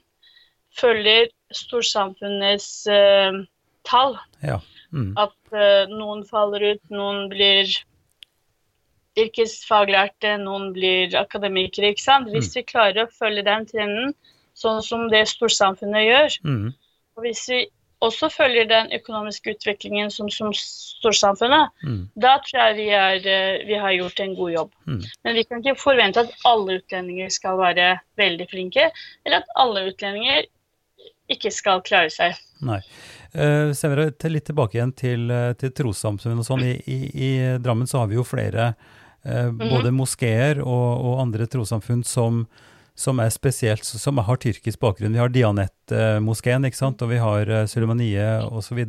følger 0.77 1.31
storsamfunnets 1.49 2.69
uh, 2.93 3.41
tall, 3.89 4.19
Ja. 4.45 4.59
Mm. 4.93 5.13
at 5.17 5.53
uh, 5.53 5.89
noen 5.89 6.21
faller 6.29 6.75
ut, 6.75 6.83
noen 6.93 7.25
blir 7.33 7.69
yrkesfaglærte, 9.19 10.37
noen 10.41 10.69
blir 10.75 11.15
akademikere, 11.17 11.91
ikke 11.93 12.05
sant. 12.05 12.29
Hvis 12.33 12.53
vi 12.55 12.63
klarer 12.69 13.05
å 13.07 13.13
følge 13.17 13.43
den 13.47 13.65
trenden, 13.69 14.13
sånn 14.59 14.81
som 14.83 15.07
det 15.11 15.25
storsamfunnet 15.31 16.05
gjør, 16.05 16.39
Mm. 16.43 16.73
og 17.17 17.23
hvis 17.23 17.45
vi 17.49 17.65
også 18.01 18.29
følger 18.31 18.67
den 18.67 18.91
økonomiske 18.95 19.55
utviklingen 19.57 20.11
som, 20.11 20.29
som 20.31 20.53
storsamfunnet, 20.55 21.69
Mm. 21.83 22.09
da 22.15 22.37
tror 22.39 22.59
jeg 22.61 22.75
vi, 22.77 22.89
er, 22.95 23.17
eh, 23.27 23.65
vi 23.67 23.75
har 23.75 23.91
gjort 23.91 24.19
en 24.23 24.35
god 24.35 24.51
jobb. 24.53 24.71
Mm. 24.87 25.01
Men 25.23 25.35
vi 25.35 25.43
kan 25.43 25.61
ikke 25.61 25.75
forvente 25.79 26.23
at 26.23 26.31
alle 26.45 26.79
utlendinger 26.79 27.29
skal 27.29 27.57
være 27.57 27.99
veldig 28.17 28.47
flinke, 28.49 28.91
eller 29.25 29.37
at 29.43 29.51
alle 29.55 29.89
utlendinger 29.91 30.45
ikke 31.29 31.51
skal 31.51 31.81
klare 31.85 32.09
seg. 32.09 32.35
Nei. 32.61 32.79
Uh, 33.29 33.69
senere, 33.77 34.09
til 34.17 34.33
litt 34.33 34.47
tilbake 34.49 34.79
igjen 34.79 34.95
til, 34.97 35.29
eh, 35.29 35.51
til 35.53 35.69
trossamfunn 35.69 36.39
og 36.41 36.47
sånn. 36.47 36.63
I, 36.65 36.81
i, 36.89 36.97
I 37.13 37.29
Drammen 37.61 37.85
så 37.85 37.99
har 38.01 38.07
vi 38.09 38.15
jo 38.17 38.23
flere 38.25 38.71
eh, 39.23 39.51
både 39.51 39.91
moskeer 39.93 40.63
og, 40.63 41.03
og 41.05 41.19
andre 41.21 41.45
trossamfunn 41.45 42.01
som, 42.03 42.47
som 42.99 43.21
er 43.23 43.31
spesielt, 43.31 43.87
som 43.87 44.19
har 44.27 44.41
tyrkisk 44.43 44.81
bakgrunn. 44.83 45.15
Vi 45.15 45.21
har 45.21 45.31
Dianet-moskeen, 45.31 46.67
ikke 46.67 46.81
sant, 46.81 46.99
og 47.05 47.13
vi 47.13 47.21
har 47.23 47.47
uh, 47.47 47.63
Sulemaniet 47.69 48.43
osv. 48.51 48.81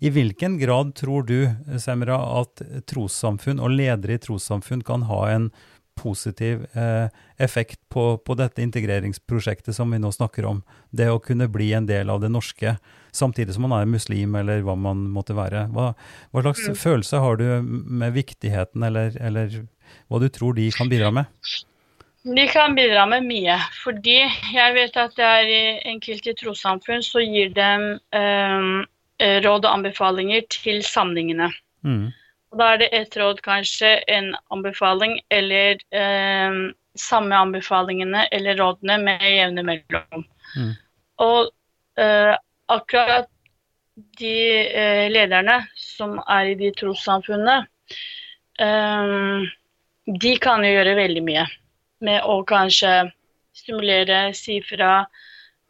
I 0.00 0.10
hvilken 0.10 0.58
grad 0.58 0.96
tror 0.98 1.28
du, 1.28 1.38
Semra, 1.82 2.18
at 2.42 2.64
trossamfunn 2.90 3.62
og 3.62 3.70
ledere 3.76 4.18
i 4.18 4.22
trossamfunn 4.22 4.82
kan 4.86 5.06
ha 5.10 5.22
en 5.30 5.50
positiv 5.96 6.66
eh, 6.76 7.08
effekt 7.36 7.80
på, 7.88 8.18
på 8.18 8.34
dette 8.36 8.60
integreringsprosjektet 8.62 9.76
som 9.76 9.90
vi 9.90 10.00
nå 10.02 10.10
snakker 10.12 10.44
om. 10.44 10.60
Det 10.90 11.08
å 11.08 11.22
kunne 11.22 11.48
bli 11.48 11.70
en 11.72 11.88
del 11.88 12.12
av 12.12 12.20
det 12.20 12.28
norske, 12.32 12.76
samtidig 13.16 13.56
som 13.56 13.64
man 13.64 13.78
er 13.78 13.88
muslim, 13.88 14.36
eller 14.36 14.60
hva 14.66 14.76
man 14.76 15.06
måtte 15.14 15.36
være. 15.38 15.66
Hva, 15.72 15.94
hva 16.34 16.44
slags 16.44 16.82
følelse 16.82 17.22
har 17.24 17.40
du 17.40 17.46
med 17.64 18.12
viktigheten, 18.18 18.84
eller, 18.90 19.16
eller 19.16 19.62
hva 20.10 20.20
du 20.20 20.28
tror 20.28 20.58
de 20.58 20.68
kan 20.76 20.92
bidra 20.92 21.14
med? 21.14 21.32
De 22.26 22.48
kan 22.50 22.74
bidra 22.74 23.04
med 23.06 23.22
mye, 23.22 23.54
fordi 23.84 24.16
jeg 24.50 24.74
vet 24.74 24.96
at 24.98 25.12
det 25.14 25.26
er 25.26 25.48
i 25.50 25.58
enkelte 25.92 26.32
trossamfunn 26.34 27.04
så 27.04 27.20
gir 27.22 27.52
dem 27.54 27.84
eh, 28.18 29.36
råd 29.44 29.66
og 29.68 29.68
anbefalinger 29.70 30.42
til 30.50 30.80
samlingene. 30.82 31.52
Mm. 31.86 32.08
Og 32.50 32.58
da 32.58 32.72
er 32.72 32.80
det 32.80 32.88
et 32.98 33.14
råd, 33.20 33.38
kanskje 33.46 33.92
en 34.10 34.32
anbefaling, 34.50 35.20
eller 35.30 35.78
eh, 35.94 36.56
samme 36.98 37.38
anbefalingene 37.38 38.24
eller 38.34 38.58
rådene 38.58 38.96
med 39.04 39.22
jevne 39.22 39.64
mellom. 39.68 40.24
Mm. 40.56 40.72
Og 41.22 41.52
eh, 42.02 42.32
akkurat 42.74 43.30
de 44.18 44.32
eh, 44.66 45.04
lederne 45.12 45.60
som 45.78 46.18
er 46.26 46.50
i 46.50 46.58
de 46.58 46.72
trossamfunnene, 46.74 47.60
eh, 48.58 49.46
de 50.26 50.34
kan 50.42 50.66
jo 50.66 50.74
gjøre 50.74 50.96
veldig 50.98 51.24
mye 51.30 51.46
med 52.04 52.24
å 52.24 52.40
kanskje 52.48 53.10
stimulere, 53.56 54.34
si 54.36 54.60
fra 54.64 55.06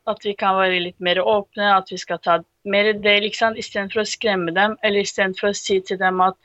at 0.06 0.22
vi 0.24 0.34
kan 0.38 0.56
være 0.58 0.82
litt 0.84 0.98
mer 1.02 1.18
åpne, 1.22 1.72
at 1.76 1.90
vi 1.90 1.98
skal 1.98 2.20
ta 2.22 2.38
mer 2.66 2.92
del, 3.02 3.26
ikke 3.26 3.40
sant? 3.40 3.58
istedenfor 3.58 4.02
å 4.02 4.08
skremme 4.08 4.54
dem, 4.54 4.76
eller 4.86 5.06
istedenfor 5.06 5.50
å 5.50 5.58
si 5.58 5.80
til 5.82 5.98
dem 6.02 6.22
at 6.24 6.38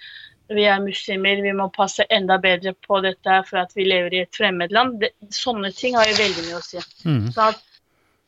vi 0.52 0.66
er 0.68 0.82
muslimer, 0.84 1.42
vi 1.44 1.54
må 1.56 1.70
passe 1.74 2.06
enda 2.12 2.38
bedre 2.42 2.74
på 2.88 3.00
dette 3.06 3.38
for 3.48 3.62
at 3.62 3.72
vi 3.78 3.86
lever 3.88 4.16
i 4.16 4.24
et 4.26 4.36
fremmedland. 4.36 4.98
Det, 5.02 5.12
sånne 5.34 5.72
ting 5.76 5.96
har 5.96 6.10
jo 6.10 6.18
veldig 6.18 6.48
mye 6.48 6.58
å 6.58 6.66
si. 6.66 6.82
Mm. 7.08 7.30
Så 7.32 7.46
at 7.54 7.62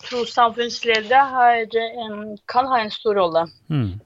trossamfunnsledere 0.08 1.24
har 1.34 1.66
kan 2.52 2.70
ha 2.72 2.80
en 2.80 2.94
stor 2.94 3.20
rolle. 3.20 3.46
Mm. 3.68 3.98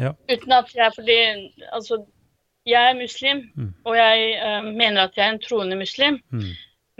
Uten 0.00 0.56
at 0.56 0.74
jeg 0.74 0.96
fordi 0.96 1.18
altså, 1.70 2.00
jeg 2.70 2.90
er 2.90 2.98
muslim, 2.98 3.44
Mm. 3.56 3.70
og 3.84 3.96
jeg 3.96 4.34
uh, 4.46 4.64
mener 4.64 5.02
at 5.02 5.16
jeg 5.16 5.26
er 5.26 5.32
en 5.34 5.42
troende 5.42 5.76
muslim. 5.76 6.20
Mm. 6.30 6.50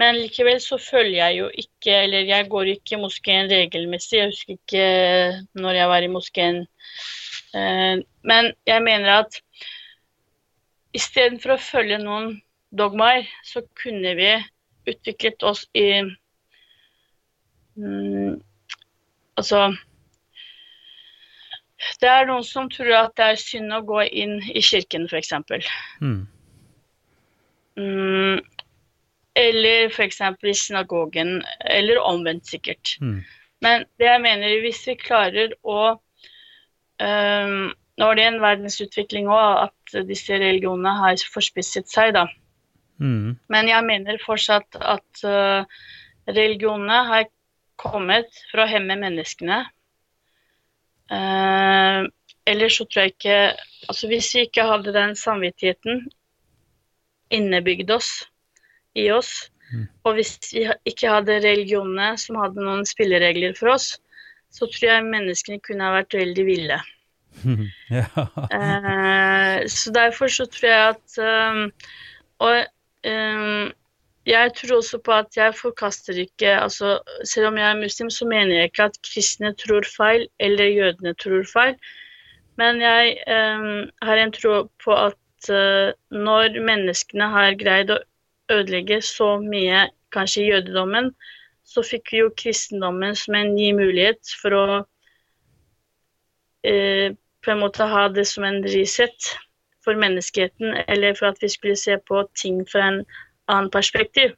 Men 0.01 0.17
likevel 0.17 0.61
så 0.65 0.79
følger 0.81 1.27
jeg 1.27 1.39
jo 1.39 1.51
ikke, 1.63 1.93
eller 2.05 2.29
jeg 2.29 2.49
går 2.49 2.71
ikke 2.73 2.97
i 2.97 3.01
moskeen 3.01 3.51
regelmessig. 3.51 4.19
Jeg 4.19 4.31
husker 4.33 4.57
ikke 4.57 4.85
når 5.61 5.77
jeg 5.77 5.89
var 5.89 6.07
i 6.07 6.13
moskeen. 6.13 6.63
Uh, 7.55 8.01
Men 8.23 8.53
jeg 8.67 8.83
mener 8.83 9.11
at 9.25 9.41
istedenfor 10.95 11.55
å 11.55 11.63
følge 11.63 11.99
noen 11.99 12.41
dogmaer, 12.73 13.29
så 13.45 13.63
kunne 13.83 14.15
vi 14.17 14.31
utviklet 14.91 15.43
oss 15.43 15.67
i 15.75 16.03
mm, 17.77 18.41
Altså 19.41 19.71
Det 22.01 22.09
er 22.09 22.29
noen 22.29 22.45
som 22.47 22.69
tror 22.73 22.93
at 22.97 23.17
det 23.19 23.27
er 23.33 23.41
synd 23.41 23.75
å 23.77 23.83
gå 23.85 24.05
inn 24.09 24.39
i 24.49 24.63
kirken, 24.65 25.05
f.eks. 25.11 25.35
Mm. 26.01 26.23
Mm, 27.81 28.41
eller 29.41 29.91
f.eks. 29.91 30.21
i 30.43 30.55
synagogen, 30.57 31.41
eller 31.69 32.01
omvendt 32.01 32.49
sikkert. 32.49 32.97
Mm. 33.05 33.21
Men 33.61 33.85
det 34.01 34.09
jeg 34.09 34.25
mener, 34.25 34.57
hvis 34.65 34.81
vi 34.89 34.97
klarer 35.01 35.55
å 35.63 35.81
um, 35.97 37.71
Nå 38.01 38.07
er 38.09 38.17
det 38.17 38.25
en 38.25 38.39
verdensutvikling 38.41 39.27
òg, 39.29 39.67
at 39.67 40.07
disse 40.09 40.33
religionene 40.41 40.95
har 41.03 41.21
forspisset 41.35 41.91
seg, 41.91 42.15
da. 42.17 42.23
Mm. 42.97 43.35
Men 43.53 43.69
jeg 43.69 43.85
mener 43.85 44.23
fortsatt 44.25 44.79
at 44.81 45.21
uh, 45.29 45.69
religionene 46.31 47.03
har 47.11 47.27
kommet 47.81 48.41
for 48.49 48.63
å 48.63 48.69
hemme 48.71 48.97
menneskene. 49.03 49.59
Uh, 51.11 52.07
ellers 52.47 52.77
så 52.79 52.85
tror 52.87 53.03
jeg 53.03 53.15
ikke 53.17 53.39
Altså 53.91 54.07
hvis 54.07 54.29
vi 54.35 54.45
ikke 54.47 54.63
hadde 54.63 54.93
den 54.95 55.17
samvittigheten 55.19 56.05
innebygd 57.35 57.91
oss 57.91 58.11
i 58.95 59.09
oss, 59.11 59.49
Mm. 59.71 59.87
og 60.05 60.17
hvis 60.19 60.33
vi 60.53 60.65
ikke 60.89 61.11
hadde 61.13 61.37
religionene 61.45 62.15
som 62.19 62.39
hadde 62.41 62.63
noen 62.65 62.87
spilleregler 62.89 63.55
for 63.59 63.77
oss, 63.77 63.93
så 64.51 64.67
tror 64.67 64.89
jeg 64.89 65.07
menneskene 65.07 65.63
kunne 65.63 65.87
ha 65.87 66.01
vært 66.01 66.17
veldig 66.19 66.47
ville. 66.47 66.79
ja. 68.01 68.27
Eh, 68.51 69.69
så 69.71 69.93
derfor 69.95 70.33
så 70.33 70.49
tror 70.51 70.67
jeg 70.67 70.97
at 70.97 71.21
um, 71.23 71.61
Og 72.43 72.57
um, 73.07 73.69
jeg 74.31 74.53
tror 74.57 74.77
også 74.77 74.99
på 75.05 75.13
at 75.13 75.37
jeg 75.37 75.57
forkaster 75.59 76.19
ikke 76.23 76.53
altså 76.63 76.99
Selv 77.27 77.51
om 77.51 77.59
jeg 77.59 77.71
er 77.71 77.81
muslim, 77.81 78.11
så 78.11 78.27
mener 78.29 78.55
jeg 78.55 78.71
ikke 78.71 78.89
at 78.91 79.01
kristne 79.07 79.55
tror 79.59 79.87
feil, 79.97 80.29
eller 80.39 80.65
jødene 80.65 81.15
tror 81.15 81.43
feil. 81.53 81.75
Men 82.61 82.81
jeg 82.83 83.17
eh, 83.27 83.67
har 84.03 84.21
en 84.21 84.33
tro 84.33 84.55
på 84.85 84.95
at 84.95 85.51
eh, 85.51 85.93
når 86.13 86.61
menneskene 86.67 87.31
har 87.33 87.59
greid 87.61 87.93
å 87.95 88.01
ødelegge 88.53 89.01
så 89.07 89.37
mye, 89.43 89.89
kanskje 90.13 90.49
jødedommen, 90.49 91.13
så 91.65 91.85
fikk 91.87 92.13
vi 92.13 92.23
jo 92.25 92.33
kristendommen 92.37 93.15
som 93.17 93.37
en 93.39 93.55
ny 93.55 93.71
mulighet 93.79 94.35
for 94.43 94.57
å 94.59 94.65
eh, 96.67 97.15
på 97.41 97.55
en 97.55 97.63
måte 97.63 97.87
ha 97.89 98.09
det 98.13 98.27
som 98.29 98.45
en 98.45 98.61
reset 98.67 99.31
for 99.85 99.97
menneskeheten, 99.97 100.75
eller 100.93 101.17
for 101.17 101.31
at 101.31 101.41
vi 101.41 101.49
skulle 101.49 101.79
se 101.79 101.97
på 102.11 102.25
ting 102.37 102.61
fra 102.69 102.89
en 102.91 103.01
annen 103.51 103.71
perspektiv. 103.75 104.37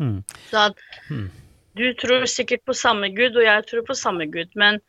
Mm. 0.00 0.22
Så 0.50 0.62
at 0.70 0.80
Mm. 1.10 1.28
du 1.76 1.84
tror 2.00 2.24
sikkert 2.30 2.64
på 2.68 2.74
samme 2.76 3.10
Gud, 3.16 3.36
og 3.36 3.44
jeg 3.44 3.66
tror 3.70 3.84
på 3.88 3.94
samme 3.98 4.26
Gud, 4.32 4.50
men 4.56 4.80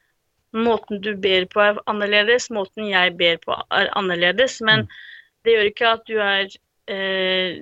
måten 0.54 1.02
du 1.02 1.16
ber 1.18 1.46
på 1.50 1.62
er 1.64 1.80
annerledes, 1.90 2.50
måten 2.54 2.90
jeg 2.92 3.16
ber 3.18 3.38
på 3.46 3.56
er 3.72 3.90
annerledes, 3.98 4.60
men 4.62 4.86
Mm. 4.86 4.88
det 5.46 5.54
gjør 5.58 5.70
ikke 5.72 5.92
at 5.94 6.06
du 6.08 6.18
er 6.20 6.48
eh, 6.88 7.62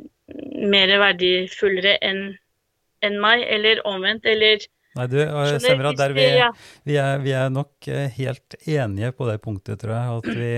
mer 0.72 0.88
verdifullere 0.98 1.98
enn 2.02 2.38
enn 3.04 3.16
meg, 3.22 3.42
eller 3.50 3.80
omvendt, 3.90 4.26
eller 4.30 4.60
Nei, 4.96 5.06
du, 5.08 5.18
Semra, 5.64 5.94
der 5.96 6.12
vi, 6.14 6.26
vi- 6.86 6.98
er, 7.00 7.18
vi 7.24 7.32
er 7.32 7.50
nok 7.50 7.88
eh, 7.88 8.10
helt 8.18 8.56
enige 8.68 9.12
på 9.16 9.26
det 9.30 9.38
punktet, 9.42 9.80
tror 9.80 9.94
jeg. 9.96 10.18
At 10.18 10.28
vi, 10.36 10.50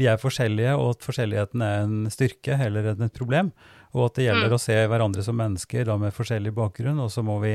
vi 0.00 0.06
er 0.08 0.16
forskjellige, 0.16 0.72
og 0.80 0.94
at 0.96 1.04
forskjelligheten 1.04 1.62
er 1.62 1.82
en 1.84 2.06
styrke 2.10 2.56
heller 2.56 2.88
enn 2.94 3.04
et 3.04 3.12
problem. 3.18 3.52
Og 3.96 4.10
at 4.10 4.18
det 4.18 4.26
gjelder 4.28 4.50
Mm. 4.52 4.56
å 4.56 4.60
se 4.60 4.74
hverandre 4.86 5.22
som 5.24 5.36
mennesker 5.40 5.86
da 5.88 5.96
med 5.96 6.12
forskjellig 6.12 6.52
bakgrunn, 6.52 7.00
og 7.00 7.08
så 7.10 7.24
må 7.24 7.40
vi 7.40 7.54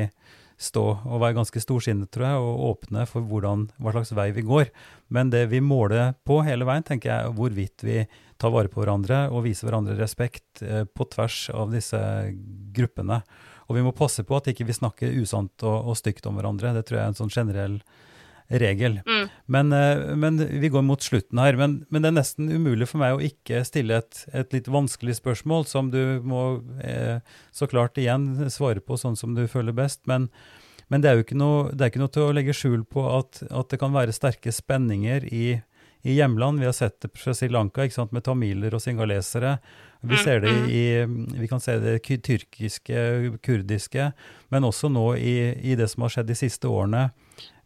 stå 0.62 0.84
og 1.06 1.22
være 1.22 1.38
ganske 1.38 1.62
storsinnet, 1.62 2.10
tror 2.14 2.26
jeg, 2.28 2.38
og 2.38 2.66
åpne 2.72 3.08
for 3.10 3.22
hvordan, 3.26 3.70
hva 3.82 3.94
slags 3.96 4.12
vei 4.14 4.28
vi 4.32 4.44
går. 4.46 4.70
Men 5.10 5.30
det 5.34 5.48
vi 5.50 5.60
måler 5.62 6.14
på 6.26 6.44
hele 6.46 6.66
veien, 6.66 6.86
tenker 6.86 7.10
jeg, 7.10 7.32
hvorvidt 7.38 7.82
vi 7.86 8.08
tar 8.38 8.54
vare 8.54 8.70
på 8.70 8.82
hverandre 8.82 9.24
og 9.32 9.44
viser 9.46 9.70
hverandre 9.70 9.98
respekt 9.98 10.62
eh, 10.62 10.84
på 10.86 11.08
tvers 11.10 11.50
av 11.54 11.72
disse 11.74 11.98
gruppene. 12.74 13.22
Og 13.70 13.76
vi 13.78 13.82
må 13.86 13.94
passe 13.96 14.24
på 14.28 14.38
at 14.38 14.50
ikke 14.52 14.66
vi 14.68 14.74
snakker 14.78 15.14
usant 15.22 15.64
og, 15.64 15.90
og 15.90 15.98
stygt 15.98 16.26
om 16.30 16.38
hverandre. 16.38 16.74
Det 16.78 16.86
tror 16.86 17.00
jeg 17.00 17.06
er 17.06 17.14
en 17.14 17.22
sånn 17.22 17.34
generell 17.34 17.82
regel. 18.52 19.00
Mm. 19.06 19.28
Men, 19.46 19.74
eh, 19.74 20.16
men 20.16 20.38
vi 20.62 20.70
går 20.70 20.82
mot 20.82 21.02
slutten 21.02 21.40
her. 21.40 21.56
Men, 21.60 21.86
men 21.90 22.04
det 22.04 22.12
er 22.12 22.18
nesten 22.18 22.52
umulig 22.52 22.90
for 22.92 23.02
meg 23.02 23.16
å 23.16 23.24
ikke 23.24 23.64
stille 23.68 24.02
et, 24.02 24.24
et 24.34 24.56
litt 24.56 24.70
vanskelig 24.72 25.18
spørsmål, 25.22 25.68
som 25.70 25.92
du 25.94 26.20
må 26.28 26.62
eh, 26.84 27.20
så 27.56 27.70
klart 27.72 28.00
igjen 28.02 28.50
svare 28.54 28.84
på 28.84 29.00
sånn 29.00 29.20
som 29.20 29.36
du 29.38 29.46
føler 29.52 29.76
best. 29.78 30.04
Men, 30.10 30.30
men 30.92 31.04
det 31.04 31.12
er 31.12 31.20
jo 31.20 31.28
ikke 31.28 31.40
noe, 31.40 31.70
det 31.72 31.86
er 31.86 31.94
ikke 31.94 32.04
noe 32.04 32.16
til 32.16 32.28
å 32.28 32.36
legge 32.36 32.58
skjul 32.58 32.86
på 32.90 33.06
at, 33.14 33.44
at 33.50 33.72
det 33.72 33.82
kan 33.82 33.96
være 33.96 34.16
sterke 34.16 34.54
spenninger 34.56 35.28
i, 35.32 35.46
i 36.02 36.18
hjemland. 36.18 36.60
Vi 36.60 36.70
har 36.70 36.76
sett 36.76 37.00
det 37.04 37.14
fra 37.20 37.36
Sri 37.38 37.52
Lanka 37.52 37.88
ikke 37.88 38.02
sant, 38.02 38.16
med 38.16 38.28
tamiler 38.28 38.76
og 38.76 38.84
singalesere. 38.84 39.58
Vi, 40.02 40.16
Mm, 40.16 40.24
ser 40.24 40.40
det 40.42 40.52
mm. 40.52 40.70
i, 40.70 40.86
vi 41.40 41.48
kan 41.48 41.60
se 41.62 41.76
det 41.78 42.00
tyrkiske, 42.02 43.02
kurdiske, 43.46 44.08
men 44.50 44.66
også 44.66 44.90
nå 44.90 45.12
i, 45.16 45.36
i 45.62 45.76
det 45.78 45.88
som 45.92 46.02
har 46.02 46.16
skjedd 46.16 46.32
de 46.32 46.38
siste 46.40 46.70
årene, 46.70 47.12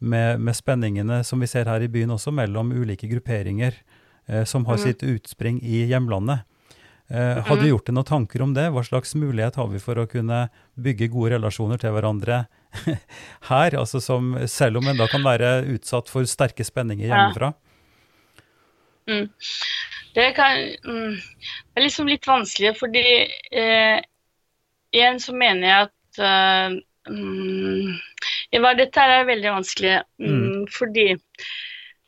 med, 0.05 0.39
med 0.39 0.55
spenningene 0.57 1.23
som 1.25 1.41
vi 1.41 1.49
ser 1.49 1.65
her 1.69 1.83
i 1.83 1.89
byen 1.91 2.13
også, 2.15 2.31
mellom 2.33 2.71
ulike 2.71 3.09
grupperinger 3.11 3.73
eh, 4.27 4.43
som 4.47 4.65
har 4.69 4.77
mm. 4.79 4.83
sitt 4.83 5.03
utspring 5.03 5.59
i 5.63 5.85
hjemlandet. 5.89 6.45
Eh, 7.09 7.41
har 7.45 7.55
du 7.55 7.61
Mhm. 7.61 7.69
gjort 7.69 7.85
deg 7.85 7.93
noen 7.95 8.07
tanker 8.09 8.41
om 8.41 8.53
det? 8.55 8.69
Hva 8.73 8.81
slags 8.83 9.13
mulighet 9.15 9.55
har 9.59 9.67
vi 9.69 9.79
for 9.79 9.95
å 10.01 10.07
kunne 10.09 10.47
bygge 10.73 11.11
gode 11.13 11.35
relasjoner 11.35 11.77
til 11.77 11.93
hverandre 11.93 12.45
her, 13.51 13.75
altså 13.77 14.01
som, 14.01 14.33
selv 14.49 14.81
om 14.81 14.87
en 14.89 14.97
da 14.97 15.05
kan 15.07 15.21
være 15.23 15.51
utsatt 15.75 16.09
for 16.09 16.25
sterke 16.25 16.65
spenninger 16.65 17.05
Ja. 17.07 17.15
hjemmefra? 17.27 17.53
Mm. 19.07 19.29
Det, 20.15 20.31
kan, 20.33 20.57
mm, 20.81 21.13
det 21.13 21.77
er 21.77 21.85
liksom 21.85 22.07
litt 22.09 22.25
vanskelig, 22.25 22.73
fordi 22.79 23.05
eh, 23.53 24.01
igjen 24.95 25.19
så 25.21 25.35
mener 25.37 25.67
jeg 25.67 25.89
at 25.89 26.21
eh, 26.25 26.77
mm, 27.11 27.99
ja, 28.55 28.73
Dette 28.77 29.03
er 29.03 29.27
veldig 29.27 29.53
vanskelig, 29.59 29.95
mm, 30.21 30.67
fordi 30.71 31.09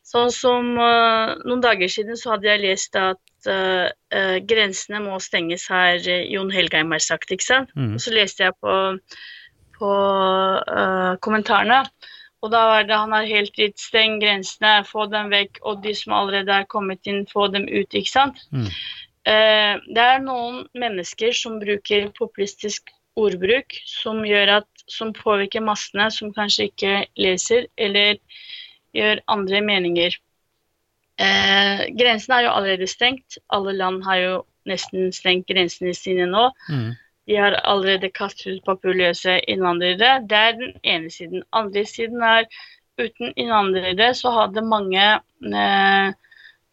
sånn 0.07 0.29
som 0.31 0.75
uh, 0.79 1.35
noen 1.43 1.63
dager 1.63 1.91
siden 1.91 2.19
så 2.19 2.35
hadde 2.35 2.47
jeg 2.47 2.63
lest 2.63 2.95
at 2.99 3.49
uh, 3.51 3.87
uh, 4.15 4.37
grensene 4.47 5.01
må 5.03 5.17
stenges 5.23 5.67
her, 5.71 5.99
Jon 6.31 6.51
Helgheim 6.53 6.93
har 6.95 7.03
sagt, 7.03 7.33
ikke 7.33 7.47
sant? 7.47 7.73
Mm. 7.75 7.95
Og 7.97 8.03
så 8.03 8.13
leste 8.15 8.47
jeg 8.47 8.55
på, 8.63 8.75
på 9.77 9.95
kommentarene, 11.25 11.83
og 12.45 12.53
da 12.53 12.61
var 12.69 12.87
det 12.87 12.95
han 12.95 13.15
har 13.15 13.27
helt 13.27 13.59
rett, 13.59 13.75
steng 13.81 14.21
grensene, 14.21 14.79
få 14.87 15.09
dem 15.11 15.33
vekk, 15.33 15.59
og 15.67 15.81
de 15.83 15.95
som 15.97 16.15
allerede 16.15 16.53
er 16.53 16.69
kommet 16.71 17.09
inn, 17.09 17.25
få 17.27 17.49
dem 17.51 17.65
ut, 17.67 17.89
ikke 17.97 18.13
sant? 18.13 18.39
Mm. 18.53 18.69
Det 19.27 20.03
er 20.03 20.21
noen 20.23 20.61
mennesker 20.77 21.33
som 21.35 21.57
bruker 21.59 22.05
populistisk 22.15 22.93
ordbruk 23.19 23.75
som 23.89 24.21
gjør 24.25 24.59
at, 24.61 24.69
som 24.88 25.13
påvirker 25.15 25.63
massene, 25.63 26.09
som 26.11 26.33
kanskje 26.35 26.69
ikke 26.71 26.93
leser, 27.19 27.67
eller 27.77 28.17
gjør 28.95 29.21
andre 29.31 29.61
meninger. 29.61 30.15
Eh, 31.17 31.83
grensen 31.97 32.35
er 32.35 32.45
jo 32.45 32.53
allerede 32.53 32.88
stengt. 32.88 33.39
Alle 33.53 33.73
land 33.73 34.03
har 34.05 34.21
jo 34.21 34.38
nesten 34.69 35.11
stengt 35.15 35.47
grensene 35.49 35.93
sine 35.97 36.27
nå. 36.29 36.49
Mm. 36.69 36.95
De 37.27 37.35
har 37.35 37.57
allerede 37.67 38.11
kastet 38.15 38.57
ut 38.57 38.65
papirløse 38.67 39.39
innvandrere. 39.51 40.21
Det 40.29 40.38
er 40.38 40.55
den 40.59 40.75
ene 40.83 41.11
siden. 41.11 41.43
Andre 41.51 41.85
siden 41.85 42.23
er 42.23 42.47
uten 42.97 43.33
innvandrere 43.35 44.13
så 44.17 44.31
hadde 44.33 44.63
mange 44.65 45.03
eh, 45.03 46.13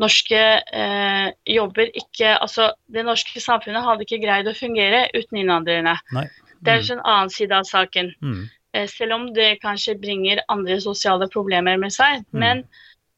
norske 0.02 0.40
eh, 0.80 1.26
jobber 1.46 1.90
ikke 1.92 2.36
Altså, 2.38 2.70
det 2.92 3.04
norske 3.04 3.40
samfunnet 3.40 3.84
hadde 3.84 4.06
ikke 4.06 4.22
greid 4.24 4.48
å 4.48 4.56
fungere 4.56 5.06
uten 5.14 5.42
innvandrerne. 5.42 5.96
Nei. 6.14 6.28
Det 6.64 6.72
er 6.72 6.80
Mm. 6.82 6.90
en 6.98 7.04
annen 7.04 7.30
side 7.30 7.52
av 7.52 7.64
saken. 7.64 8.12
Mm. 8.22 8.48
Eh, 8.74 8.86
selv 8.88 9.12
om 9.12 9.26
det 9.34 9.60
kanskje 9.62 9.94
bringer 10.00 10.40
andre 10.48 10.80
sosiale 10.80 11.28
problemer 11.28 11.76
med 11.78 11.92
seg. 11.92 12.24
Mm. 12.32 12.40
Men 12.40 12.64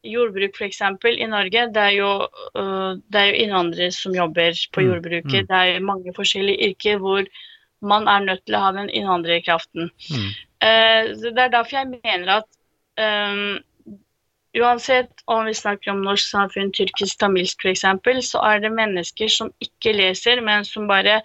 jordbruk 0.05 0.55
f.eks. 0.55 0.81
i 0.81 1.25
Norge, 1.27 1.67
det 1.73 1.83
er, 1.83 1.95
jo, 1.97 2.11
øh, 2.55 2.95
det 3.11 3.15
er 3.21 3.25
jo 3.31 3.39
innvandrere 3.43 3.91
som 3.91 4.13
jobber 4.13 4.51
på 4.73 4.81
Mm, 4.81 4.87
jordbruket. 4.87 5.41
mm. 5.43 5.47
Det 5.47 5.57
er 5.75 5.79
mange 5.79 6.13
forskjellige 6.15 6.69
yrker 6.69 6.97
hvor 6.99 7.25
man 7.81 8.07
er 8.07 8.19
nødt 8.25 8.45
til 8.45 8.55
å 8.55 8.59
ha 8.59 8.71
den 8.71 8.89
innvandrerkraften. 8.89 9.89
Mm. 10.11 10.29
Eh, 10.61 11.03
det 11.33 11.37
er 11.37 11.49
derfor 11.49 11.77
jeg 11.77 11.99
mener 12.03 12.37
at 12.37 12.45
um, 12.99 13.59
uansett 14.57 15.11
om 15.27 15.45
vi 15.45 15.53
snakker 15.53 15.91
om 15.91 16.01
norsk 16.05 16.29
samfunn, 16.31 16.71
tyrkisk, 16.73 17.19
tamilsk 17.21 17.65
f.eks., 17.65 17.83
så 18.31 18.41
er 18.43 18.59
det 18.63 18.71
mennesker 18.73 19.29
som 19.29 19.51
ikke 19.61 19.93
leser, 19.93 20.41
men 20.41 20.65
som 20.65 20.87
bare 20.89 21.21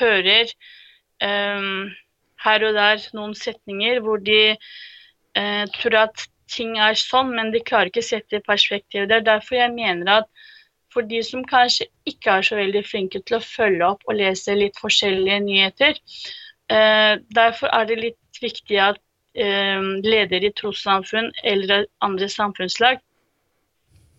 hører 0.00 0.50
her 1.22 2.66
og 2.66 2.74
der 2.78 3.02
noen 3.16 3.34
setninger 3.38 4.00
hvor 4.04 4.22
de 4.22 4.40
eh, 4.52 5.64
tror 5.78 5.98
at 6.06 6.24
ting 6.52 6.76
er 6.82 6.98
sånn, 6.98 7.32
men 7.36 7.52
de 7.52 7.62
klarer 7.64 7.90
ikke 7.90 8.02
å 8.02 8.10
sette 8.10 8.40
i 8.40 8.44
perspektiv. 8.44 9.06
Det 9.08 9.20
er 9.20 9.28
derfor 9.28 9.56
jeg 9.56 9.74
mener 9.74 10.18
at 10.20 10.48
for 10.92 11.06
de 11.08 11.22
som 11.24 11.44
kanskje 11.48 11.86
ikke 12.08 12.34
er 12.38 12.44
så 12.44 12.58
veldig 12.58 12.82
flinke 12.84 13.22
til 13.24 13.38
å 13.38 13.44
følge 13.44 13.86
opp 13.94 14.02
og 14.04 14.18
lese 14.18 14.56
litt 14.58 14.76
forskjellige 14.80 15.38
nyheter, 15.46 15.96
eh, 16.68 17.14
derfor 17.32 17.72
er 17.72 17.88
det 17.88 18.00
litt 18.02 18.42
viktig 18.42 18.80
at 18.90 19.00
eh, 19.32 19.80
ledere 20.04 20.50
i 20.50 20.56
trossamfunn 20.58 21.32
eller 21.42 21.86
andre 22.04 22.28
samfunnslag 22.28 23.00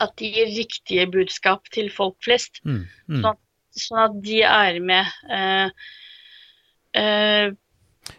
at 0.02 0.16
de 0.20 0.32
gir 0.36 0.50
riktige 0.58 1.06
budskap 1.12 1.70
til 1.74 1.92
folk 1.94 2.18
flest, 2.26 2.62
Mm, 2.66 2.86
mm. 3.08 3.22
sånn, 3.22 3.38
sånn 3.78 4.02
at 4.04 4.16
de 4.26 4.42
er 4.48 4.80
med. 4.80 5.06
Eh, 5.30 5.70
eh, 6.96 7.52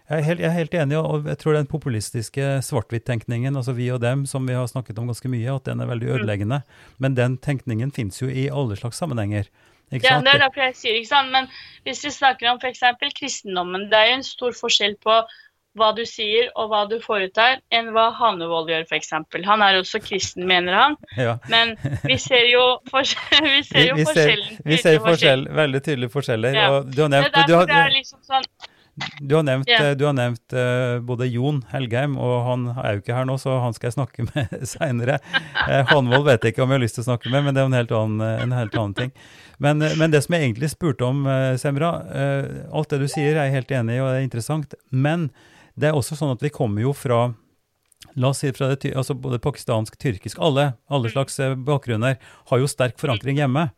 Jeg 0.08 0.18
er, 0.18 0.22
helt, 0.24 0.40
jeg 0.40 0.48
er 0.48 0.56
helt 0.56 0.74
enig, 0.74 0.96
og 0.96 1.26
jeg 1.28 1.38
tror 1.38 1.52
den 1.58 1.66
populistiske 1.68 2.46
svart-hvitt-tenkningen, 2.64 3.56
altså 3.56 3.72
vi 3.76 3.90
og 3.92 4.00
dem, 4.00 4.24
som 4.26 4.46
vi 4.48 4.54
har 4.56 4.66
snakket 4.66 4.98
om 4.98 5.06
ganske 5.10 5.28
mye, 5.28 5.54
at 5.54 5.64
den 5.68 5.80
er 5.80 5.86
veldig 5.90 6.08
ødeleggende. 6.08 6.62
Men 6.98 7.14
den 7.16 7.36
tenkningen 7.38 7.92
finnes 7.92 8.20
jo 8.22 8.28
i 8.28 8.48
alle 8.48 8.76
slags 8.80 8.96
sammenhenger. 8.96 9.44
Ikke 9.92 10.06
Ja, 10.08 10.16
sant? 10.16 10.24
det 10.26 10.34
er 10.34 10.38
derfor 10.46 10.64
jeg 10.64 10.76
sier, 10.76 10.96
ikke 10.96 11.08
sant. 11.12 11.30
Men 11.32 11.48
hvis 11.84 12.00
vi 12.04 12.10
snakker 12.10 12.48
om 12.50 12.58
f.eks. 12.62 12.80
kristendommen, 13.20 13.90
det 13.90 13.98
er 13.98 14.08
jo 14.08 14.16
en 14.22 14.26
stor 14.26 14.52
forskjell 14.56 14.96
på 15.04 15.18
hva 15.78 15.90
du 15.96 16.04
sier 16.06 16.50
og 16.54 16.68
hva 16.70 16.84
du 16.90 16.96
foretar, 17.02 17.58
enn 17.74 17.90
hva 17.94 18.08
Hanevold 18.14 18.70
gjør, 18.70 18.84
f.eks. 18.88 19.10
Han 19.48 19.64
er 19.66 19.80
også 19.80 20.00
kristen, 20.04 20.46
mener 20.50 20.76
han. 20.78 20.98
Ja. 21.18 21.38
Men 21.50 21.74
vi 22.04 22.18
ser 22.22 22.46
jo, 22.50 22.62
forskjell, 22.92 23.48
vi 23.56 23.64
ser 23.66 23.80
Vi, 23.80 23.88
jo 23.88 23.96
vi, 23.98 24.04
ser, 24.04 24.14
forskjellen. 24.14 24.62
vi 24.70 24.78
ser 24.84 25.00
forskjell, 25.08 25.48
veldig 25.64 25.82
tydelige 25.88 26.14
forskjeller. 26.14 26.60
Ja. 26.60 26.70
Og 26.76 26.94
du 26.94 27.02
har 27.02 27.12
nevnt, 27.16 27.42
du 27.48 27.58
har, 27.58 27.90
liksom 27.94 28.22
sånn 28.26 28.46
du 29.18 29.32
har 29.34 29.42
nevnt, 29.42 29.66
Ja. 29.66 29.80
eh, 29.88 29.96
du 29.98 30.04
har 30.06 30.12
nevnt 30.14 30.54
uh, 30.54 31.00
både 31.02 31.26
Jon 31.26 31.64
Helgheim, 31.72 32.12
og 32.14 32.34
han 32.46 32.66
er 32.78 32.94
jo 32.94 33.00
ikke 33.02 33.16
her 33.16 33.24
nå, 33.26 33.34
så 33.42 33.56
han 33.58 33.74
skal 33.74 33.88
jeg 33.90 33.96
snakke 33.96 34.26
med 34.30 34.52
seinere. 34.70 35.16
Uh, 35.66 35.80
Hanvold 35.90 36.28
vet 36.28 36.46
jeg 36.46 36.54
ikke 36.54 36.62
om 36.62 36.70
jeg 36.70 36.78
har 36.78 36.84
lyst 36.84 37.00
til 37.00 37.02
å 37.02 37.08
snakke 37.08 37.32
med, 37.32 37.42
men 37.48 37.56
det 37.56 37.64
er 37.64 37.72
en 37.72 37.74
helt 37.80 37.94
annen, 37.98 38.22
eh, 38.22 38.44
en 38.44 38.54
helt 38.54 38.76
annen 38.78 38.94
ting. 39.00 39.10
Men, 39.58 39.82
eh, 39.82 39.96
men 39.98 40.14
det 40.14 40.22
som 40.24 40.36
jeg 40.36 40.46
egentlig 40.46 40.70
spurte 40.70 41.08
om, 41.08 41.26
eh, 41.26 41.56
Semra, 41.58 41.90
uh, 42.06 42.70
alt 42.70 42.94
det 42.94 43.00
du 43.02 43.08
sier 43.10 43.34
er 43.34 43.48
jeg 43.48 43.56
helt 43.58 43.74
enig 43.80 43.98
i, 43.98 44.00
og 44.04 44.12
det 44.12 44.20
er 44.20 44.28
interessant. 44.28 44.78
Men 44.94 45.26
det 45.74 45.90
er 45.90 45.98
også 45.98 46.18
sånn 46.18 46.34
at 46.34 46.44
vi 46.44 46.52
kommer 46.54 46.84
jo 46.84 46.94
fra 46.96 47.26
La 48.20 48.30
oss 48.30 48.42
si 48.42 48.50
fra 48.52 48.68
det, 48.70 48.92
altså 48.94 49.14
både 49.18 49.40
pakistansk, 49.42 49.96
tyrkisk, 49.98 50.38
alle, 50.42 50.74
alle 50.92 51.10
slags 51.10 51.38
eh, 51.40 51.54
bakgrunner 51.56 52.18
har 52.50 52.60
jo 52.60 52.68
sterk 52.70 52.98
forankring 53.00 53.40
hjemme. 53.40 53.70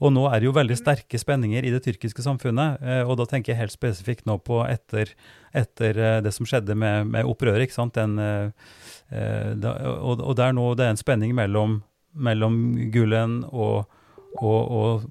Og 0.00 0.12
nå 0.14 0.26
er 0.28 0.40
det 0.40 0.46
jo 0.46 0.54
veldig 0.56 0.76
sterke 0.78 1.18
spenninger 1.20 1.64
i 1.66 1.72
det 1.72 1.82
tyrkiske 1.84 2.22
samfunnet, 2.24 2.80
eh, 2.84 3.00
og 3.02 3.18
da 3.20 3.26
tenker 3.28 3.52
jeg 3.52 3.60
helt 3.62 3.74
spesifikt 3.74 4.28
nå 4.28 4.38
på 4.44 4.60
etter, 4.68 5.10
etter 5.56 5.98
eh, 5.98 6.18
det 6.24 6.32
som 6.36 6.48
skjedde 6.48 6.76
med, 6.78 7.10
med 7.10 7.28
opprøret, 7.28 7.66
ikke 7.66 7.78
sant? 7.80 7.98
Den, 7.98 8.20
og, 9.10 10.20
og 10.22 10.36
det 10.38 10.44
er 10.44 10.54
nå 10.54 10.68
det 10.78 10.86
er 10.86 10.94
en 10.94 11.00
spenning 11.00 11.34
mellom, 11.34 11.80
mellom 12.14 12.60
Gulen 12.94 13.40
og, 13.50 13.88
og, 14.38 15.02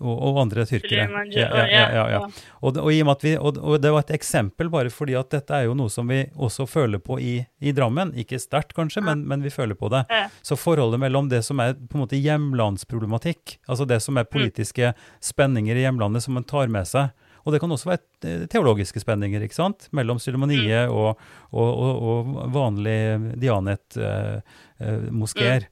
og, 0.00 0.40
andre 0.42 0.64
tyrkere. 0.68 1.06
Ja, 1.32 1.66
ja, 1.68 2.04
ja. 2.12 2.20
Og, 2.60 2.76
vi, 3.22 3.36
og, 3.36 3.82
det 3.82 3.92
var 3.92 4.00
et 4.04 4.10
eksempel 4.16 4.70
bare 4.72 4.90
fordi 4.92 5.14
at 5.18 5.30
dette 5.32 5.54
er 5.56 5.64
jo 5.68 5.74
noe 5.78 5.90
som 5.92 6.08
vi 6.10 6.24
også 6.34 6.66
føler 6.68 6.98
på 7.04 7.18
i, 7.20 7.46
i 7.60 7.72
Drammen. 7.76 8.14
Ikke 8.20 8.38
sterkt 8.40 8.74
kanskje, 8.76 9.00
men, 9.06 9.18
men 9.28 9.42
vi 9.44 9.50
føler 9.54 9.74
på 9.78 9.88
det. 9.92 10.02
Så 10.42 10.54
forholdet 10.60 11.00
mellom 11.02 11.28
det 11.32 11.42
som 11.46 11.60
er 11.62 11.70
på 11.74 11.94
en 11.98 12.02
måte 12.04 12.20
hjemlandsproblematikk, 12.20 13.58
altså 13.68 13.84
det 13.88 14.00
som 14.04 14.14
er 14.20 14.30
politiske 14.30 14.86
spenninger 15.24 15.74
i 15.76 15.84
hjemlandet 15.86 16.22
som 16.26 16.34
man 16.38 16.48
tar 16.48 16.66
med 16.72 16.86
seg, 16.88 17.06
og 17.40 17.48
det 17.54 17.60
kan 17.62 17.72
også 17.72 17.88
være 17.88 18.04
eh, 18.28 18.42
teologiske 18.52 19.00
spenninger, 19.00 19.40
ikke 19.44 19.56
sant? 19.56 19.88
Mellom 19.96 20.18
Sylemoniet 20.20 20.92
og, 20.92 21.16
og, 21.50 21.70
og, 21.70 21.94
og 22.04 22.18
vanlig 22.52 23.00
Dianet-moskeer. 23.40 25.62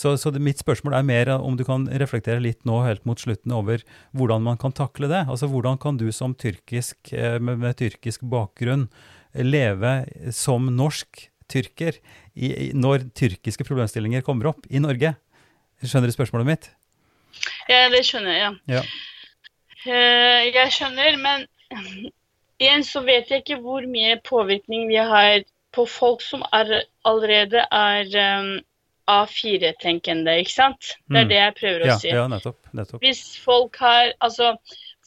Så, 0.00 0.14
så 0.16 0.30
det, 0.32 0.40
mitt 0.40 0.60
spørsmål 0.62 0.94
er 0.96 1.04
mer 1.04 1.30
om 1.34 1.58
du 1.58 1.64
kan 1.68 1.84
reflektere 2.00 2.40
litt 2.40 2.62
nå 2.68 2.78
helt 2.86 3.04
mot 3.08 3.20
slutten 3.20 3.52
over 3.52 3.82
hvordan 4.16 4.44
man 4.46 4.56
kan 4.60 4.72
takle 4.72 5.10
det. 5.10 5.26
Altså 5.28 5.50
hvordan 5.50 5.76
kan 5.82 5.98
du 6.00 6.06
som 6.16 6.32
tyrkisk, 6.32 7.12
eh, 7.12 7.36
med, 7.36 7.60
med 7.60 7.76
tyrkisk 7.76 8.24
bakgrunn 8.32 8.86
eh, 9.34 9.44
leve 9.44 9.92
som 10.32 10.70
norsk 10.72 11.26
tyrker 11.50 11.98
i, 12.32 12.48
i, 12.48 12.68
når 12.72 13.10
tyrkiske 13.18 13.66
problemstillinger 13.68 14.24
kommer 14.24 14.54
opp 14.54 14.64
i 14.70 14.80
Norge? 14.80 15.12
Skjønner 15.84 16.08
du 16.08 16.16
spørsmålet 16.16 16.48
mitt? 16.48 16.70
ja, 17.68 17.84
det 17.92 18.00
skjønner 18.06 18.36
jeg. 18.36 18.56
Ja. 18.72 18.80
Uh, 19.84 20.40
jeg 20.48 20.72
skjønner, 20.74 21.16
men 21.20 21.46
igjen 22.60 22.84
så 22.84 23.04
vet 23.04 23.30
jeg 23.30 23.44
ikke 23.44 23.60
hvor 23.64 23.84
mye 23.88 24.18
påvirkning 24.26 24.88
vi 24.90 24.98
har 25.00 25.44
på 25.76 25.86
folk 25.88 26.24
som 26.24 26.42
er, 26.56 26.82
allerede 27.08 27.62
er 27.68 28.10
um, 28.40 28.50
A4-tenkende, 29.08 30.38
ikke 30.42 30.52
sant? 30.52 30.92
Det 31.08 31.16
er 31.16 31.24
Mm. 31.24 31.28
det 31.28 31.36
jeg 31.36 31.54
prøver 31.60 31.80
å 31.80 31.86
Ja, 31.86 31.98
si. 31.98 32.08
ja 32.08 32.26
nettopp. 32.28 32.58
nettopp. 32.72 33.00
Hvis 33.00 33.38
folk 33.38 33.76
har 33.76 34.12
Altså, 34.20 34.56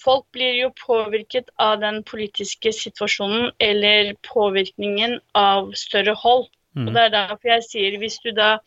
folk 0.03 0.25
blir 0.31 0.53
jo 0.61 0.69
påvirket 0.87 1.49
av 1.59 1.79
den 1.79 2.03
politiske 2.03 2.73
situasjonen 2.73 3.51
eller 3.59 4.13
påvirkningen 4.23 5.19
av 5.35 5.73
større 5.73 6.15
hold. 6.15 6.49
Mm. 6.75 6.87
Og 6.87 6.93
det 6.93 7.01
er 7.01 7.09
derfor 7.09 7.47
jeg 7.47 7.63
sier, 7.63 7.97
hvis 7.99 8.19
du 8.23 8.31
da 8.31 8.57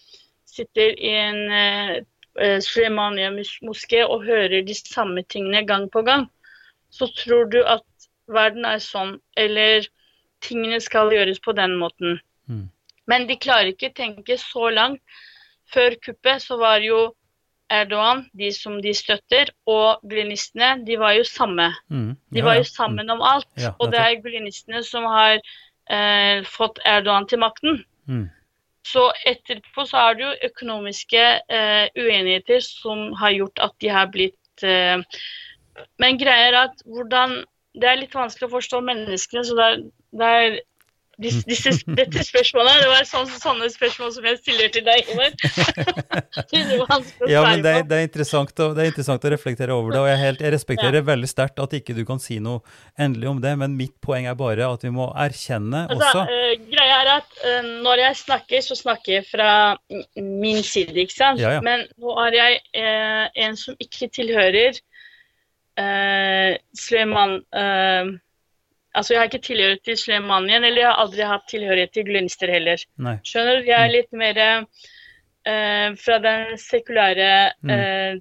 sitter 0.47 0.95
i 0.99 1.11
en 1.11 1.51
uh, 1.51 1.97
eh, 2.41 2.61
Sulemania-moské 2.61 4.05
og 4.07 4.25
hører 4.25 4.63
de 4.65 4.75
samme 4.75 5.23
tingene 5.23 5.67
gang 5.67 5.91
på 5.91 6.03
gang, 6.05 6.29
så 6.91 7.09
tror 7.17 7.51
du 7.51 7.63
at 7.65 7.83
verden 8.29 8.65
er 8.65 8.79
sånn, 8.79 9.19
eller 9.37 9.87
tingene 10.41 10.81
skal 10.81 11.11
gjøres 11.11 11.41
på 11.43 11.53
den 11.57 11.77
måten. 11.81 12.21
Mm. 12.49 12.71
Men 13.07 13.29
de 13.29 13.39
klarer 13.39 13.73
ikke 13.73 13.95
tenke 13.97 14.39
så 14.41 14.71
langt. 14.75 15.03
Før 15.73 15.97
kuppet 16.03 16.43
så 16.45 16.59
var 16.61 16.83
jo 16.85 17.15
Erdogan, 17.73 18.29
de 18.39 18.53
som 18.55 18.77
de 18.83 18.93
støtter, 18.95 19.51
og 19.67 20.03
gulenistene, 20.07 20.77
de 20.87 20.99
var 21.01 21.17
jo 21.17 21.25
samme. 21.27 21.73
Mm. 21.91 22.13
De 22.35 22.45
var 22.47 22.61
jo 22.61 22.67
sammen 22.69 23.11
om 23.11 23.23
alt. 23.27 23.49
Ja, 23.59 23.73
og 23.81 23.91
det 23.91 23.99
er 23.99 24.21
gulenistene 24.23 24.85
som 24.87 25.09
har 25.11 25.41
eh, 25.41 26.45
fått 26.47 26.79
Erdogan 26.87 27.27
til 27.27 27.43
makten. 27.43 27.81
Mm. 28.07 28.29
Så 28.87 29.09
etterpå 29.27 29.83
så 29.89 29.99
er 30.05 30.15
det 30.15 30.25
jo 30.27 30.51
økonomiske 30.51 31.25
eh, 31.59 31.89
uenigheter 31.99 32.63
som 32.63 33.11
har 33.19 33.35
gjort 33.35 33.65
at 33.67 33.75
de 33.83 33.91
har 33.91 34.13
blitt 34.15 34.63
eh, 34.63 35.03
Men 35.99 36.21
greia 36.21 36.53
er 36.53 36.59
at 36.61 36.85
hvordan 36.87 37.41
Det 37.77 37.89
er 37.91 37.99
litt 37.99 38.15
vanskelig 38.15 38.47
å 38.47 38.55
forstå 38.55 38.79
menneskene, 38.81 39.43
så 39.45 39.57
det 39.59 39.65
er, 39.65 39.81
det 40.17 40.29
er 40.37 40.55
dis, 41.23 41.39
disse, 41.49 41.73
dette 41.97 42.25
spørsmålet 42.27 42.83
det 42.83 42.89
var 42.91 43.07
sånne, 43.09 43.39
sånne 43.41 43.69
spørsmål 43.73 44.11
som 44.13 44.27
jeg 44.29 44.39
stiller 44.43 44.73
til 44.75 44.85
deg, 44.87 45.13
Ivar. 45.13 45.33
Ja, 47.27 47.43
men 47.47 47.63
det, 47.65 47.73
det, 47.89 47.99
er 47.99 48.33
å, 48.37 48.69
det 48.77 48.83
er 48.83 48.91
interessant 48.91 49.25
å 49.25 49.31
reflektere 49.33 49.75
over 49.75 49.95
det, 49.95 50.01
og 50.03 50.09
jeg, 50.11 50.21
helt, 50.21 50.43
jeg 50.45 50.53
respekterer 50.55 51.05
veldig 51.07 51.29
sterkt 51.31 51.63
at 51.63 51.77
ikke 51.79 51.97
du 51.97 52.03
kan 52.09 52.21
si 52.23 52.39
noe 52.43 52.61
endelig 53.01 53.31
om 53.31 53.41
det, 53.43 53.55
men 53.61 53.77
mitt 53.79 53.95
poeng 54.05 54.29
er 54.29 54.37
bare 54.39 54.69
at 54.69 54.85
vi 54.85 54.93
må 54.95 55.09
erkjenne 55.17 55.87
Altså, 55.87 56.11
også 56.11 56.25
uh, 56.29 56.67
greia 56.71 56.99
er 57.03 57.13
at 57.17 57.41
uh, 57.41 57.71
når 57.87 58.03
jeg 58.05 58.21
snakker, 58.23 58.67
så 58.67 58.79
snakker 58.79 59.17
jeg 59.19 59.27
fra 59.31 59.51
min 60.21 60.63
side, 60.67 60.97
ikke 61.07 61.17
sant? 61.17 61.43
Ja, 61.43 61.57
ja. 61.57 61.65
Men 61.65 61.87
nå 62.03 62.17
er 62.27 62.39
jeg 62.41 62.61
uh, 62.77 63.25
en 63.47 63.59
som 63.61 63.79
ikke 63.83 64.11
tilhører 64.13 64.77
uh, 65.81 66.53
Sleman 66.77 67.41
Altså, 68.97 69.13
jeg 69.15 69.21
har 69.21 69.29
ikke 69.29 69.45
tilhørighet 69.45 69.83
til 69.85 69.97
Slemanien, 70.01 70.65
eller 70.65 70.81
jeg 70.83 70.89
har 70.89 71.03
aldri 71.03 71.27
hatt 71.29 71.45
tilhørighet 71.51 71.93
til 71.93 72.07
glønster 72.09 72.49
heller. 72.55 72.81
Nei. 72.99 73.19
Skjønner 73.29 73.61
du? 73.61 73.69
Jeg 73.69 73.77
er 73.83 73.93
litt 73.93 74.13
mer 74.17 74.41
eh, 75.47 75.91
fra 76.01 76.17
den 76.25 76.57
sekulære 76.59 77.53
Mm. 77.63 77.71
eh, 77.71 78.17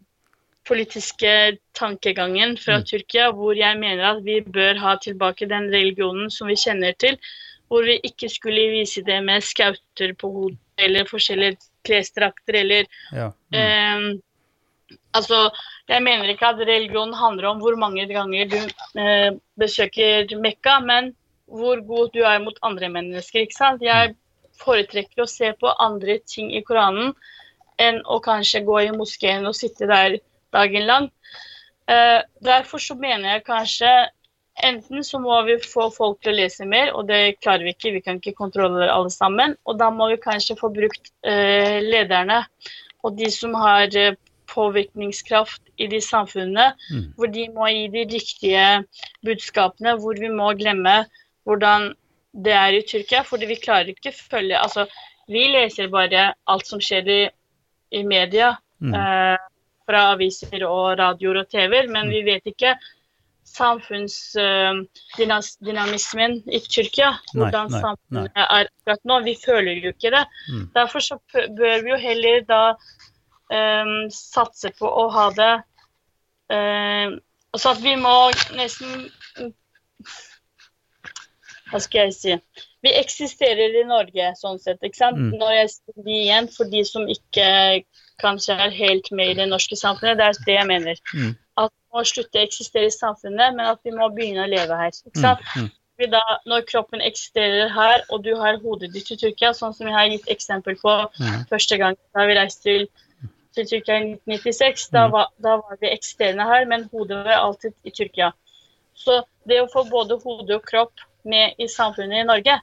politiske 0.65 1.57
tankegangen 1.77 2.57
fra 2.57 2.79
Mm. 2.79 2.85
Tyrkia, 2.89 3.31
hvor 3.31 3.53
jeg 3.55 3.77
mener 3.79 4.03
at 4.17 4.23
vi 4.25 4.39
bør 4.41 4.77
ha 4.79 4.95
tilbake 4.97 5.47
den 5.49 5.69
religionen 5.73 6.29
som 6.31 6.47
vi 6.47 6.55
kjenner 6.55 6.93
til, 6.97 7.17
hvor 7.69 7.83
vi 7.85 7.99
ikke 8.03 8.29
skulle 8.29 8.71
vise 8.71 9.01
det 9.05 9.23
med 9.23 9.41
skauter 9.41 10.13
på 10.17 10.31
hodet 10.31 10.57
eller 10.77 11.05
forskjellige 11.05 11.57
klesdrakter 11.85 12.59
eller 12.61 12.85
Ja. 13.13 13.29
Mm. 13.53 13.57
eh, 13.59 14.19
Altså, 15.15 15.49
jeg 15.89 16.03
mener 16.03 16.29
ikke 16.31 16.49
at 16.51 16.61
religion 16.67 17.13
handler 17.15 17.51
om 17.53 17.61
hvor 17.63 17.77
mange 17.79 18.07
ganger 18.09 18.49
du 18.51 18.59
eh, 18.99 19.31
besøker 19.59 20.35
Mekka, 20.41 20.79
men 20.83 21.13
hvor 21.45 21.81
god 21.87 22.11
du 22.15 22.21
er 22.25 22.41
mot 22.43 22.57
andre 22.63 22.89
mennesker. 22.89 23.45
ikke 23.45 23.57
sant? 23.57 23.83
Jeg 23.85 24.15
foretrekker 24.61 25.23
å 25.23 25.29
se 25.29 25.51
på 25.59 25.71
andre 25.79 26.19
ting 26.27 26.51
i 26.55 26.63
Koranen 26.65 27.13
enn 27.81 27.99
å 28.07 28.21
kanskje 28.23 28.63
gå 28.65 28.79
i 28.85 28.93
moskeen 28.95 29.47
og 29.47 29.55
sitte 29.57 29.87
der 29.89 30.19
dagen 30.55 30.87
lang. 30.87 31.09
Eh, 31.91 32.21
derfor 32.43 32.81
så 32.81 32.95
mener 32.95 33.35
jeg 33.35 33.47
kanskje 33.47 33.91
enten 34.63 35.03
så 35.03 35.19
må 35.19 35.35
vi 35.47 35.57
få 35.59 35.89
folk 35.91 36.21
til 36.23 36.31
å 36.31 36.37
lese 36.39 36.65
mer, 36.65 36.93
og 36.95 37.09
det 37.11 37.37
klarer 37.43 37.67
vi 37.67 37.75
ikke. 37.75 37.91
Vi 37.97 38.03
kan 38.05 38.21
ikke 38.21 38.37
kontrollere 38.39 38.91
alle 38.91 39.11
sammen. 39.11 39.57
Og 39.67 39.77
da 39.79 39.91
må 39.91 40.07
vi 40.13 40.21
kanskje 40.23 40.57
få 40.59 40.71
brukt 40.73 41.11
eh, 41.27 41.83
lederne 41.83 42.45
og 43.05 43.17
de 43.19 43.29
som 43.31 43.53
har 43.59 43.91
eh, 43.99 44.15
påvirkningskraft 44.55 45.61
i 45.77 45.87
de 45.91 45.99
samfunnene, 46.01 46.71
Mm. 46.91 47.13
hvor 47.17 47.27
de 47.33 47.47
må 47.53 47.67
gi 47.69 47.87
de 47.93 48.05
riktige 48.15 48.65
budskapene, 49.25 49.97
hvor 49.99 50.13
vi 50.19 50.29
må 50.31 50.53
glemme 50.57 51.05
hvordan 51.45 51.93
det 52.35 52.53
er 52.53 52.67
i 52.75 52.81
Tyrkia, 52.83 53.21
fordi 53.23 53.45
vi 53.47 53.55
klarer 53.55 53.87
ikke 53.93 54.11
følge 54.15 54.57
Altså, 54.59 54.85
vi 55.27 55.47
leser 55.53 55.87
bare 55.91 56.33
alt 56.47 56.67
som 56.67 56.79
skjer 56.79 57.07
i, 57.07 57.29
i 57.91 58.03
media, 58.03 58.55
Mm. 58.81 58.93
eh, 58.93 59.37
fra 59.87 60.11
aviser 60.13 60.63
og 60.67 60.97
radioer 60.99 61.37
og 61.43 61.49
TV-er, 61.49 61.87
men 61.87 62.09
vi 62.09 62.21
vet 62.25 62.41
ikke 62.45 62.75
samfunnsdynamismen 63.45 66.31
i 66.49 66.59
Tyrkia. 66.59 67.09
Nei, 67.13 67.19
Hvordan 67.39 67.69
nei, 67.71 67.81
samfunnet 67.83 68.31
er 68.35 68.45
akkurat 68.65 68.99
nå. 69.05 69.19
Vi 69.25 69.35
føler 69.45 69.73
jo 69.83 69.89
ikke 69.93 70.11
det. 70.15 70.25
Mm. 70.51 70.65
Derfor 70.75 70.99
så 70.99 71.15
bør 71.31 71.83
vi 71.83 71.89
jo 71.93 71.97
heller 72.01 72.41
da 72.49 72.61
eh, 73.51 73.85
satse 74.09 74.71
på 74.79 74.87
å 74.89 75.09
ha 75.13 75.29
det 75.35 75.53
eh, 76.51 77.15
Så 77.57 77.69
at 77.71 77.81
vi 77.83 77.95
må 77.95 78.15
nesten 78.57 79.09
Hva 81.71 81.79
skal 81.81 82.07
jeg 82.07 82.15
si 82.15 82.35
Vi 82.85 82.91
eksisterer 82.99 83.79
i 83.81 83.85
Norge 83.89 84.31
sånn 84.37 84.59
sett, 84.61 84.81
ikke 84.85 84.99
sant? 84.99 85.17
Mm. 85.17 85.31
Når 85.41 85.53
jeg 85.55 85.69
sier 85.73 86.03
vi 86.05 86.17
igjen, 86.27 86.49
for 86.53 86.69
de 86.69 86.83
som 86.85 87.07
ikke 87.09 87.47
kanskje 88.21 88.53
er 88.61 88.75
helt 88.75 89.09
med 89.11 89.31
i 89.33 89.37
det 89.39 89.47
norske 89.49 89.73
samfunnet, 89.79 90.19
det 90.19 90.27
er 90.27 90.37
det 90.45 90.57
jeg 90.59 90.67
mener. 90.69 90.99
Mm. 91.15 91.31
At 91.63 91.71
vi 91.73 91.97
må 91.97 92.03
slutte 92.05 92.37
å 92.37 92.45
eksistere 92.45 92.91
i 92.91 92.93
samfunnet, 92.93 93.55
men 93.57 93.65
at 93.71 93.81
vi 93.83 93.95
må 93.95 94.11
begynne 94.13 94.45
å 94.45 94.51
leve 94.51 94.77
her. 94.77 94.93
ikke 94.93 95.17
Mm. 95.17 95.23
sant? 95.23 95.41
Mm. 95.55 95.71
Fordi 95.95 96.11
da, 96.13 96.21
når 96.45 96.67
kroppen 96.69 97.01
eksisterer 97.01 97.73
her, 97.73 98.05
og 98.11 98.21
du 98.23 98.35
har 98.37 98.61
hodet 98.61 98.91
ditt 98.93 99.09
i 99.11 99.17
Tyrkia, 99.17 99.53
sånn 99.57 99.73
som 99.73 99.87
jeg 99.89 99.95
har 99.97 100.05
gitt 100.13 100.29
eksempel 100.29 100.77
på 100.77 100.93
Mm. 101.17 101.47
første 101.49 101.77
gang 101.81 101.97
da 102.13 102.25
vi 102.29 102.37
reiste 102.37 102.61
til, 102.69 102.87
til 103.55 103.67
Tyrkia 103.71 103.97
i 104.01 104.13
1996, 104.15 104.89
da 104.93 105.05
Mm. 105.07 105.11
var, 105.15 105.27
da 105.41 105.55
var 105.63 105.81
vi 105.81 105.91
eksisterende 105.93 106.45
her, 106.49 106.65
men 106.69 106.87
hodet 106.91 107.23
var 107.25 107.41
alltid 107.41 107.73
i 107.83 107.91
Tyrkia. 107.91 108.31
Så 108.95 109.23
det 109.47 109.61
å 109.61 109.71
få 109.71 109.83
både 109.89 110.19
hode 110.23 110.55
og 110.55 110.63
kropp 110.67 111.03
med 111.25 111.55
i 111.59 111.67
samfunnet 111.67 112.21
i 112.23 112.27
Norge, 112.27 112.59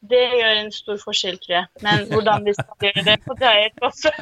det 0.00 0.20
gjør 0.32 0.58
en 0.62 0.70
stor 0.72 0.96
forskjell, 0.96 1.36
tror 1.42 1.54
jeg. 1.58 1.66
Men 1.84 2.06
hvordan 2.08 2.44
vi 2.46 2.54
skal 2.56 2.86
gjøre 2.88 3.04
det, 3.04 3.16
får 3.26 3.42
er 3.44 3.58
et 3.66 3.82
også. 3.84 4.12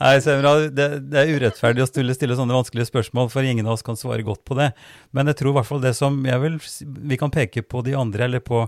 Nei, 0.00 0.14
Semra, 0.24 0.54
det, 0.74 0.86
det 1.10 1.20
er 1.20 1.30
urettferdig 1.36 1.84
å 1.84 1.86
stille, 1.86 2.14
stille 2.16 2.34
sånne 2.38 2.56
vanskelige 2.56 2.88
spørsmål, 2.88 3.30
for 3.30 3.46
ingen 3.46 3.66
av 3.68 3.76
oss 3.76 3.86
kan 3.86 3.98
svare 3.98 4.24
godt 4.26 4.42
på 4.48 4.56
det. 4.58 4.72
Men 5.14 5.30
jeg 5.30 5.38
tror 5.40 5.52
i 5.52 5.56
hvert 5.60 5.68
fall 5.70 5.82
det 5.84 5.94
som 5.98 6.18
jeg 6.26 6.42
vil, 6.42 6.58
Vi 7.10 7.18
kan 7.20 7.30
peke 7.34 7.62
på 7.62 7.82
de 7.86 7.94
andre, 7.98 8.26
eller 8.26 8.42
på, 8.42 8.64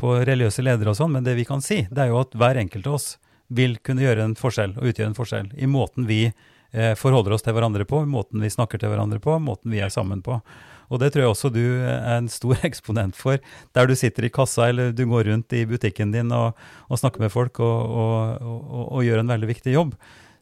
på 0.00 0.16
religiøse 0.24 0.64
ledere 0.64 0.92
og 0.92 0.96
sånn, 1.00 1.12
men 1.12 1.24
det 1.26 1.36
vi 1.36 1.44
kan 1.48 1.60
si, 1.64 1.82
det 1.90 2.06
er 2.06 2.12
jo 2.14 2.20
at 2.24 2.36
hver 2.36 2.60
enkelt 2.64 2.88
av 2.88 2.96
oss 3.00 3.08
vil 3.48 3.76
kunne 3.84 4.04
gjøre 4.04 4.24
en 4.26 4.36
forskjell, 4.38 4.76
og 4.78 4.90
utgjøre 4.90 5.12
en 5.12 5.18
forskjell, 5.18 5.50
i 5.56 5.68
måten 5.70 6.08
vi 6.08 6.22
eh, 6.26 6.94
forholder 6.98 7.36
oss 7.36 7.46
til 7.46 7.56
hverandre 7.56 7.86
på, 7.88 8.02
i 8.02 8.10
måten 8.10 8.42
vi 8.42 8.52
snakker 8.52 8.82
til 8.82 8.92
hverandre 8.92 9.20
på, 9.22 9.38
måten 9.42 9.74
vi 9.74 9.82
er 9.84 9.92
sammen 9.92 10.22
på. 10.24 10.40
Og 10.86 11.00
det 11.02 11.10
tror 11.12 11.24
jeg 11.24 11.32
også 11.32 11.50
du 11.50 11.64
er 11.82 12.18
en 12.18 12.28
stor 12.30 12.60
eksponent 12.68 13.18
for, 13.18 13.40
der 13.76 13.88
du 13.88 13.96
sitter 13.98 14.26
i 14.26 14.32
kassa 14.32 14.70
eller 14.70 14.94
du 14.94 15.06
går 15.10 15.30
rundt 15.30 15.56
i 15.56 15.64
butikken 15.68 16.14
din 16.14 16.30
og, 16.34 16.58
og 16.86 17.00
snakker 17.00 17.24
med 17.24 17.34
folk 17.34 17.58
og, 17.64 17.96
og, 17.96 18.70
og 18.86 19.02
gjør 19.06 19.22
en 19.22 19.34
veldig 19.34 19.50
viktig 19.50 19.74
jobb. 19.74 19.96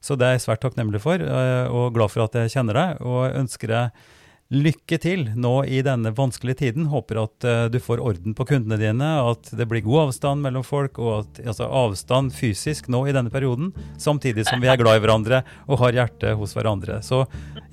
Så 0.04 0.18
det 0.20 0.26
er 0.26 0.36
jeg 0.36 0.44
svært 0.44 0.60
takknemlig 0.60 1.00
for, 1.00 1.16
eh, 1.16 1.66
og 1.72 1.94
glad 1.96 2.12
for 2.12 2.26
at 2.26 2.36
jeg 2.36 2.52
kjenner 2.58 2.76
deg. 2.76 3.00
Og 3.08 3.38
ønsker 3.40 3.72
deg 3.72 4.04
lykke 4.52 4.98
til 5.00 5.28
nå 5.40 5.52
i 5.64 5.80
denne 5.84 6.12
vanskelige 6.14 6.60
tiden. 6.60 6.88
Håper 6.92 7.22
at 7.24 7.46
uh, 7.48 7.64
du 7.72 7.78
får 7.82 8.02
orden 8.02 8.36
på 8.36 8.46
kundene 8.48 8.78
dine, 8.80 9.08
at 9.24 9.50
det 9.56 9.66
blir 9.70 9.84
god 9.86 10.08
avstand 10.08 10.44
mellom 10.44 10.66
folk, 10.66 11.00
og 11.00 11.22
at 11.22 11.40
altså, 11.46 11.68
avstand 11.68 12.34
fysisk 12.36 12.90
nå 12.92 13.04
i 13.08 13.14
denne 13.16 13.32
perioden, 13.32 13.72
samtidig 13.98 14.46
som 14.48 14.62
vi 14.62 14.70
er 14.70 14.80
glad 14.80 15.00
i 15.00 15.04
hverandre 15.04 15.42
og 15.68 15.80
har 15.84 15.98
hjertet 16.00 16.38
hos 16.38 16.54
hverandre. 16.56 17.00
Så 17.04 17.24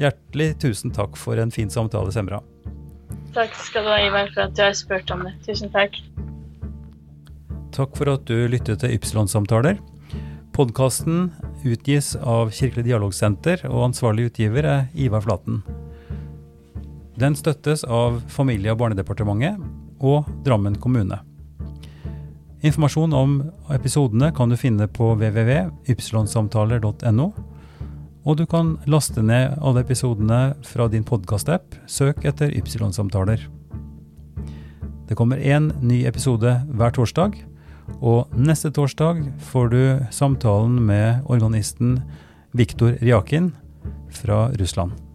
hjertelig 0.02 0.54
tusen 0.64 0.96
takk 0.96 1.20
for 1.20 1.40
en 1.42 1.54
fin 1.54 1.72
samtale, 1.72 2.14
Semra. 2.16 2.42
Takk 3.36 3.54
skal 3.56 3.86
du 3.88 3.94
ha, 3.94 4.02
Ivar, 4.04 4.32
for 4.34 4.48
at 4.48 4.56
du 4.58 4.64
har 4.64 4.76
spurt 4.76 5.12
om 5.14 5.24
det. 5.28 5.36
Tusen 5.48 5.72
takk. 5.72 5.96
Takk 7.72 7.96
for 7.96 8.12
at 8.12 8.26
du 8.28 8.50
lyttet 8.52 8.82
til 8.84 8.98
Ypsilon-samtaler. 8.98 9.80
Podkasten 10.52 11.30
utgis 11.64 12.18
av 12.18 12.52
Kirkelig 12.52 12.90
dialogsenter, 12.90 13.64
og 13.70 13.86
ansvarlig 13.92 14.28
utgiver 14.32 14.68
er 14.68 14.90
Ivar 15.00 15.24
Flaten. 15.24 15.62
Den 17.20 17.36
støttes 17.36 17.84
av 17.84 18.22
Familie- 18.32 18.72
og 18.72 18.80
barnedepartementet 18.80 19.60
og 20.00 20.30
Drammen 20.46 20.80
kommune. 20.80 21.20
Informasjon 22.62 23.14
om 23.18 23.40
episodene 23.74 24.28
kan 24.38 24.50
du 24.50 24.56
finne 24.60 24.88
på 24.88 25.16
www.ypsilonsamtaler.no. 25.18 27.32
Og 28.22 28.38
du 28.38 28.46
kan 28.46 28.78
laste 28.86 29.22
ned 29.26 29.58
alle 29.58 29.82
episodene 29.82 30.54
fra 30.68 30.88
din 30.88 31.04
podkastapp. 31.04 31.76
Søk 31.90 32.26
etter 32.26 32.52
Ypsilon-samtaler. 32.54 33.40
Det 35.10 35.16
kommer 35.18 35.38
én 35.42 35.72
ny 35.82 36.06
episode 36.06 36.66
hver 36.70 36.92
torsdag. 36.96 37.34
Og 38.00 38.28
neste 38.38 38.72
torsdag 38.72 39.26
får 39.52 39.70
du 39.74 40.00
samtalen 40.14 40.86
med 40.86 41.22
organisten 41.26 42.02
Viktor 42.54 42.94
Rjakin 43.02 43.52
fra 44.14 44.52
Russland. 44.62 45.11